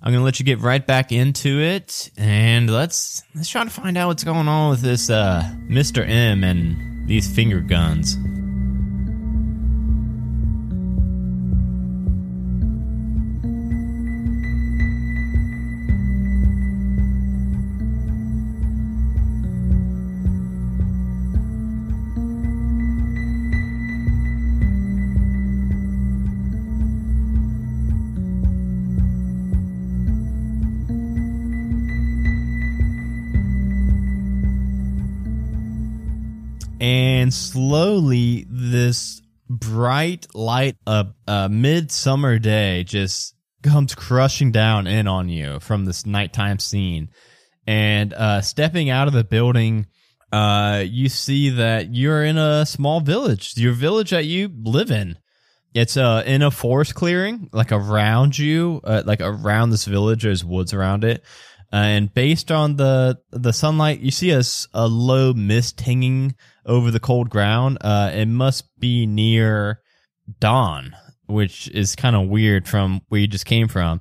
I'm 0.00 0.12
gonna 0.12 0.24
let 0.24 0.38
you 0.38 0.46
get 0.46 0.60
right 0.60 0.86
back 0.86 1.10
into 1.10 1.60
it, 1.60 2.12
and 2.16 2.70
let's 2.70 3.24
let's 3.34 3.48
try 3.48 3.64
to 3.64 3.70
find 3.70 3.98
out 3.98 4.06
what's 4.06 4.22
going 4.22 4.46
on 4.46 4.70
with 4.70 4.80
this 4.80 5.10
uh, 5.10 5.42
Mr. 5.66 6.08
M 6.08 6.44
and 6.44 7.08
these 7.08 7.28
finger 7.28 7.60
guns. 7.60 8.16
And 37.30 37.34
slowly 37.34 38.44
this 38.48 39.22
bright 39.48 40.26
light 40.34 40.76
a, 40.84 41.06
a 41.28 41.48
midsummer 41.48 42.40
day 42.40 42.82
just 42.82 43.36
comes 43.62 43.94
crushing 43.94 44.50
down 44.50 44.88
in 44.88 45.06
on 45.06 45.28
you 45.28 45.60
from 45.60 45.84
this 45.84 46.04
nighttime 46.04 46.58
scene. 46.58 47.08
And 47.68 48.12
uh 48.14 48.40
stepping 48.40 48.90
out 48.90 49.06
of 49.06 49.14
the 49.14 49.22
building 49.22 49.86
uh 50.32 50.82
you 50.84 51.08
see 51.08 51.50
that 51.50 51.94
you're 51.94 52.24
in 52.24 52.36
a 52.36 52.66
small 52.66 52.98
village. 52.98 53.56
Your 53.56 53.74
village 53.74 54.10
that 54.10 54.24
you 54.24 54.50
live 54.64 54.90
in. 54.90 55.16
It's 55.72 55.96
uh 55.96 56.24
in 56.26 56.42
a 56.42 56.50
forest 56.50 56.96
clearing 56.96 57.48
like 57.52 57.70
around 57.70 58.36
you 58.36 58.80
uh, 58.82 59.04
like 59.06 59.20
around 59.20 59.70
this 59.70 59.84
village 59.84 60.24
there's 60.24 60.44
woods 60.44 60.74
around 60.74 61.04
it. 61.04 61.24
And 61.70 62.12
based 62.12 62.50
on 62.50 62.74
the 62.74 63.20
the 63.30 63.52
sunlight 63.52 64.00
you 64.00 64.10
see 64.10 64.32
a, 64.32 64.42
a 64.74 64.88
low 64.88 65.32
mist 65.32 65.80
hanging 65.80 66.34
over 66.70 66.90
the 66.90 67.00
cold 67.00 67.28
ground 67.28 67.76
uh 67.82 68.10
it 68.14 68.26
must 68.26 68.64
be 68.78 69.06
near 69.06 69.80
dawn 70.38 70.96
which 71.26 71.68
is 71.68 71.96
kind 71.96 72.16
of 72.16 72.28
weird 72.28 72.66
from 72.66 73.00
where 73.08 73.20
you 73.20 73.26
just 73.26 73.46
came 73.46 73.68
from 73.68 74.00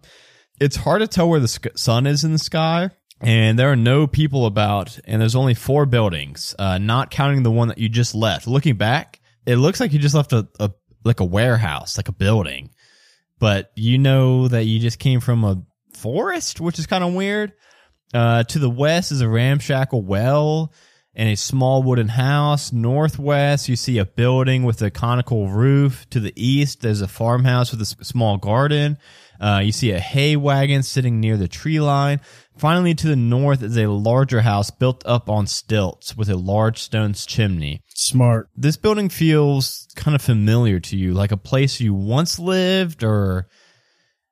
it's 0.59 0.75
hard 0.75 1.01
to 1.01 1.07
tell 1.07 1.27
where 1.27 1.39
the 1.39 1.71
sun 1.75 2.05
is 2.07 2.23
in 2.23 2.31
the 2.31 2.39
sky 2.39 2.89
and 3.21 3.59
there 3.59 3.71
are 3.71 3.75
no 3.75 4.07
people 4.07 4.45
about 4.45 4.97
and 5.05 5.21
there's 5.21 5.35
only 5.35 5.53
four 5.53 5.85
buildings 5.85 6.55
uh 6.59 6.77
not 6.77 7.11
counting 7.11 7.43
the 7.43 7.51
one 7.51 7.67
that 7.67 7.77
you 7.77 7.89
just 7.89 8.15
left 8.15 8.47
looking 8.47 8.75
back 8.75 9.19
it 9.45 9.57
looks 9.57 9.79
like 9.79 9.91
you 9.91 9.99
just 9.99 10.15
left 10.15 10.31
a, 10.31 10.47
a 10.59 10.71
like 11.03 11.19
a 11.19 11.25
warehouse 11.25 11.97
like 11.97 12.07
a 12.07 12.13
building 12.13 12.69
but 13.39 13.71
you 13.75 13.97
know 13.97 14.47
that 14.47 14.65
you 14.65 14.79
just 14.79 14.99
came 14.99 15.21
from 15.21 15.43
a 15.43 15.63
forest, 15.99 16.59
which 16.59 16.79
is 16.79 16.87
kind 16.87 17.03
of 17.03 17.13
weird. 17.13 17.53
Uh, 18.13 18.43
to 18.43 18.57
the 18.57 18.69
west 18.69 19.11
is 19.11 19.21
a 19.21 19.29
ramshackle 19.29 20.01
well 20.01 20.73
and 21.19 21.27
a 21.27 21.35
small 21.35 21.83
wooden 21.83 22.07
house. 22.07 22.71
Northwest, 22.71 23.67
you 23.67 23.75
see 23.75 23.97
a 23.97 24.05
building 24.05 24.63
with 24.63 24.81
a 24.81 24.89
conical 24.89 25.49
roof. 25.49 26.09
To 26.11 26.19
the 26.21 26.31
east, 26.37 26.81
there's 26.81 27.01
a 27.01 27.09
farmhouse 27.09 27.71
with 27.71 27.81
a 27.81 28.05
small 28.05 28.37
garden. 28.37 28.97
Uh, 29.37 29.59
you 29.61 29.73
see 29.73 29.91
a 29.91 29.99
hay 29.99 30.37
wagon 30.37 30.81
sitting 30.81 31.19
near 31.19 31.35
the 31.35 31.49
tree 31.49 31.81
line. 31.81 32.21
Finally, 32.57 32.95
to 32.95 33.07
the 33.07 33.17
north 33.17 33.61
is 33.61 33.77
a 33.77 33.87
larger 33.87 34.39
house 34.41 34.71
built 34.71 35.05
up 35.05 35.29
on 35.29 35.45
stilts 35.45 36.15
with 36.15 36.29
a 36.29 36.37
large 36.37 36.77
stone 36.77 37.13
chimney 37.13 37.81
Smart. 37.93 38.47
this 38.55 38.77
building 38.77 39.09
feels 39.09 39.89
kind 39.97 40.15
of 40.15 40.21
familiar 40.21 40.79
to 40.79 40.95
you, 40.95 41.13
like 41.13 41.33
a 41.33 41.37
place 41.37 41.81
you 41.81 41.93
once 41.93 42.39
lived 42.39 43.03
or 43.03 43.49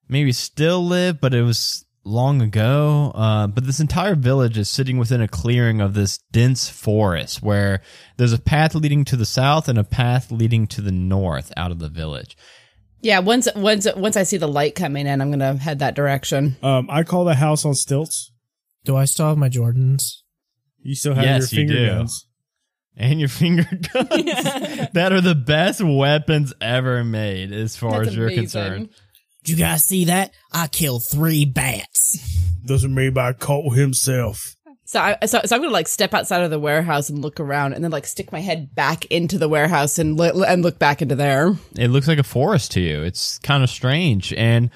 maybe 0.07 0.31
still 0.31 0.85
live, 0.85 1.19
but 1.19 1.33
it 1.33 1.43
was 1.43 1.85
long 2.07 2.41
ago. 2.41 3.11
Uh, 3.13 3.47
but 3.47 3.65
this 3.65 3.79
entire 3.79 4.15
village 4.15 4.57
is 4.57 4.69
sitting 4.69 4.97
within 4.97 5.21
a 5.21 5.27
clearing 5.27 5.81
of 5.81 5.93
this 5.93 6.17
dense 6.31 6.69
forest 6.69 7.41
where 7.43 7.81
there's 8.17 8.33
a 8.33 8.39
path 8.39 8.73
leading 8.75 9.05
to 9.05 9.15
the 9.15 9.25
south 9.25 9.67
and 9.67 9.77
a 9.77 9.83
path 9.83 10.31
leading 10.31 10.65
to 10.67 10.81
the 10.81 10.91
north 10.91 11.51
out 11.57 11.71
of 11.71 11.79
the 11.79 11.89
village. 11.89 12.37
Yeah, 13.01 13.19
once 13.19 13.47
once 13.55 13.87
once 13.95 14.17
I 14.17 14.23
see 14.23 14.37
the 14.37 14.47
light 14.47 14.73
coming 14.73 15.05
in, 15.05 15.21
I'm 15.21 15.29
gonna 15.29 15.55
head 15.57 15.79
that 15.79 15.93
direction. 15.95 16.55
Um, 16.63 16.87
I 16.89 17.03
call 17.03 17.25
the 17.25 17.35
house 17.35 17.63
on 17.63 17.75
stilts. 17.75 18.31
Do 18.85 18.95
I 18.97 19.05
still 19.05 19.27
have 19.27 19.37
my 19.37 19.49
Jordans? 19.49 20.21
You 20.81 20.95
still 20.95 21.13
have 21.13 21.23
Yes, 21.23 21.51
your 21.53 21.61
you 21.61 21.67
finger 21.67 21.85
do. 21.85 21.91
guns. 21.95 22.27
And 22.99 23.19
your 23.19 23.29
finger 23.43 23.63
guns 23.93 24.09
that 24.93 25.09
are 25.11 25.21
the 25.21 25.35
best 25.35 25.81
weapons 25.83 26.53
ever 26.59 27.03
made, 27.03 27.51
as 27.51 27.75
far 27.77 27.97
That's 27.99 28.07
as 28.09 28.15
you're 28.15 28.25
amazing. 28.27 28.43
concerned. 28.43 28.89
Did 29.47 29.57
you 29.59 29.63
guys 29.65 29.85
see 29.85 30.05
that? 30.05 30.33
I 30.51 30.67
killed 30.67 31.05
three 31.09 31.45
bats. 31.45 32.19
Doesn't 32.65 32.93
mean 32.93 33.13
by 33.13 33.31
Colt 33.31 33.75
himself. 33.77 34.55
So, 34.83 34.99
I, 34.99 35.25
so, 35.25 35.39
so 35.45 35.55
I'm 35.55 35.61
gonna 35.61 35.71
like 35.73 35.87
step 35.87 36.13
outside 36.13 36.43
of 36.43 36.49
the 36.51 36.59
warehouse 36.59 37.09
and 37.09 37.19
look 37.21 37.39
around, 37.39 37.71
and 37.73 37.81
then 37.81 37.91
like 37.91 38.05
stick 38.05 38.31
my 38.33 38.41
head 38.41 38.75
back 38.75 39.05
into 39.05 39.37
the 39.37 39.47
warehouse 39.47 39.99
and 39.99 40.17
li- 40.17 40.43
and 40.45 40.63
look 40.63 40.79
back 40.79 41.01
into 41.01 41.15
there. 41.15 41.53
it 41.77 41.87
looks 41.89 42.09
like 42.09 42.19
a 42.19 42.23
forest 42.23 42.71
to 42.73 42.81
you. 42.81 43.03
It's 43.03 43.39
kind 43.39 43.63
of 43.63 43.69
strange. 43.69 44.33
And 44.33 44.69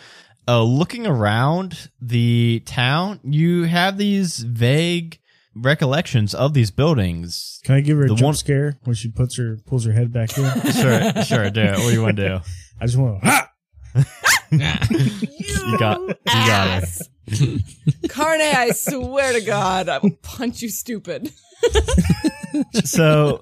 uh, 0.48 0.64
looking 0.64 1.06
around 1.06 1.90
the 2.02 2.62
town, 2.66 3.20
you 3.26 3.64
have 3.64 3.98
these 3.98 4.40
vague 4.40 5.20
recollections 5.54 6.34
of 6.34 6.54
these 6.54 6.72
buildings. 6.72 7.60
Can 7.66 7.76
I 7.76 7.82
give 7.82 7.98
her 7.98 8.06
a 8.06 8.08
The 8.08 8.16
jump 8.16 8.26
one- 8.26 8.34
scare 8.36 8.78
when 8.86 8.96
she 8.96 9.10
puts 9.12 9.38
her 9.38 9.58
pulls 9.66 9.84
her 9.86 9.92
head 9.92 10.12
back 10.14 10.38
in? 10.38 10.44
Sure, 10.72 11.24
sure, 11.24 11.50
do 11.50 11.62
it. 11.62 11.72
What 11.78 11.88
do 11.88 11.92
you 11.94 12.02
want 12.02 12.18
to 12.18 12.28
do? 12.28 12.40
I 12.82 12.86
just 12.86 12.98
want 12.98 13.22
to 13.22 13.28
ha. 13.30 13.51
You 14.52 15.78
got, 15.78 16.02
you 16.02 16.16
got 16.26 16.84
it. 16.84 17.62
Carne, 18.10 18.42
I 18.42 18.72
swear 18.72 19.32
to 19.34 19.42
God, 19.42 19.88
I 19.88 20.00
will 20.00 20.18
punch 20.22 20.62
you, 20.62 20.70
stupid. 20.70 21.32
So 22.84 23.42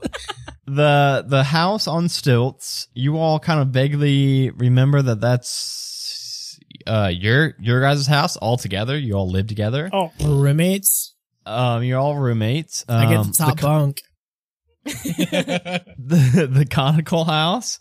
the 0.68 1.26
the 1.28 1.44
house 1.44 1.88
on 1.88 2.10
stilts. 2.10 2.88
You 2.94 3.18
all 3.18 3.40
kind 3.40 3.60
of 3.60 3.70
vaguely 3.70 4.52
remember 4.52 5.02
that 5.02 5.20
that's 5.20 6.60
uh 6.86 7.12
your 7.12 7.56
your 7.60 7.82
guys' 7.82 8.06
house 8.06 8.38
all 8.38 8.58
together. 8.58 8.96
You 8.98 9.16
all 9.16 9.30
live 9.30 9.48
together. 9.48 9.90
Oh, 9.92 10.12
We're 10.20 10.30
roommates. 10.44 11.16
Um, 11.46 11.84
you're 11.84 12.00
all 12.00 12.18
roommates. 12.18 12.86
Um, 12.88 12.98
I 12.98 13.10
get 13.10 13.26
the 13.26 13.34
top 13.34 13.58
co- 13.58 13.68
bunk. 13.68 14.02
the 14.86 16.48
the 16.52 16.66
conical 16.70 17.26
house, 17.26 17.80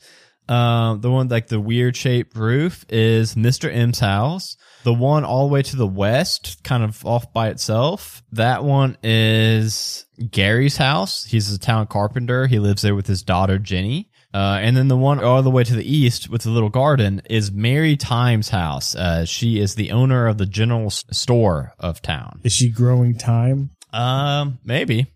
um, 0.49 1.01
the 1.01 1.11
one 1.11 1.29
like 1.29 1.49
the 1.49 1.61
weird 1.61 1.97
shaped 1.97 2.37
roof 2.37 2.85
is 2.89 3.35
Mr. 3.35 3.73
M's 3.73 3.99
house. 3.99 4.57
The 4.85 4.95
one 4.95 5.25
all 5.25 5.49
the 5.49 5.53
way 5.53 5.63
to 5.63 5.77
the 5.77 5.87
west, 5.87 6.63
kind 6.65 6.83
of 6.83 7.05
off 7.05 7.33
by 7.33 7.49
itself, 7.49 8.23
that 8.33 8.65
one 8.65 8.97
is 9.03 10.07
Gary's 10.31 10.77
house. 10.77 11.25
He's 11.25 11.53
a 11.53 11.59
town 11.59 11.87
carpenter. 11.89 12.47
He 12.47 12.59
lives 12.59 12.83
there 12.83 12.95
with 12.95 13.07
his 13.07 13.23
daughter 13.23 13.59
Jenny. 13.59 14.09
Uh, 14.33 14.59
and 14.61 14.77
then 14.77 14.89
the 14.89 14.97
one 14.97 15.23
all 15.23 15.43
the 15.43 15.51
way 15.51 15.65
to 15.65 15.75
the 15.75 15.91
east 15.91 16.29
with 16.29 16.43
the 16.43 16.51
little 16.51 16.69
garden 16.69 17.23
is 17.31 17.51
Mary 17.51 17.97
Time's 17.97 18.51
house. 18.51 18.95
Uh, 18.95 19.25
she 19.25 19.59
is 19.59 19.75
the 19.75 19.91
owner 19.91 20.27
of 20.27 20.39
the 20.39 20.47
general 20.47 20.91
store 20.91 21.75
of 21.79 22.03
town. 22.03 22.41
Is 22.45 22.53
she 22.53 22.71
growing 22.71 23.17
time? 23.17 23.71
Um, 23.93 24.59
maybe. 24.65 25.07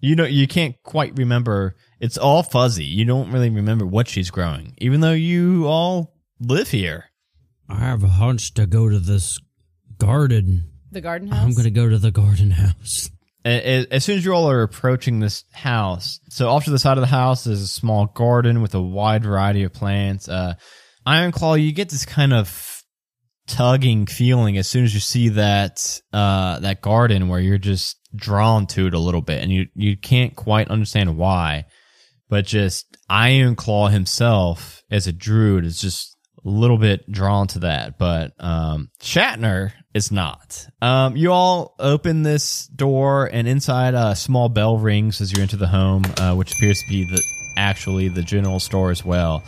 You 0.00 0.14
know, 0.16 0.24
you 0.24 0.46
can't 0.46 0.76
quite 0.82 1.16
remember. 1.16 1.74
It's 2.00 2.18
all 2.18 2.42
fuzzy. 2.42 2.84
You 2.84 3.04
don't 3.06 3.32
really 3.32 3.50
remember 3.50 3.86
what 3.86 4.08
she's 4.08 4.30
growing, 4.30 4.74
even 4.78 5.00
though 5.00 5.12
you 5.12 5.66
all 5.66 6.14
live 6.40 6.68
here. 6.70 7.06
I 7.68 7.76
have 7.80 8.02
a 8.04 8.08
hunch 8.08 8.54
to 8.54 8.66
go 8.66 8.88
to 8.88 8.98
this 8.98 9.40
garden. 9.98 10.70
The 10.92 11.00
garden 11.00 11.28
house. 11.28 11.42
I'm 11.44 11.52
going 11.52 11.64
to 11.64 11.70
go 11.70 11.88
to 11.88 11.98
the 11.98 12.10
garden 12.10 12.50
house. 12.50 13.10
A- 13.44 13.82
a- 13.82 13.86
As 13.90 14.04
soon 14.04 14.18
as 14.18 14.24
you 14.24 14.32
all 14.32 14.50
are 14.50 14.62
approaching 14.62 15.20
this 15.20 15.44
house, 15.52 16.20
so 16.28 16.48
off 16.48 16.64
to 16.64 16.70
the 16.70 16.78
side 16.78 16.98
of 16.98 17.02
the 17.02 17.06
house 17.08 17.46
is 17.46 17.62
a 17.62 17.66
small 17.66 18.06
garden 18.06 18.60
with 18.62 18.74
a 18.74 18.82
wide 18.82 19.24
variety 19.24 19.62
of 19.62 19.72
plants. 19.72 20.28
Uh, 20.28 20.54
Ironclaw, 21.06 21.62
you 21.62 21.72
get 21.72 21.88
this 21.88 22.04
kind 22.04 22.32
of 22.32 22.82
tugging 23.46 24.06
feeling 24.06 24.58
as 24.58 24.66
soon 24.66 24.84
as 24.84 24.92
you 24.92 24.98
see 25.00 25.28
that 25.30 26.00
uh, 26.12 26.58
that 26.60 26.80
garden 26.82 27.28
where 27.28 27.38
you're 27.40 27.58
just 27.58 27.96
drawn 28.16 28.66
to 28.68 28.86
it 28.86 28.94
a 28.94 28.98
little 28.98 29.22
bit, 29.22 29.42
and 29.42 29.52
you 29.52 29.66
you 29.74 29.96
can't 29.96 30.34
quite 30.34 30.68
understand 30.68 31.16
why, 31.16 31.66
but 32.28 32.46
just 32.46 32.96
Ironclaw 33.10 33.90
himself 33.90 34.82
as 34.90 35.06
a 35.06 35.12
druid 35.12 35.64
is 35.64 35.80
just 35.80 36.16
a 36.44 36.48
little 36.48 36.78
bit 36.78 37.10
drawn 37.10 37.46
to 37.48 37.60
that, 37.60 37.98
but 37.98 38.32
um, 38.38 38.90
Shatner 39.00 39.72
is 39.94 40.12
not. 40.12 40.66
Um, 40.80 41.16
you 41.16 41.32
all 41.32 41.74
open 41.78 42.22
this 42.22 42.66
door, 42.68 43.28
and 43.32 43.48
inside 43.48 43.94
a 43.94 44.14
small 44.14 44.48
bell 44.48 44.78
rings 44.78 45.20
as 45.20 45.32
you 45.32 45.42
enter 45.42 45.56
the 45.56 45.66
home, 45.66 46.04
uh, 46.18 46.34
which 46.34 46.52
appears 46.52 46.80
to 46.82 46.88
be 46.88 47.04
the 47.04 47.22
actually 47.56 48.08
the 48.08 48.22
general 48.22 48.60
store 48.60 48.90
as 48.90 49.04
well. 49.04 49.42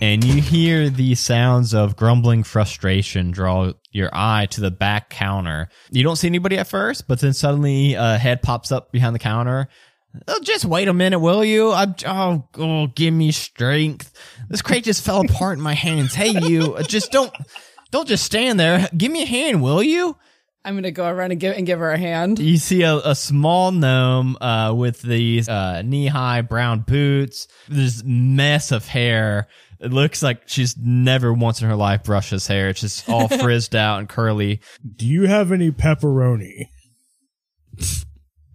And 0.00 0.24
you 0.24 0.40
hear 0.40 0.88
the 0.88 1.14
sounds 1.14 1.74
of 1.74 1.94
grumbling 1.94 2.42
frustration 2.42 3.32
draw 3.32 3.72
your 3.92 4.10
eye 4.12 4.46
to 4.50 4.60
the 4.60 4.70
back 4.70 5.10
counter. 5.10 5.68
You 5.90 6.02
don't 6.02 6.16
see 6.16 6.28
anybody 6.28 6.58
at 6.58 6.68
first, 6.68 7.08
but 7.08 7.20
then 7.20 7.32
suddenly 7.32 7.94
a 7.94 8.18
head 8.18 8.42
pops 8.42 8.70
up 8.70 8.92
behind 8.92 9.14
the 9.14 9.20
counter. 9.20 9.68
Oh, 10.26 10.40
just 10.42 10.64
wait 10.64 10.88
a 10.88 10.92
minute, 10.92 11.20
will 11.20 11.44
you? 11.44 11.72
I'm, 11.72 11.94
oh, 12.06 12.48
oh, 12.58 12.86
give 12.88 13.14
me 13.14 13.30
strength. 13.30 14.12
This 14.48 14.62
crate 14.62 14.84
just 14.84 15.04
fell 15.04 15.20
apart 15.20 15.58
in 15.58 15.62
my 15.62 15.74
hands. 15.74 16.14
Hey, 16.14 16.30
you, 16.30 16.74
uh, 16.74 16.82
just 16.82 17.12
don't, 17.12 17.32
don't 17.90 18.08
just 18.08 18.24
stand 18.24 18.58
there. 18.58 18.88
Give 18.96 19.12
me 19.12 19.22
a 19.22 19.26
hand, 19.26 19.62
will 19.62 19.82
you? 19.82 20.16
I'm 20.64 20.74
gonna 20.74 20.90
go 20.90 21.08
around 21.08 21.30
and 21.30 21.40
give 21.40 21.56
and 21.56 21.64
give 21.64 21.78
her 21.78 21.90
a 21.90 21.98
hand. 21.98 22.38
You 22.38 22.58
see 22.58 22.82
a, 22.82 22.96
a 22.96 23.14
small 23.14 23.72
gnome 23.72 24.36
uh, 24.40 24.74
with 24.76 25.00
these 25.00 25.48
uh, 25.48 25.80
knee-high 25.82 26.42
brown 26.42 26.80
boots, 26.80 27.48
this 27.68 28.02
mess 28.04 28.70
of 28.70 28.86
hair. 28.86 29.48
It 29.80 29.92
looks 29.92 30.22
like 30.22 30.42
she's 30.46 30.76
never 30.76 31.32
once 31.32 31.62
in 31.62 31.68
her 31.68 31.76
life 31.76 32.04
brushed 32.04 32.30
his 32.30 32.46
hair. 32.46 32.68
It's 32.68 32.80
just 32.82 33.08
all 33.08 33.28
frizzed 33.40 33.74
out 33.74 33.98
and 33.98 34.08
curly. 34.08 34.60
Do 34.96 35.06
you 35.06 35.26
have 35.26 35.52
any 35.52 35.70
pepperoni? 35.70 36.66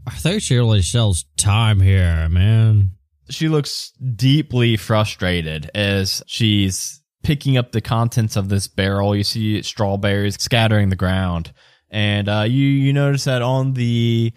I 0.08 0.12
think 0.12 0.42
she 0.42 0.56
really 0.56 0.82
sells 0.84 1.26
time 1.38 1.80
here, 1.80 2.30
man. 2.30 2.92
she 3.30 3.50
looks 3.50 3.92
deeply 4.16 4.78
frustrated 4.78 5.72
as 5.74 6.22
she's 6.28 7.02
picking 7.24 7.58
up 7.58 7.72
the 7.72 7.82
contents 7.82 8.36
of 8.36 8.50
this 8.50 8.68
barrel. 8.68 9.16
You 9.16 9.24
see 9.24 9.62
strawberries 9.64 10.40
scattering 10.40 10.90
the 10.90 10.96
ground, 10.96 11.52
and 11.90 12.30
uh, 12.30 12.46
you 12.48 12.68
you 12.68 12.94
notice 12.94 13.24
that 13.24 13.42
on 13.42 13.74
the 13.74 14.32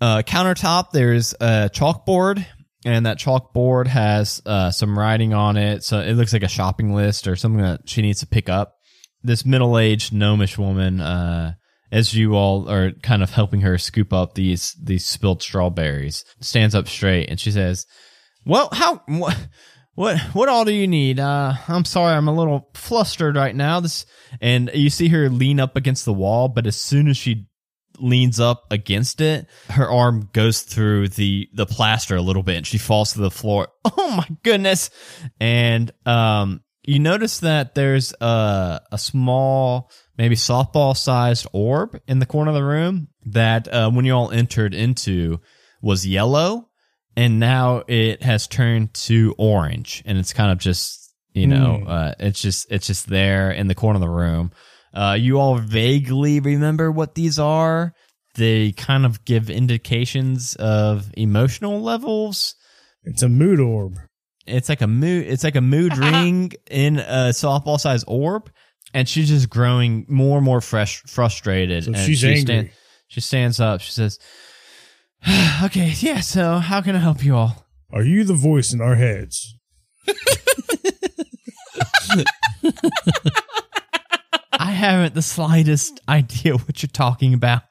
uh, 0.00 0.22
countertop 0.26 0.90
there's 0.90 1.34
a 1.40 1.70
chalkboard, 1.72 2.44
and 2.86 3.04
that 3.04 3.18
chalkboard 3.18 3.88
has 3.88 4.40
uh, 4.46 4.70
some 4.70 4.98
writing 4.98 5.34
on 5.34 5.56
it. 5.56 5.82
So 5.84 6.00
it 6.00 6.14
looks 6.14 6.32
like 6.32 6.42
a 6.44 6.48
shopping 6.48 6.94
list 6.94 7.26
or 7.28 7.36
something 7.36 7.62
that 7.62 7.88
she 7.88 8.00
needs 8.00 8.20
to 8.20 8.26
pick 8.26 8.48
up. 8.48 8.76
This 9.22 9.44
middle-aged 9.44 10.12
gnomish 10.12 10.56
woman. 10.56 11.00
Uh, 11.00 11.54
as 11.92 12.14
you 12.14 12.34
all 12.34 12.68
are 12.68 12.92
kind 13.02 13.22
of 13.22 13.30
helping 13.30 13.60
her 13.60 13.78
scoop 13.78 14.12
up 14.12 14.34
these 14.34 14.76
these 14.82 15.06
spilled 15.06 15.42
strawberries, 15.42 16.24
stands 16.40 16.74
up 16.74 16.88
straight 16.88 17.30
and 17.30 17.38
she 17.38 17.50
says, 17.50 17.86
well, 18.44 18.68
how 18.72 19.02
what 19.06 19.48
what 19.94 20.18
what 20.32 20.48
all 20.48 20.64
do 20.64 20.72
you 20.72 20.86
need? 20.86 21.20
Uh 21.20 21.54
I'm 21.68 21.84
sorry, 21.84 22.14
I'm 22.14 22.28
a 22.28 22.34
little 22.34 22.70
flustered 22.74 23.36
right 23.36 23.54
now. 23.54 23.80
This 23.80 24.04
and 24.40 24.70
you 24.74 24.90
see 24.90 25.08
her 25.08 25.28
lean 25.28 25.60
up 25.60 25.76
against 25.76 26.04
the 26.04 26.12
wall, 26.12 26.48
but 26.48 26.66
as 26.66 26.76
soon 26.76 27.08
as 27.08 27.16
she 27.16 27.46
leans 28.00 28.38
up 28.40 28.64
against 28.70 29.20
it, 29.20 29.46
her 29.70 29.88
arm 29.90 30.28
goes 30.32 30.62
through 30.62 31.08
the 31.08 31.48
the 31.54 31.66
plaster 31.66 32.16
a 32.16 32.22
little 32.22 32.42
bit 32.42 32.56
and 32.58 32.66
she 32.66 32.78
falls 32.78 33.12
to 33.14 33.20
the 33.20 33.30
floor. 33.30 33.68
Oh 33.98 34.10
my 34.16 34.28
goodness. 34.44 34.90
And 35.40 35.90
um 36.06 36.60
you 36.84 36.98
notice 37.00 37.40
that 37.40 37.74
there's 37.74 38.12
a 38.20 38.80
a 38.92 38.98
small 38.98 39.90
maybe 40.16 40.36
softball 40.36 40.96
sized 40.96 41.46
orb 41.52 42.00
in 42.06 42.18
the 42.20 42.26
corner 42.26 42.50
of 42.50 42.54
the 42.54 42.64
room 42.64 43.08
that 43.26 43.66
uh, 43.72 43.90
when 43.90 44.04
you 44.04 44.12
all 44.12 44.30
entered 44.30 44.74
into 44.74 45.40
was 45.82 46.06
yellow 46.06 46.68
and 47.16 47.40
now 47.40 47.82
it 47.88 48.22
has 48.22 48.46
turned 48.46 48.94
to 48.94 49.34
orange 49.38 50.02
and 50.06 50.18
it's 50.18 50.32
kind 50.32 50.52
of 50.52 50.58
just 50.58 51.12
you 51.34 51.46
know 51.48 51.80
Hmm. 51.82 51.88
uh, 51.88 52.12
it's 52.20 52.40
just 52.40 52.70
it's 52.70 52.86
just 52.86 53.08
there 53.08 53.50
in 53.50 53.66
the 53.66 53.74
corner 53.74 53.96
of 53.96 54.00
the 54.02 54.08
room 54.08 54.52
uh, 54.96 55.16
you 55.18 55.38
all 55.38 55.58
vaguely 55.58 56.40
remember 56.40 56.90
what 56.90 57.14
these 57.14 57.38
are 57.38 57.92
they 58.34 58.72
kind 58.72 59.04
of 59.06 59.24
give 59.24 59.48
indications 59.50 60.54
of 60.56 61.10
emotional 61.16 61.80
levels 61.82 62.54
It's 63.04 63.22
a 63.22 63.28
mood 63.28 63.60
orb. 63.60 63.98
it's 64.46 64.68
like 64.68 64.80
a 64.82 64.86
mood 64.86 65.26
it's 65.28 65.44
like 65.44 65.56
a 65.56 65.60
mood 65.60 65.96
ring 65.98 66.52
in 66.70 66.98
a 66.98 67.30
softball 67.32 67.78
sized 67.78 68.04
orb 68.08 68.50
and 68.94 69.08
she's 69.08 69.28
just 69.28 69.50
growing 69.50 70.06
more 70.08 70.38
and 70.38 70.44
more 70.44 70.60
fresh 70.60 71.02
frustrated 71.06 71.84
So 71.84 71.92
and 71.92 71.98
she's 72.00 72.18
she 72.20 72.34
angry. 72.34 72.72
she 73.08 73.20
stands 73.20 73.60
up 73.60 73.80
she 73.80 73.92
says 73.92 74.18
okay 75.64 75.92
yeah 75.98 76.20
so 76.20 76.58
how 76.58 76.80
can 76.82 76.94
i 76.96 77.00
help 77.00 77.24
you 77.24 77.36
all 77.36 77.64
Are 77.92 78.02
you 78.04 78.24
the 78.24 78.34
voice 78.34 78.72
in 78.74 78.80
our 78.80 78.96
heads? 78.96 79.54
i 84.66 84.70
haven't 84.70 85.14
the 85.14 85.22
slightest 85.22 86.00
idea 86.08 86.54
what 86.56 86.82
you're 86.82 86.88
talking 86.92 87.32
about 87.34 87.62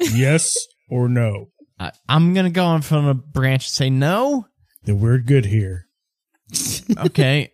Yes 0.00 0.54
or 0.90 1.08
no? 1.08 1.46
I, 1.78 1.92
i'm 2.08 2.34
gonna 2.34 2.50
go 2.50 2.74
in 2.74 2.82
front 2.82 3.06
of 3.08 3.10
a 3.10 3.20
branch 3.20 3.66
and 3.66 3.70
say 3.72 3.90
no 3.90 4.46
Then 4.84 5.00
we're 5.00 5.18
good 5.18 5.46
here. 5.46 5.86
okay 6.98 7.52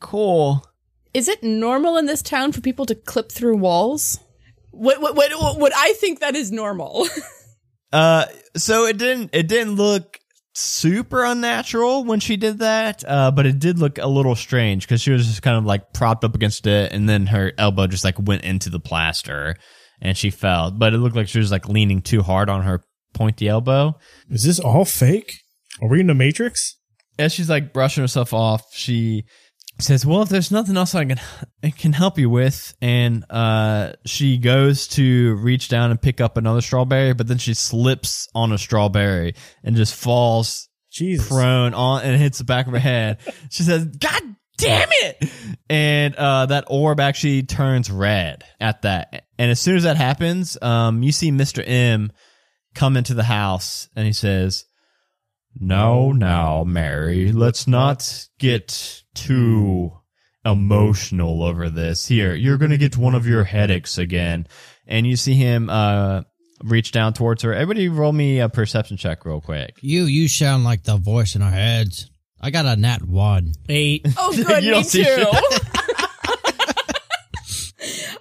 cool 0.00 0.64
Is 1.12 1.28
it 1.28 1.42
normal 1.42 1.96
in 1.96 2.06
this 2.06 2.22
town 2.22 2.52
for 2.52 2.60
people 2.60 2.86
to 2.86 2.94
clip 2.94 3.32
through 3.32 3.56
walls? 3.56 4.18
What 4.70 5.00
what 5.00 5.14
what, 5.16 5.58
what 5.58 5.72
I 5.74 5.92
think 5.94 6.20
that 6.20 6.36
is 6.36 6.50
normal. 6.52 7.08
Uh, 7.92 8.24
so 8.56 8.86
it 8.86 8.98
didn't 8.98 9.30
it 9.32 9.48
didn't 9.48 9.74
look 9.74 10.20
super 10.54 11.24
unnatural 11.24 12.04
when 12.04 12.20
she 12.20 12.36
did 12.36 12.58
that, 12.58 13.04
uh, 13.06 13.30
but 13.30 13.46
it 13.46 13.58
did 13.58 13.78
look 13.78 13.98
a 13.98 14.06
little 14.06 14.34
strange 14.34 14.86
because 14.86 15.00
she 15.00 15.10
was 15.10 15.26
just 15.26 15.42
kind 15.42 15.56
of 15.56 15.64
like 15.64 15.92
propped 15.92 16.24
up 16.24 16.34
against 16.34 16.66
it, 16.66 16.92
and 16.92 17.08
then 17.08 17.26
her 17.26 17.52
elbow 17.58 17.86
just 17.86 18.04
like 18.04 18.18
went 18.18 18.44
into 18.44 18.70
the 18.70 18.80
plaster, 18.80 19.56
and 20.00 20.16
she 20.16 20.30
fell. 20.30 20.70
But 20.70 20.94
it 20.94 20.98
looked 20.98 21.16
like 21.16 21.28
she 21.28 21.38
was 21.38 21.50
like 21.50 21.68
leaning 21.68 22.02
too 22.02 22.22
hard 22.22 22.48
on 22.48 22.62
her 22.62 22.82
pointy 23.14 23.48
elbow. 23.48 23.98
Is 24.28 24.44
this 24.44 24.60
all 24.60 24.84
fake? 24.84 25.32
Are 25.80 25.88
we 25.88 26.00
in 26.00 26.06
the 26.06 26.14
Matrix? 26.14 26.76
As 27.18 27.32
she's 27.32 27.50
like 27.50 27.72
brushing 27.72 28.02
herself 28.02 28.32
off, 28.32 28.62
she 28.72 29.24
says, 29.80 30.06
"Well, 30.06 30.22
if 30.22 30.28
there's 30.28 30.50
nothing 30.50 30.76
else 30.76 30.94
I 30.94 31.04
can 31.04 31.20
I 31.62 31.70
can 31.70 31.92
help 31.92 32.18
you 32.18 32.30
with," 32.30 32.74
and 32.80 33.24
uh, 33.30 33.92
she 34.06 34.38
goes 34.38 34.88
to 34.88 35.34
reach 35.36 35.68
down 35.68 35.90
and 35.90 36.00
pick 36.00 36.20
up 36.20 36.36
another 36.36 36.60
strawberry, 36.60 37.14
but 37.14 37.26
then 37.26 37.38
she 37.38 37.54
slips 37.54 38.28
on 38.34 38.52
a 38.52 38.58
strawberry 38.58 39.34
and 39.62 39.76
just 39.76 39.94
falls 39.94 40.68
Jesus. 40.90 41.28
prone 41.28 41.74
on 41.74 42.02
and 42.02 42.20
hits 42.20 42.38
the 42.38 42.44
back 42.44 42.66
of 42.66 42.72
her 42.72 42.78
head. 42.78 43.18
She 43.50 43.62
says, 43.62 43.84
"God 43.86 44.22
damn 44.58 44.88
it!" 44.90 45.30
And 45.68 46.14
uh, 46.14 46.46
that 46.46 46.64
orb 46.68 47.00
actually 47.00 47.42
turns 47.44 47.90
red 47.90 48.44
at 48.60 48.82
that. 48.82 49.24
And 49.38 49.50
as 49.50 49.60
soon 49.60 49.76
as 49.76 49.84
that 49.84 49.96
happens, 49.96 50.56
um, 50.62 51.02
you 51.02 51.12
see 51.12 51.30
Mister 51.30 51.62
M 51.62 52.12
come 52.74 52.96
into 52.96 53.14
the 53.14 53.24
house, 53.24 53.88
and 53.94 54.06
he 54.06 54.12
says, 54.12 54.64
"No, 55.54 56.12
now, 56.12 56.64
Mary, 56.64 57.32
let's 57.32 57.66
not 57.66 58.28
get 58.38 58.99
too." 59.14 59.92
Emotional 60.42 61.42
over 61.42 61.68
this. 61.68 62.06
Here, 62.06 62.34
you're 62.34 62.56
gonna 62.56 62.78
get 62.78 62.96
one 62.96 63.14
of 63.14 63.26
your 63.26 63.44
headaches 63.44 63.98
again. 63.98 64.46
And 64.86 65.06
you 65.06 65.16
see 65.16 65.34
him 65.34 65.68
uh 65.68 66.22
reach 66.64 66.92
down 66.92 67.12
towards 67.12 67.42
her. 67.42 67.52
Everybody 67.52 67.88
roll 67.88 68.12
me 68.12 68.40
a 68.40 68.48
perception 68.48 68.96
check 68.96 69.26
real 69.26 69.42
quick. 69.42 69.74
You 69.82 70.04
you 70.04 70.28
sound 70.28 70.64
like 70.64 70.84
the 70.84 70.96
voice 70.96 71.34
in 71.34 71.42
our 71.42 71.50
heads. 71.50 72.10
I 72.40 72.50
got 72.50 72.64
a 72.64 72.76
nat 72.76 73.02
one. 73.02 73.52
Eight. 73.68 74.06
Oh, 74.16 74.32
good, 74.34 74.64
You 74.64 74.70
me 74.70 74.74
don't 74.76 74.84
see 74.84 75.04
too. 75.04 75.26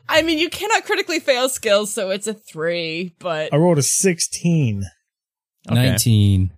I 0.10 0.24
mean, 0.24 0.40
you 0.40 0.50
cannot 0.50 0.86
critically 0.86 1.20
fail 1.20 1.50
skills, 1.50 1.94
so 1.94 2.10
it's 2.10 2.28
a 2.28 2.34
three. 2.34 3.16
But 3.20 3.54
I 3.54 3.58
rolled 3.58 3.78
a 3.78 3.84
16. 3.84 4.84
Okay. 5.70 5.90
19. 5.90 6.52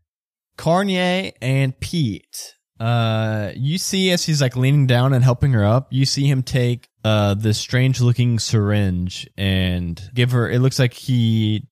Carnier 0.58 1.34
and 1.42 1.78
Pete, 1.80 2.56
uh, 2.82 3.52
you 3.56 3.78
see 3.78 4.10
as 4.10 4.26
he's 4.26 4.42
like 4.42 4.56
leaning 4.56 4.88
down 4.88 5.14
and 5.14 5.24
helping 5.24 5.52
her 5.54 5.64
up, 5.64 5.88
you 5.92 6.06
see 6.06 6.26
him 6.26 6.42
take 6.42 6.88
uh 7.04 7.36
this 7.36 7.58
strange 7.60 8.02
looking 8.02 8.40
syringe 8.40 9.30
and 9.38 10.02
give 10.16 10.32
her. 10.32 10.50
It 10.50 10.60
looks 10.60 10.80
like 10.80 10.94
he 10.94 11.68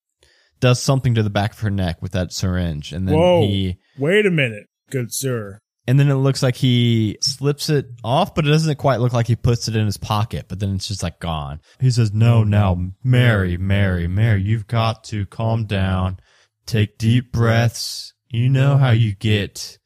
does 0.59 0.79
something 0.81 1.15
to 1.15 1.23
the 1.23 1.29
back 1.31 1.53
of 1.53 1.59
her 1.61 1.71
neck 1.71 2.01
with 2.01 2.11
that 2.11 2.31
syringe, 2.31 2.93
and 2.93 3.07
then 3.07 3.15
Whoa. 3.15 3.41
he 3.41 3.77
Wait 3.97 4.25
a 4.27 4.31
minute, 4.31 4.67
good 4.91 5.11
sir. 5.11 5.57
and 5.87 5.99
then 5.99 6.09
it 6.09 6.15
looks 6.15 6.43
like 6.43 6.55
he 6.55 7.17
slips 7.21 7.69
it 7.69 7.87
off, 8.03 8.35
but 8.35 8.45
it 8.45 8.49
doesn't 8.49 8.75
quite 8.77 8.99
look 8.99 9.13
like 9.13 9.25
he 9.25 9.35
puts 9.35 9.67
it 9.67 9.75
in 9.75 9.87
his 9.87 9.97
pocket. 9.97 10.45
But 10.47 10.59
then 10.59 10.75
it's 10.75 10.87
just 10.89 11.01
like 11.01 11.19
gone. 11.19 11.59
He 11.79 11.89
says, 11.89 12.13
"No, 12.13 12.43
now, 12.43 12.91
Mary, 13.03 13.57
Mary, 13.57 14.07
Mary, 14.07 14.43
you've 14.43 14.67
got 14.67 15.05
to 15.05 15.25
calm 15.25 15.65
down, 15.65 16.19
take 16.67 16.99
deep 16.99 17.31
breaths. 17.31 18.13
You 18.29 18.47
know 18.49 18.77
how 18.77 18.91
you 18.91 19.15
get 19.15 19.78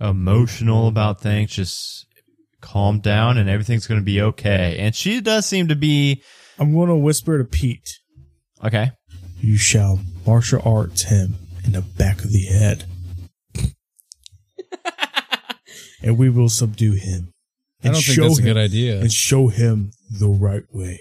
emotional 0.00 0.88
about 0.88 1.20
things. 1.20 1.52
Just 1.52 2.06
calm 2.60 3.00
down, 3.00 3.38
and 3.38 3.48
everything's 3.48 3.86
going 3.86 4.00
to 4.00 4.04
be 4.04 4.20
okay." 4.20 4.78
And 4.78 4.94
she 4.94 5.20
does 5.20 5.46
seem 5.46 5.68
to 5.68 5.76
be 5.76 6.22
I'm 6.58 6.74
going 6.74 6.88
to 6.88 6.96
whisper 6.96 7.38
to 7.38 7.44
Pete. 7.44 8.00
okay. 8.64 8.92
You 9.40 9.56
shall 9.56 10.00
martial 10.26 10.60
arts 10.64 11.04
him 11.04 11.36
in 11.64 11.72
the 11.72 11.82
back 11.82 12.24
of 12.24 12.32
the 12.32 12.42
head. 12.46 12.84
and 16.02 16.18
we 16.18 16.28
will 16.28 16.48
subdue 16.48 16.92
him. 16.92 17.32
I 17.84 17.88
don't 17.88 17.94
think 17.94 18.16
show 18.16 18.22
that's 18.24 18.40
a 18.40 18.42
good 18.42 18.56
idea. 18.56 19.00
And 19.00 19.12
show 19.12 19.46
him 19.46 19.92
the 20.10 20.28
right 20.28 20.64
way. 20.72 21.00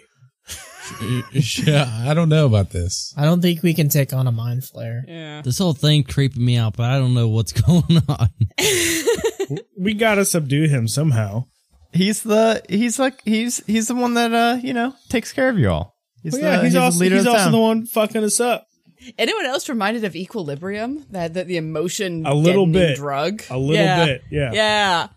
Yeah, 1.32 1.90
I 2.06 2.14
don't 2.14 2.30
know 2.30 2.46
about 2.46 2.70
this. 2.72 3.14
I 3.18 3.26
don't 3.26 3.42
think 3.42 3.64
we 3.64 3.74
can 3.74 3.90
take 3.90 4.14
on 4.14 4.28
a 4.28 4.32
mind 4.32 4.62
flayer. 4.62 5.02
Yeah. 5.08 5.42
This 5.42 5.58
whole 5.60 5.74
thing 5.74 6.04
creeping 6.04 6.44
me 6.44 6.58
out, 6.58 6.76
but 6.78 6.90
I 6.90 6.98
don't 7.00 7.14
know 7.14 7.28
what's 7.28 7.52
going 7.62 8.02
on. 8.08 8.30
We 9.80 9.94
gotta 9.94 10.26
subdue 10.26 10.68
him 10.68 10.90
somehow. 10.90 11.46
He's 11.94 12.22
the 12.22 12.62
he's 12.68 13.00
like 13.00 13.22
he's 13.24 13.64
he's 13.66 13.88
the 13.88 13.96
one 13.96 14.16
that 14.16 14.34
uh 14.34 14.60
you 14.62 14.74
know 14.74 14.94
takes 15.08 15.32
care 15.32 15.48
of 15.48 15.58
you 15.58 15.70
all. 15.70 15.96
He's 16.22 16.36
Oh, 16.36 16.40
yeah, 16.40 16.58
the, 16.58 16.64
he's, 16.64 16.74
the 16.74 16.82
also, 16.82 17.00
leader 17.00 17.16
he's 17.16 17.22
of 17.22 17.26
the 17.26 17.32
also 17.32 17.44
town. 17.46 17.52
the 17.54 17.58
one 17.60 17.86
fucking 17.86 18.24
us 18.26 18.40
up. 18.42 18.68
Anyone 19.18 19.46
else 19.46 19.70
reminded 19.70 20.04
of 20.04 20.16
Equilibrium? 20.18 21.06
That, 21.12 21.36
that 21.36 21.48
the 21.48 21.56
emotion 21.56 22.26
A 22.26 22.34
little 22.34 22.66
bit. 22.68 22.98
drug. 22.98 23.44
A 23.50 23.58
little 23.58 23.76
Yeah. 23.76 24.06
bit, 24.06 24.22
yeah. 24.32 24.52
Yeah. 24.52 25.08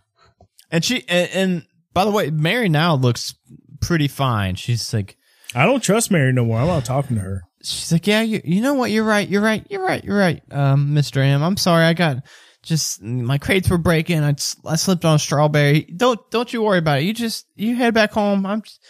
And 0.71 0.85
she 0.85 1.03
and, 1.09 1.31
and 1.33 1.63
by 1.93 2.05
the 2.05 2.13
way, 2.13 2.31
Mary 2.31 2.69
now 2.69 2.95
looks 2.95 3.35
pretty 3.81 4.07
fine. 4.07 4.55
She's 4.55 4.95
like 4.95 5.17
I 5.55 5.67
don't 5.67 5.83
trust 5.83 6.11
Mary 6.11 6.33
no 6.33 6.45
more. 6.45 6.59
I'm 6.59 6.67
not 6.69 6.85
talking 6.85 7.17
to 7.17 7.23
her. 7.23 7.43
she's 7.63 7.91
like, 7.93 8.07
yeah, 8.07 8.23
you 8.23 8.41
you 8.45 8.61
know 8.63 8.75
what? 8.75 8.91
You're 8.91 9.05
right. 9.05 9.29
You're 9.29 9.43
right. 9.43 9.67
You're 9.69 9.85
right. 9.85 10.05
You're 10.05 10.19
right. 10.19 10.43
Um, 10.51 10.91
Mr. 10.95 11.17
M, 11.25 11.43
I'm 11.43 11.57
sorry. 11.57 11.85
I 11.85 11.93
got 11.95 12.19
just 12.63 13.03
my 13.03 13.39
crates 13.39 13.69
were 13.69 13.79
breaking. 13.79 14.23
I, 14.23 14.35
I 14.67 14.77
slipped 14.77 15.05
on 15.05 15.17
a 15.17 15.19
strawberry. 15.19 15.83
Don't 15.97 16.21
don't 16.31 16.53
you 16.53 16.63
worry 16.63 16.79
about 16.79 17.01
it. 17.01 17.05
You 17.05 17.13
just 17.15 17.47
you 17.57 17.75
head 17.77 17.95
back 17.95 18.13
home. 18.13 18.47
I'm 18.47 18.63
just, 18.63 18.81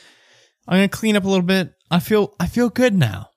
I'm 0.69 0.77
gonna 0.77 0.89
clean 0.89 1.17
up 1.17 1.25
a 1.25 1.29
little 1.29 1.47
bit. 1.47 1.73
I 1.91 1.99
feel 2.01 2.35
I 2.39 2.47
feel 2.47 2.69
good 2.69 2.95
now. 2.95 3.29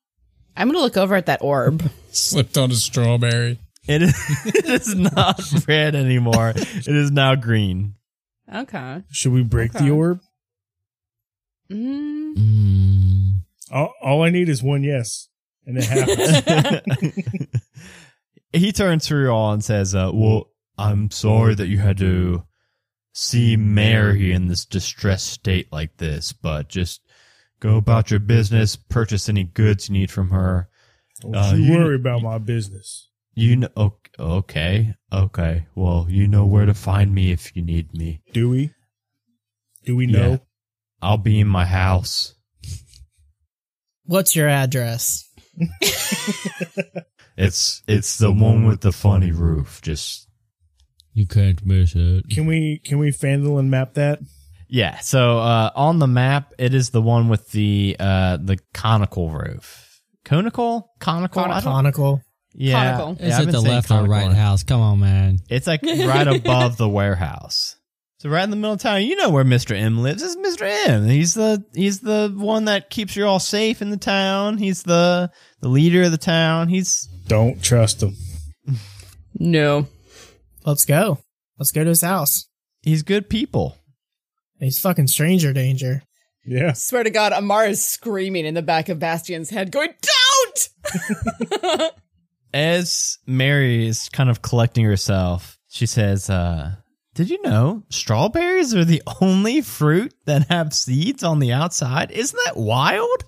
I'm 0.55 0.67
going 0.67 0.77
to 0.77 0.83
look 0.83 0.97
over 0.97 1.15
at 1.15 1.25
that 1.25 1.41
orb. 1.41 1.81
Slipped 2.11 2.59
on 2.59 2.69
a 2.69 2.75
strawberry. 2.75 3.57
It 3.87 4.03
is 4.03 4.13
it 4.45 4.65
is 4.65 4.93
not 4.93 5.41
red 5.67 5.95
anymore. 5.95 6.49
It 6.55 6.87
is 6.87 7.09
now 7.09 7.33
green. 7.33 7.95
Okay. 8.53 9.01
Should 9.09 9.31
we 9.31 9.41
break 9.41 9.73
Okay. 9.73 9.85
the 9.85 9.91
orb? 9.91 10.19
Mm. 11.71 12.35
Mm. 12.35 13.02
All, 13.73 13.93
all 14.03 14.21
I 14.23 14.29
need 14.29 14.49
is 14.49 14.61
one 14.61 14.83
yes, 14.83 15.27
and 15.65 15.77
it 15.79 15.83
happens. 15.85 17.13
he 18.53 18.71
turns 18.71 19.07
to 19.07 19.17
you 19.19 19.29
all 19.29 19.51
and 19.53 19.63
says, 19.63 19.95
uh, 19.95 20.11
"Well, 20.13 20.49
I'm 20.77 21.09
sorry 21.11 21.55
that 21.55 21.67
you 21.67 21.79
had 21.79 21.97
to 21.97 22.43
see 23.13 23.55
Mary 23.57 24.31
in 24.31 24.47
this 24.47 24.65
distressed 24.65 25.27
state 25.27 25.71
like 25.71 25.97
this, 25.97 26.33
but 26.33 26.69
just 26.69 27.01
go 27.59 27.77
about 27.77 28.11
your 28.11 28.19
business, 28.19 28.75
purchase 28.75 29.27
any 29.29 29.43
goods 29.43 29.89
you 29.89 29.93
need 29.93 30.11
from 30.11 30.29
her. 30.29 30.69
Don't 31.21 31.35
Uh, 31.35 31.53
you 31.55 31.63
you- 31.63 31.71
worry 31.73 31.95
about 31.95 32.21
my 32.21 32.37
business. 32.37 33.09
You 33.35 33.55
know, 33.55 33.69
okay, 34.19 34.93
okay. 35.11 35.65
Well, 35.73 36.05
you 36.07 36.27
know 36.27 36.45
where 36.45 36.67
to 36.67 36.75
find 36.75 37.15
me 37.15 37.31
if 37.31 37.55
you 37.55 37.63
need 37.63 37.91
me. 37.91 38.21
Do 38.31 38.49
we? 38.51 38.69
Do 39.85 39.95
we 39.95 40.05
Yeah. 40.05 40.19
know? 40.19 40.39
I'll 41.01 41.17
be 41.17 41.39
in 41.39 41.47
my 41.47 41.65
house. 41.65 42.35
What's 44.05 44.35
your 44.35 44.47
address? 44.49 45.29
It's 47.35 47.81
it's 47.87 48.17
the 48.17 48.31
one 48.31 48.65
with 48.67 48.81
the 48.81 48.91
funny 48.91 49.31
roof. 49.31 49.81
Just 49.81 50.27
You 51.13 51.25
can't 51.25 51.65
miss 51.65 51.95
it. 51.95 52.29
Can 52.29 52.45
we 52.45 52.79
can 52.85 52.99
we 52.99 53.09
Fandolin 53.11 53.69
map 53.69 53.95
that? 53.95 54.19
Yeah, 54.67 54.99
so 54.99 55.39
uh, 55.39 55.71
on 55.75 55.99
the 55.99 56.07
map, 56.07 56.53
it 56.57 56.73
is 56.73 56.89
the 56.91 57.01
one 57.01 57.29
with 57.29 57.51
the 57.51 57.95
uh, 57.99 58.37
the 58.37 58.59
conical 58.73 59.29
roof. 59.29 59.99
Conical, 60.25 60.91
conical, 60.99 61.43
I 61.43 61.61
Conical. 61.61 62.21
yeah. 62.53 62.97
Conical. 62.97 63.25
Is 63.25 63.33
I've 63.33 63.49
it 63.49 63.51
the 63.51 63.61
left 63.61 63.87
or 63.87 64.05
conical. 64.05 64.11
right 64.15 64.31
house? 64.33 64.63
Come 64.63 64.79
on, 64.81 64.99
man. 64.99 65.39
It's 65.49 65.67
like 65.67 65.81
right 65.83 66.27
above 66.27 66.77
the 66.77 66.87
warehouse. 66.89 67.75
So 68.23 68.29
right 68.29 68.45
in 68.45 68.51
the 68.51 68.55
middle 68.55 68.75
of 68.75 68.79
town, 68.79 69.03
you 69.03 69.17
know 69.17 69.29
where 69.29 69.43
Mister 69.43 69.75
M 69.75 69.97
lives. 69.97 70.21
This 70.21 70.37
Mister 70.37 70.63
M. 70.63 71.07
He's 71.07 71.33
the 71.33 71.61
he's 71.73 71.99
the 71.99 72.33
one 72.33 72.63
that 72.65 72.89
keeps 72.89 73.17
you 73.17 73.25
all 73.25 73.37
safe 73.37 73.81
in 73.81 73.89
the 73.89 73.97
town. 73.97 74.57
He's 74.59 74.83
the 74.83 75.29
the 75.59 75.67
leader 75.67 76.03
of 76.03 76.11
the 76.11 76.17
town. 76.17 76.69
He's 76.69 77.09
Don't 77.27 77.61
trust 77.61 78.01
him. 78.01 78.15
No. 79.37 79.87
Let's 80.65 80.85
go. 80.85 81.19
Let's 81.59 81.73
go 81.73 81.83
to 81.83 81.89
his 81.89 82.01
house. 82.01 82.47
he's 82.81 83.03
good 83.03 83.29
people. 83.29 83.75
He's 84.57 84.79
fucking 84.79 85.07
stranger 85.07 85.51
danger. 85.51 86.03
Yeah. 86.45 86.71
Swear 86.71 87.03
to 87.03 87.09
God, 87.09 87.33
Amar 87.33 87.67
is 87.67 87.85
screaming 87.85 88.45
in 88.45 88.53
the 88.53 88.61
back 88.61 88.87
of 88.87 88.99
Bastion's 88.99 89.49
head, 89.49 89.69
going, 89.69 89.95
Don't! 90.45 91.91
as 92.53 93.17
Mary 93.27 93.85
is 93.85 94.07
kind 94.07 94.29
of 94.29 94.41
collecting 94.41 94.85
herself, 94.85 95.59
she 95.67 95.85
says, 95.85 96.29
uh, 96.29 96.75
Did 97.15 97.29
you 97.29 97.41
know 97.43 97.83
strawberries 97.89 98.73
are 98.73 98.85
the 98.85 99.03
only 99.21 99.61
fruit 99.61 100.13
that 100.25 100.47
have 100.49 100.73
seeds 100.73 101.23
on 101.23 101.39
the 101.39 101.51
outside? 101.53 102.11
Isn't 102.11 102.39
that 102.45 102.57
wild? 102.57 103.23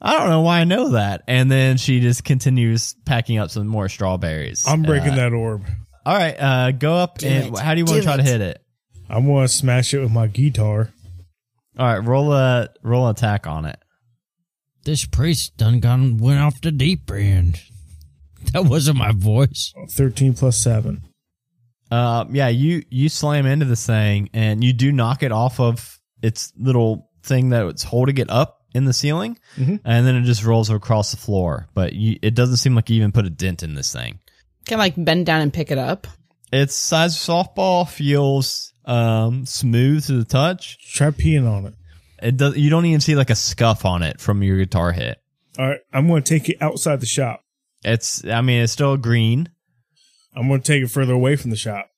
I 0.00 0.16
don't 0.18 0.30
know 0.30 0.40
why 0.40 0.60
I 0.60 0.64
know 0.64 0.90
that. 0.90 1.22
And 1.28 1.50
then 1.50 1.76
she 1.76 2.00
just 2.00 2.24
continues 2.24 2.94
packing 3.04 3.36
up 3.38 3.50
some 3.50 3.66
more 3.66 3.90
strawberries. 3.90 4.64
I'm 4.66 4.82
breaking 4.82 5.10
Uh, 5.12 5.16
that 5.16 5.32
orb. 5.34 5.66
All 6.06 6.16
right, 6.16 6.34
uh, 6.40 6.70
go 6.72 6.94
up 6.96 7.18
Do 7.18 7.26
and 7.28 7.54
it. 7.54 7.58
how 7.58 7.74
do 7.74 7.80
you 7.80 7.84
want 7.84 7.96
to 7.96 8.00
Do 8.00 8.06
try 8.06 8.16
to 8.16 8.22
hit 8.22 8.40
it? 8.40 8.62
I'm 9.10 9.26
gonna 9.26 9.48
smash 9.48 9.92
it 9.92 9.98
with 10.00 10.10
my 10.12 10.26
guitar. 10.26 10.90
All 11.78 11.86
right, 11.86 11.98
roll 11.98 12.32
a 12.32 12.68
roll 12.82 13.04
an 13.06 13.10
attack 13.10 13.46
on 13.46 13.66
it. 13.66 13.78
This 14.84 15.04
priest 15.04 15.58
done 15.58 15.80
gone 15.80 16.16
went 16.16 16.40
off 16.40 16.60
the 16.62 16.72
deep 16.72 17.10
end. 17.10 17.60
That 18.54 18.64
wasn't 18.64 18.96
my 18.96 19.12
voice. 19.12 19.74
Thirteen 19.90 20.32
plus 20.32 20.58
seven. 20.58 21.02
Uh, 21.90 22.24
yeah, 22.30 22.48
you 22.48 22.82
you 22.90 23.08
slam 23.08 23.46
into 23.46 23.64
this 23.66 23.84
thing 23.86 24.30
and 24.32 24.62
you 24.62 24.72
do 24.72 24.92
knock 24.92 25.22
it 25.22 25.32
off 25.32 25.58
of 25.60 25.98
its 26.22 26.52
little 26.58 27.08
thing 27.22 27.50
that 27.50 27.66
it's 27.66 27.82
holding 27.82 28.18
it 28.18 28.30
up 28.30 28.58
in 28.72 28.84
the 28.84 28.92
ceiling, 28.92 29.36
Mhm. 29.56 29.80
and 29.84 30.06
then 30.06 30.14
it 30.14 30.22
just 30.22 30.44
rolls 30.44 30.70
across 30.70 31.10
the 31.10 31.16
floor. 31.16 31.68
But 31.74 31.92
you, 31.94 32.18
it 32.22 32.34
doesn't 32.36 32.58
seem 32.58 32.76
like 32.76 32.88
you 32.88 32.96
even 32.96 33.10
put 33.10 33.26
a 33.26 33.30
dent 33.30 33.62
in 33.64 33.74
this 33.74 33.92
thing. 33.92 34.20
Can 34.66 34.78
I, 34.78 34.84
like 34.84 34.94
bend 35.04 35.26
down 35.26 35.40
and 35.40 35.52
pick 35.52 35.72
it 35.72 35.78
up? 35.78 36.06
Its 36.52 36.74
size 36.76 37.16
of 37.16 37.20
softball 37.20 37.88
feels 37.88 38.72
um 38.84 39.44
smooth 39.46 40.04
to 40.06 40.12
the 40.18 40.24
touch. 40.24 40.78
Try 40.94 41.10
peeing 41.10 41.50
on 41.50 41.66
it. 41.66 41.74
It 42.22 42.36
does. 42.36 42.56
You 42.56 42.70
don't 42.70 42.84
even 42.86 43.00
see 43.00 43.14
like 43.16 43.30
a 43.30 43.34
scuff 43.34 43.84
on 43.84 44.02
it 44.02 44.20
from 44.20 44.42
your 44.42 44.58
guitar 44.58 44.92
hit. 44.92 45.18
All 45.58 45.66
right, 45.68 45.80
I'm 45.92 46.06
gonna 46.06 46.20
take 46.20 46.48
it 46.48 46.58
outside 46.60 47.00
the 47.00 47.06
shop. 47.06 47.40
It's. 47.82 48.24
I 48.24 48.40
mean, 48.42 48.62
it's 48.62 48.72
still 48.72 48.96
green. 48.96 49.48
I'm 50.34 50.48
gonna 50.48 50.60
take 50.62 50.82
it 50.82 50.90
further 50.90 51.12
away 51.14 51.36
from 51.36 51.50
the 51.50 51.56
shop. 51.56 51.90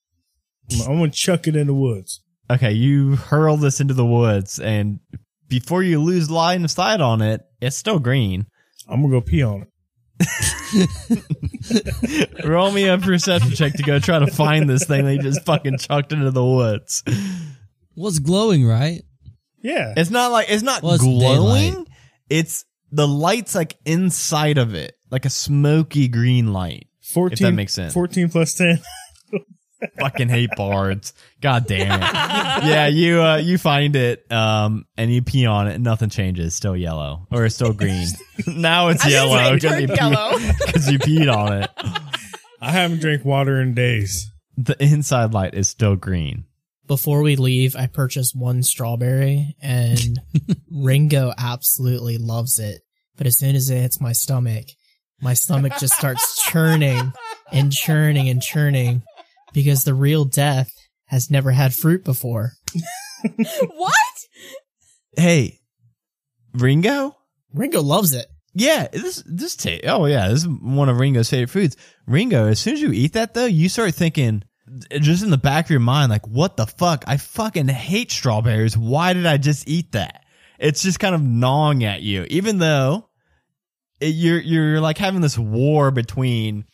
I'm, 0.71 0.81
I'm 0.91 0.97
gonna 0.99 1.11
chuck 1.11 1.47
it 1.47 1.55
in 1.55 1.67
the 1.67 1.73
woods. 1.73 2.21
Okay, 2.49 2.71
you 2.71 3.15
hurl 3.15 3.57
this 3.57 3.79
into 3.79 3.93
the 3.93 4.05
woods, 4.05 4.59
and 4.59 4.99
before 5.47 5.83
you 5.83 6.01
lose 6.01 6.29
line 6.31 6.63
of 6.65 6.71
sight 6.71 6.99
on 7.01 7.21
it, 7.21 7.41
it's 7.61 7.77
still 7.77 7.99
green. 7.99 8.47
I'm 8.87 9.01
gonna 9.01 9.13
go 9.13 9.21
pee 9.21 9.43
on 9.43 9.61
it. 9.63 9.69
Roll 12.45 12.71
me 12.71 12.87
a 12.87 12.97
perception 12.97 13.51
check 13.51 13.73
to 13.73 13.83
go 13.83 13.99
try 13.99 14.19
to 14.19 14.27
find 14.27 14.69
this 14.69 14.85
thing 14.85 15.05
they 15.05 15.17
just 15.17 15.43
fucking 15.45 15.77
chucked 15.77 16.11
into 16.13 16.31
the 16.31 16.43
woods. 16.45 17.03
Was 17.95 18.19
glowing, 18.19 18.65
right? 18.65 19.03
Yeah. 19.61 19.93
It's 19.95 20.09
not 20.09 20.31
like 20.31 20.47
it's 20.49 20.63
not 20.63 20.81
Well, 20.83 20.93
it's 20.93 21.03
glowing. 21.03 21.71
daylight. 21.73 21.87
It's 22.29 22.65
the 22.91 23.07
light's 23.07 23.55
like 23.55 23.77
inside 23.85 24.57
of 24.57 24.73
it, 24.75 24.93
like 25.11 25.25
a 25.25 25.29
smoky 25.29 26.07
green 26.07 26.53
light. 26.53 26.87
14, 27.03 27.45
That 27.45 27.51
makes 27.53 27.73
sense. 27.73 27.93
14 27.93 28.29
plus 28.29 28.53
10. 28.55 28.79
Fucking 29.99 30.29
hate 30.29 30.49
bards. 30.55 31.13
God 31.41 31.67
damn 31.67 32.01
it. 32.01 32.65
Yeah, 32.65 32.87
you 32.87 33.21
uh 33.21 33.35
you 33.35 33.57
find 33.57 33.97
it 33.97 34.31
um 34.31 34.85
and 34.95 35.11
you 35.13 35.21
pee 35.21 35.45
on 35.45 35.67
it 35.67 35.75
and 35.75 35.83
nothing 35.83 36.09
changes. 36.09 36.55
Still 36.55 36.77
yellow 36.77 37.27
or 37.29 37.43
it's 37.45 37.55
still 37.55 37.73
green. 37.73 38.07
now 38.47 38.87
it's 38.87 39.03
I 39.05 39.09
yellow 39.09 39.35
gonna 39.35 39.59
say 39.59 39.83
it 39.83 39.87
because 39.89 39.99
you, 39.99 40.11
yellow. 40.15 40.37
pee- 40.39 40.53
'cause 40.71 40.91
you 40.91 40.99
peed 40.99 41.35
on 41.35 41.63
it. 41.63 41.69
I 42.61 42.71
haven't 42.71 43.01
drank 43.01 43.25
water 43.25 43.59
in 43.61 43.73
days. 43.73 44.31
the 44.55 44.81
inside 44.81 45.33
light 45.33 45.53
is 45.53 45.67
still 45.67 45.97
green. 45.97 46.45
Before 46.87 47.21
we 47.21 47.35
leave, 47.35 47.75
I 47.75 47.87
purchased 47.87 48.37
one 48.37 48.63
strawberry 48.63 49.53
and 49.61 49.99
Ringo 50.71 51.33
absolutely 51.37 52.17
loves 52.17 52.57
it. 52.57 52.81
But 53.17 53.27
as 53.27 53.37
soon 53.37 53.55
as 53.57 53.69
it 53.69 53.81
hits 53.81 53.99
my 53.99 54.13
stomach, 54.13 54.65
my 55.23 55.33
stomach 55.33 55.73
just 55.79 55.93
starts 55.93 56.43
churning 56.45 57.13
and 57.51 57.71
churning 57.71 58.29
and 58.29 58.41
churning 58.41 59.03
because 59.53 59.83
the 59.83 59.93
real 59.93 60.25
death 60.25 60.71
has 61.05 61.31
never 61.31 61.51
had 61.51 61.73
fruit 61.73 62.03
before. 62.03 62.51
what? 63.75 63.93
Hey, 65.15 65.59
Ringo? 66.53 67.15
Ringo 67.53 67.81
loves 67.81 68.13
it. 68.13 68.27
Yeah, 68.55 68.87
this 68.91 69.23
this 69.25 69.55
ta- 69.55 69.79
oh 69.85 70.05
yeah, 70.05 70.27
this 70.27 70.41
is 70.41 70.47
one 70.47 70.89
of 70.89 70.99
Ringo's 70.99 71.29
favorite 71.29 71.49
foods. 71.49 71.77
Ringo, 72.05 72.47
as 72.47 72.59
soon 72.59 72.73
as 72.73 72.81
you 72.81 72.91
eat 72.91 73.13
that 73.13 73.33
though, 73.33 73.45
you 73.45 73.69
start 73.69 73.95
thinking 73.95 74.43
just 74.99 75.23
in 75.23 75.29
the 75.29 75.37
back 75.37 75.65
of 75.65 75.71
your 75.71 75.79
mind, 75.79 76.09
like, 76.11 76.27
what 76.27 76.57
the 76.57 76.67
fuck? 76.67 77.03
I 77.07 77.17
fucking 77.17 77.67
hate 77.67 78.11
strawberries. 78.11 78.77
Why 78.77 79.13
did 79.13 79.25
I 79.25 79.37
just 79.37 79.67
eat 79.67 79.91
that? 79.93 80.23
It's 80.59 80.83
just 80.83 80.99
kind 80.99 81.15
of 81.15 81.21
gnawing 81.21 81.83
at 81.83 82.01
you, 82.01 82.25
even 82.29 82.59
though 82.59 83.09
it, 84.03 84.09
you're 84.09 84.39
you're 84.39 84.81
like 84.81 84.97
having 84.97 85.21
this 85.21 85.37
war 85.37 85.91
between 85.91 86.65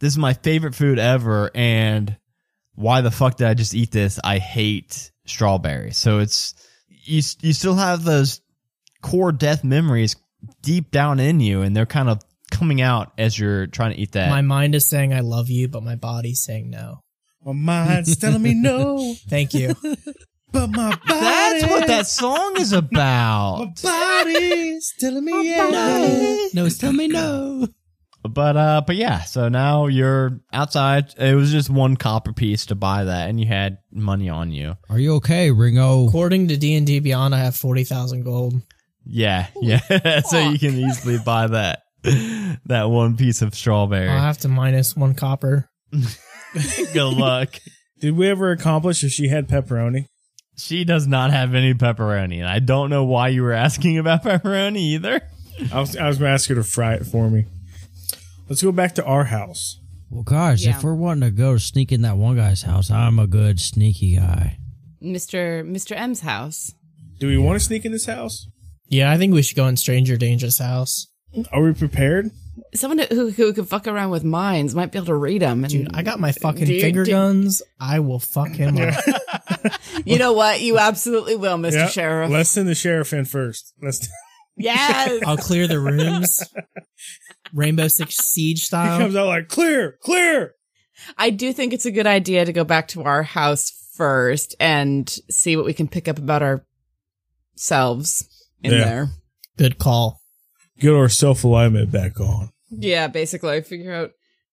this 0.00 0.12
is 0.12 0.18
my 0.18 0.32
favorite 0.32 0.74
food 0.74 0.98
ever 0.98 1.50
and 1.54 2.16
why 2.74 3.02
the 3.02 3.10
fuck 3.10 3.36
did 3.36 3.46
I 3.46 3.54
just 3.54 3.74
eat 3.74 3.90
this? 3.90 4.18
I 4.24 4.38
hate 4.38 5.12
strawberries. 5.26 5.98
So 5.98 6.18
it's 6.18 6.54
you 6.88 7.22
you 7.40 7.52
still 7.52 7.74
have 7.74 8.04
those 8.04 8.40
core 9.02 9.32
death 9.32 9.62
memories 9.64 10.16
deep 10.62 10.90
down 10.90 11.20
in 11.20 11.40
you 11.40 11.62
and 11.62 11.76
they're 11.76 11.86
kind 11.86 12.08
of 12.08 12.20
coming 12.50 12.80
out 12.80 13.12
as 13.18 13.38
you're 13.38 13.66
trying 13.66 13.94
to 13.94 14.00
eat 14.00 14.12
that. 14.12 14.30
My 14.30 14.42
mind 14.42 14.74
is 14.74 14.88
saying 14.88 15.12
I 15.12 15.20
love 15.20 15.50
you, 15.50 15.68
but 15.68 15.82
my 15.82 15.96
body's 15.96 16.42
saying 16.42 16.70
no. 16.70 17.00
My 17.44 17.52
mind's 17.52 18.16
telling 18.16 18.42
me 18.42 18.54
no, 18.54 19.14
Thank 19.28 19.54
you. 19.54 19.74
but 20.52 20.68
my 20.70 20.90
body. 20.90 21.00
That's 21.06 21.66
what 21.66 21.86
that 21.86 22.06
song 22.06 22.56
is 22.58 22.72
My 22.72 22.78
about. 22.78 23.82
body's 23.82 24.92
telling 24.98 25.24
me 25.24 25.50
yeah. 25.50 26.48
No, 26.54 26.68
tell 26.68 26.92
me 26.92 27.08
no. 27.08 27.68
But 28.22 28.56
uh 28.56 28.82
but 28.86 28.96
yeah, 28.96 29.22
so 29.22 29.48
now 29.48 29.86
you're 29.86 30.38
outside. 30.52 31.14
It 31.18 31.34
was 31.34 31.50
just 31.50 31.68
one 31.70 31.96
copper 31.96 32.32
piece 32.32 32.66
to 32.66 32.74
buy 32.76 33.04
that 33.04 33.28
and 33.28 33.40
you 33.40 33.46
had 33.46 33.78
money 33.90 34.28
on 34.28 34.52
you. 34.52 34.76
Are 34.88 34.98
you 34.98 35.14
okay, 35.16 35.50
Ringo? 35.50 36.06
According 36.06 36.48
to 36.48 36.56
D 36.56 36.74
and 36.76 36.86
D 36.86 37.00
Beyond, 37.00 37.34
I 37.34 37.38
have 37.38 37.56
forty 37.56 37.82
thousand 37.84 38.22
gold. 38.22 38.54
Yeah, 39.04 39.48
yeah. 39.60 40.20
so 40.20 40.38
you 40.38 40.58
can 40.58 40.74
easily 40.74 41.18
buy 41.18 41.48
that 41.48 41.80
that 42.66 42.84
one 42.90 43.16
piece 43.16 43.42
of 43.42 43.54
strawberry. 43.54 44.08
I'll 44.08 44.20
have 44.20 44.38
to 44.38 44.48
minus 44.48 44.94
one 44.96 45.14
copper. 45.14 45.68
Good 46.92 47.14
luck. 47.14 47.54
Did 48.00 48.16
we 48.16 48.28
ever 48.28 48.50
accomplish 48.50 49.02
if 49.04 49.10
she 49.12 49.28
had 49.28 49.48
pepperoni? 49.48 50.06
She 50.56 50.84
does 50.84 51.06
not 51.06 51.30
have 51.30 51.54
any 51.54 51.74
pepperoni. 51.74 52.38
And 52.38 52.46
I 52.48 52.58
don't 52.58 52.90
know 52.90 53.04
why 53.04 53.28
you 53.28 53.42
were 53.42 53.52
asking 53.52 53.98
about 53.98 54.22
pepperoni 54.24 54.76
either. 54.78 55.20
I 55.72 55.80
was 55.80 55.96
I 55.96 56.06
was 56.08 56.18
gonna 56.18 56.30
ask 56.30 56.48
her 56.48 56.54
to 56.54 56.64
fry 56.64 56.94
it 56.94 57.06
for 57.06 57.28
me. 57.30 57.46
Let's 58.48 58.62
go 58.62 58.72
back 58.72 58.94
to 58.96 59.04
our 59.04 59.24
house. 59.24 59.78
Well, 60.10 60.22
guys, 60.24 60.64
Yeah. 60.64 60.76
if 60.76 60.84
we're 60.84 60.94
wanting 60.94 61.22
to 61.30 61.30
go 61.34 61.56
sneak 61.56 61.90
in 61.90 62.02
that 62.02 62.16
one 62.18 62.36
guy's 62.36 62.62
house, 62.62 62.90
I'm 62.90 63.18
a 63.18 63.26
good 63.26 63.60
sneaky 63.60 64.16
guy. 64.16 64.58
Mr. 65.02 65.64
Mr. 65.66 65.96
M's 65.96 66.20
house. 66.20 66.72
Do 67.18 67.28
we 67.28 67.38
want 67.38 67.58
to 67.58 67.64
sneak 67.64 67.84
in 67.84 67.92
this 67.92 68.06
house? 68.06 68.46
Yeah, 68.88 69.10
I 69.10 69.16
think 69.16 69.32
we 69.32 69.42
should 69.42 69.56
go 69.56 69.66
in 69.68 69.76
Stranger 69.76 70.16
Danger's 70.18 70.58
house. 70.58 71.06
Are 71.50 71.62
we 71.62 71.72
prepared? 71.72 72.30
Someone 72.74 73.04
who, 73.10 73.30
who 73.30 73.52
could 73.52 73.68
fuck 73.68 73.86
around 73.86 74.10
with 74.10 74.24
minds 74.24 74.74
might 74.74 74.90
be 74.92 74.98
able 74.98 75.06
to 75.06 75.14
read 75.14 75.42
them. 75.42 75.62
And 75.64 75.70
Dude, 75.70 75.94
I 75.94 76.02
got 76.02 76.18
my 76.20 76.32
fucking 76.32 76.64
Do 76.64 76.80
finger 76.80 77.04
do- 77.04 77.10
guns. 77.10 77.60
I 77.78 78.00
will 78.00 78.18
fuck 78.18 78.48
him 78.52 78.78
up. 78.78 78.94
you 80.06 80.18
know 80.18 80.32
what? 80.32 80.60
You 80.62 80.78
absolutely 80.78 81.36
will, 81.36 81.58
Mr. 81.58 81.72
Yeah. 81.72 81.88
Sheriff. 81.88 82.30
Let's 82.30 82.48
send 82.50 82.68
the 82.68 82.74
sheriff 82.74 83.12
in 83.12 83.26
first. 83.26 83.74
Let's. 83.82 84.08
yes. 84.56 85.22
I'll 85.26 85.36
clear 85.36 85.66
the 85.66 85.80
rooms. 85.80 86.42
Rainbow 87.54 87.88
Six 87.88 88.16
Siege 88.16 88.64
style. 88.64 88.98
He 88.98 89.02
comes 89.04 89.16
out 89.16 89.26
like 89.26 89.48
clear, 89.48 89.98
clear. 90.02 90.54
I 91.18 91.30
do 91.30 91.52
think 91.52 91.72
it's 91.72 91.86
a 91.86 91.90
good 91.90 92.06
idea 92.06 92.44
to 92.44 92.52
go 92.52 92.64
back 92.64 92.88
to 92.88 93.02
our 93.02 93.22
house 93.22 93.70
first 93.94 94.54
and 94.60 95.08
see 95.30 95.56
what 95.56 95.64
we 95.66 95.74
can 95.74 95.88
pick 95.88 96.06
up 96.08 96.18
about 96.18 96.42
ourselves 97.54 98.28
in 98.62 98.72
Yeah. 98.72 98.84
there. 98.84 99.08
Good 99.56 99.78
call. 99.78 100.20
Get 100.78 100.92
our 100.94 101.08
self 101.08 101.44
alignment 101.44 101.90
back 101.90 102.20
on. 102.20 102.50
Yeah, 102.72 103.06
basically, 103.08 103.52
I 103.52 103.60
figure 103.60 103.94
out 103.94 104.10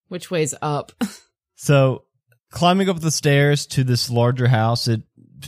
which 0.08 0.30
way's 0.30 0.54
up. 0.62 0.92
So 1.62 2.06
climbing 2.52 2.88
up 2.88 3.02
the 3.02 3.12
stairs 3.12 3.66
to 3.68 3.84
this 3.84 4.10
larger 4.10 4.48
house, 4.48 4.88
it 4.88 5.02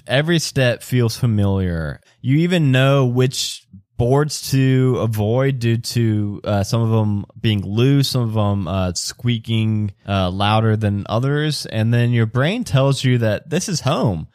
every 0.06 0.40
step 0.40 0.84
feels 0.84 1.16
familiar. 1.16 2.02
You 2.20 2.40
even 2.40 2.74
know 2.74 3.06
which 3.06 3.66
boards 3.98 4.52
to 4.52 4.98
avoid 5.00 5.60
due 5.60 5.78
to 5.78 6.42
uh, 6.44 6.64
some 6.64 6.82
of 6.82 6.90
them 6.90 7.26
being 7.40 7.64
loose, 7.66 8.10
some 8.10 8.24
of 8.24 8.34
them 8.34 8.68
uh, 8.68 8.92
squeaking 8.94 9.94
uh, 10.06 10.30
louder 10.30 10.76
than 10.76 11.06
others, 11.08 11.66
and 11.66 11.94
then 11.94 12.12
your 12.12 12.26
brain 12.26 12.66
tells 12.66 13.06
you 13.06 13.20
that 13.20 13.50
this 13.50 13.70
is 13.70 13.80
home, 13.80 14.28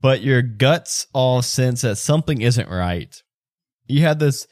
but 0.00 0.20
your 0.20 0.40
guts 0.40 1.08
all 1.12 1.42
sense 1.42 1.80
that 1.80 1.96
something 1.96 2.42
isn't 2.42 2.68
right. 2.68 3.20
You 3.88 4.02
have 4.02 4.20
this 4.20 4.46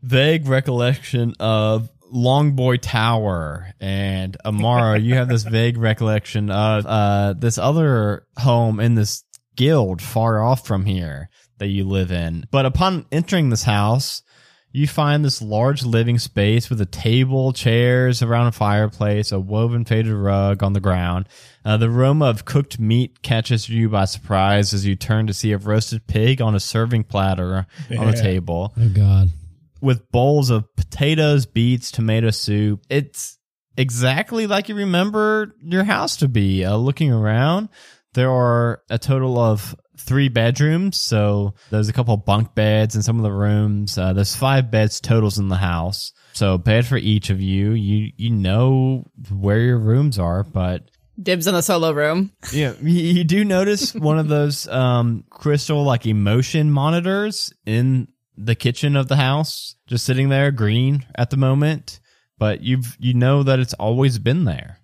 vague 0.00 0.46
recollection 0.46 1.34
of 1.38 1.90
Longboy 2.14 2.78
Tower 2.80 3.72
and 3.80 4.36
Amara. 4.44 4.98
you 4.98 5.14
have 5.14 5.28
this 5.28 5.42
vague 5.42 5.76
recollection 5.76 6.50
of 6.50 6.86
uh, 6.86 7.34
this 7.36 7.58
other 7.58 8.26
home 8.38 8.78
in 8.80 8.94
this 8.94 9.24
guild 9.56 10.00
far 10.00 10.42
off 10.42 10.66
from 10.66 10.84
here 10.84 11.28
that 11.58 11.66
you 11.68 11.84
live 11.84 12.12
in. 12.12 12.44
But 12.50 12.66
upon 12.66 13.06
entering 13.10 13.50
this 13.50 13.64
house, 13.64 14.22
you 14.70 14.88
find 14.88 15.24
this 15.24 15.40
large 15.40 15.84
living 15.84 16.18
space 16.18 16.68
with 16.68 16.80
a 16.80 16.86
table, 16.86 17.52
chairs 17.52 18.22
around 18.22 18.48
a 18.48 18.52
fireplace, 18.52 19.30
a 19.30 19.38
woven 19.38 19.84
faded 19.84 20.12
rug 20.12 20.64
on 20.64 20.72
the 20.72 20.80
ground. 20.80 21.28
Uh, 21.64 21.76
the 21.76 21.88
aroma 21.88 22.26
of 22.26 22.44
cooked 22.44 22.80
meat 22.80 23.22
catches 23.22 23.68
you 23.68 23.88
by 23.88 24.04
surprise 24.04 24.74
as 24.74 24.84
you 24.84 24.96
turn 24.96 25.28
to 25.28 25.32
see 25.34 25.52
a 25.52 25.58
roasted 25.58 26.06
pig 26.08 26.42
on 26.42 26.56
a 26.56 26.60
serving 26.60 27.04
platter 27.04 27.66
on 27.98 28.06
the 28.08 28.16
Yeah. 28.16 28.22
table 28.22 28.72
Oh, 28.76 28.88
God. 28.88 29.30
With 29.84 30.10
bowls 30.10 30.50
of 30.50 30.64
potatoes, 30.76 31.46
beets, 31.46 31.90
tomato 31.90 32.30
soup. 32.30 32.84
It's 32.88 33.38
exactly 33.76 34.46
like 34.46 34.68
you 34.68 34.74
remember 34.74 35.54
your 35.62 35.84
house 35.84 36.16
to 36.16 36.28
be. 36.28 36.64
Uh, 36.64 36.76
looking 36.76 37.12
around, 37.12 37.68
there 38.14 38.30
are 38.30 38.82
a 38.90 38.98
total 38.98 39.38
of 39.38 39.76
three 39.98 40.28
bedrooms. 40.28 41.00
So 41.00 41.54
there's 41.70 41.88
a 41.88 41.92
couple 41.92 42.16
bunk 42.16 42.54
beds 42.54 42.96
in 42.96 43.02
some 43.02 43.18
of 43.18 43.22
the 43.22 43.32
rooms. 43.32 43.96
Uh, 43.96 44.12
there's 44.12 44.34
five 44.34 44.70
beds 44.70 45.00
totals 45.00 45.38
in 45.38 45.48
the 45.48 45.56
house. 45.56 46.12
So 46.32 46.58
bed 46.58 46.86
for 46.86 46.96
each 46.96 47.30
of 47.30 47.40
you. 47.40 47.72
You 47.72 48.10
you 48.16 48.30
know 48.30 49.04
where 49.30 49.60
your 49.60 49.78
rooms 49.78 50.18
are, 50.18 50.42
but 50.42 50.90
Dibs 51.22 51.46
on 51.46 51.54
the 51.54 51.62
solo 51.62 51.92
room. 51.92 52.32
yeah, 52.52 52.72
you, 52.82 53.02
you 53.18 53.24
do 53.24 53.44
notice 53.44 53.94
one 53.94 54.18
of 54.18 54.26
those 54.26 54.66
um 54.66 55.24
crystal 55.30 55.84
like 55.84 56.06
emotion 56.06 56.70
monitors 56.72 57.52
in 57.64 58.08
the 58.36 58.54
kitchen 58.54 58.96
of 58.96 59.08
the 59.08 59.16
house, 59.16 59.76
just 59.86 60.04
sitting 60.04 60.28
there, 60.28 60.50
green 60.50 61.04
at 61.14 61.30
the 61.30 61.36
moment. 61.36 62.00
But 62.38 62.62
you've 62.62 62.96
you 62.98 63.14
know 63.14 63.42
that 63.42 63.60
it's 63.60 63.74
always 63.74 64.18
been 64.18 64.44
there. 64.44 64.78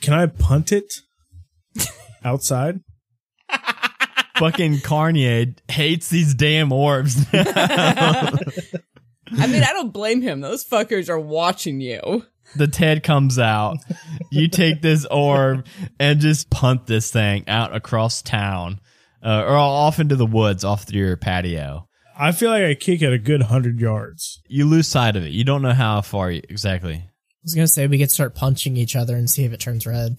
Can 0.00 0.14
I 0.14 0.26
punt 0.26 0.72
it 0.72 0.92
outside? 2.24 2.80
Fucking 4.38 4.78
Carnier 4.78 5.54
hates 5.70 6.08
these 6.08 6.34
damn 6.34 6.72
orbs. 6.72 7.26
I 7.32 8.36
mean, 9.32 9.62
I 9.62 9.72
don't 9.72 9.92
blame 9.92 10.22
him. 10.22 10.40
Those 10.40 10.64
fuckers 10.64 11.08
are 11.08 11.20
watching 11.20 11.80
you. 11.80 12.24
the 12.56 12.66
Ted 12.66 13.02
comes 13.02 13.38
out. 13.38 13.76
You 14.30 14.48
take 14.48 14.80
this 14.82 15.04
orb 15.06 15.66
and 15.98 16.20
just 16.20 16.50
punt 16.50 16.86
this 16.86 17.10
thing 17.10 17.48
out 17.48 17.74
across 17.74 18.22
town, 18.22 18.80
uh, 19.22 19.44
or 19.46 19.56
off 19.56 20.00
into 20.00 20.16
the 20.16 20.26
woods 20.26 20.64
off 20.64 20.90
your 20.92 21.16
patio. 21.16 21.86
I 22.20 22.32
feel 22.32 22.50
like 22.50 22.64
I 22.64 22.74
kick 22.74 23.00
it 23.02 23.12
a 23.12 23.18
good 23.18 23.42
hundred 23.42 23.80
yards. 23.80 24.42
You 24.46 24.66
lose 24.66 24.86
sight 24.86 25.16
of 25.16 25.24
it. 25.24 25.32
You 25.32 25.44
don't 25.44 25.62
know 25.62 25.72
how 25.72 26.02
far 26.02 26.30
you, 26.30 26.42
exactly. 26.48 26.94
I 26.94 27.42
was 27.42 27.54
gonna 27.54 27.66
say 27.66 27.86
we 27.86 27.98
could 27.98 28.10
start 28.10 28.34
punching 28.34 28.76
each 28.76 28.94
other 28.94 29.16
and 29.16 29.28
see 29.28 29.44
if 29.44 29.52
it 29.52 29.60
turns 29.60 29.86
red. 29.86 30.16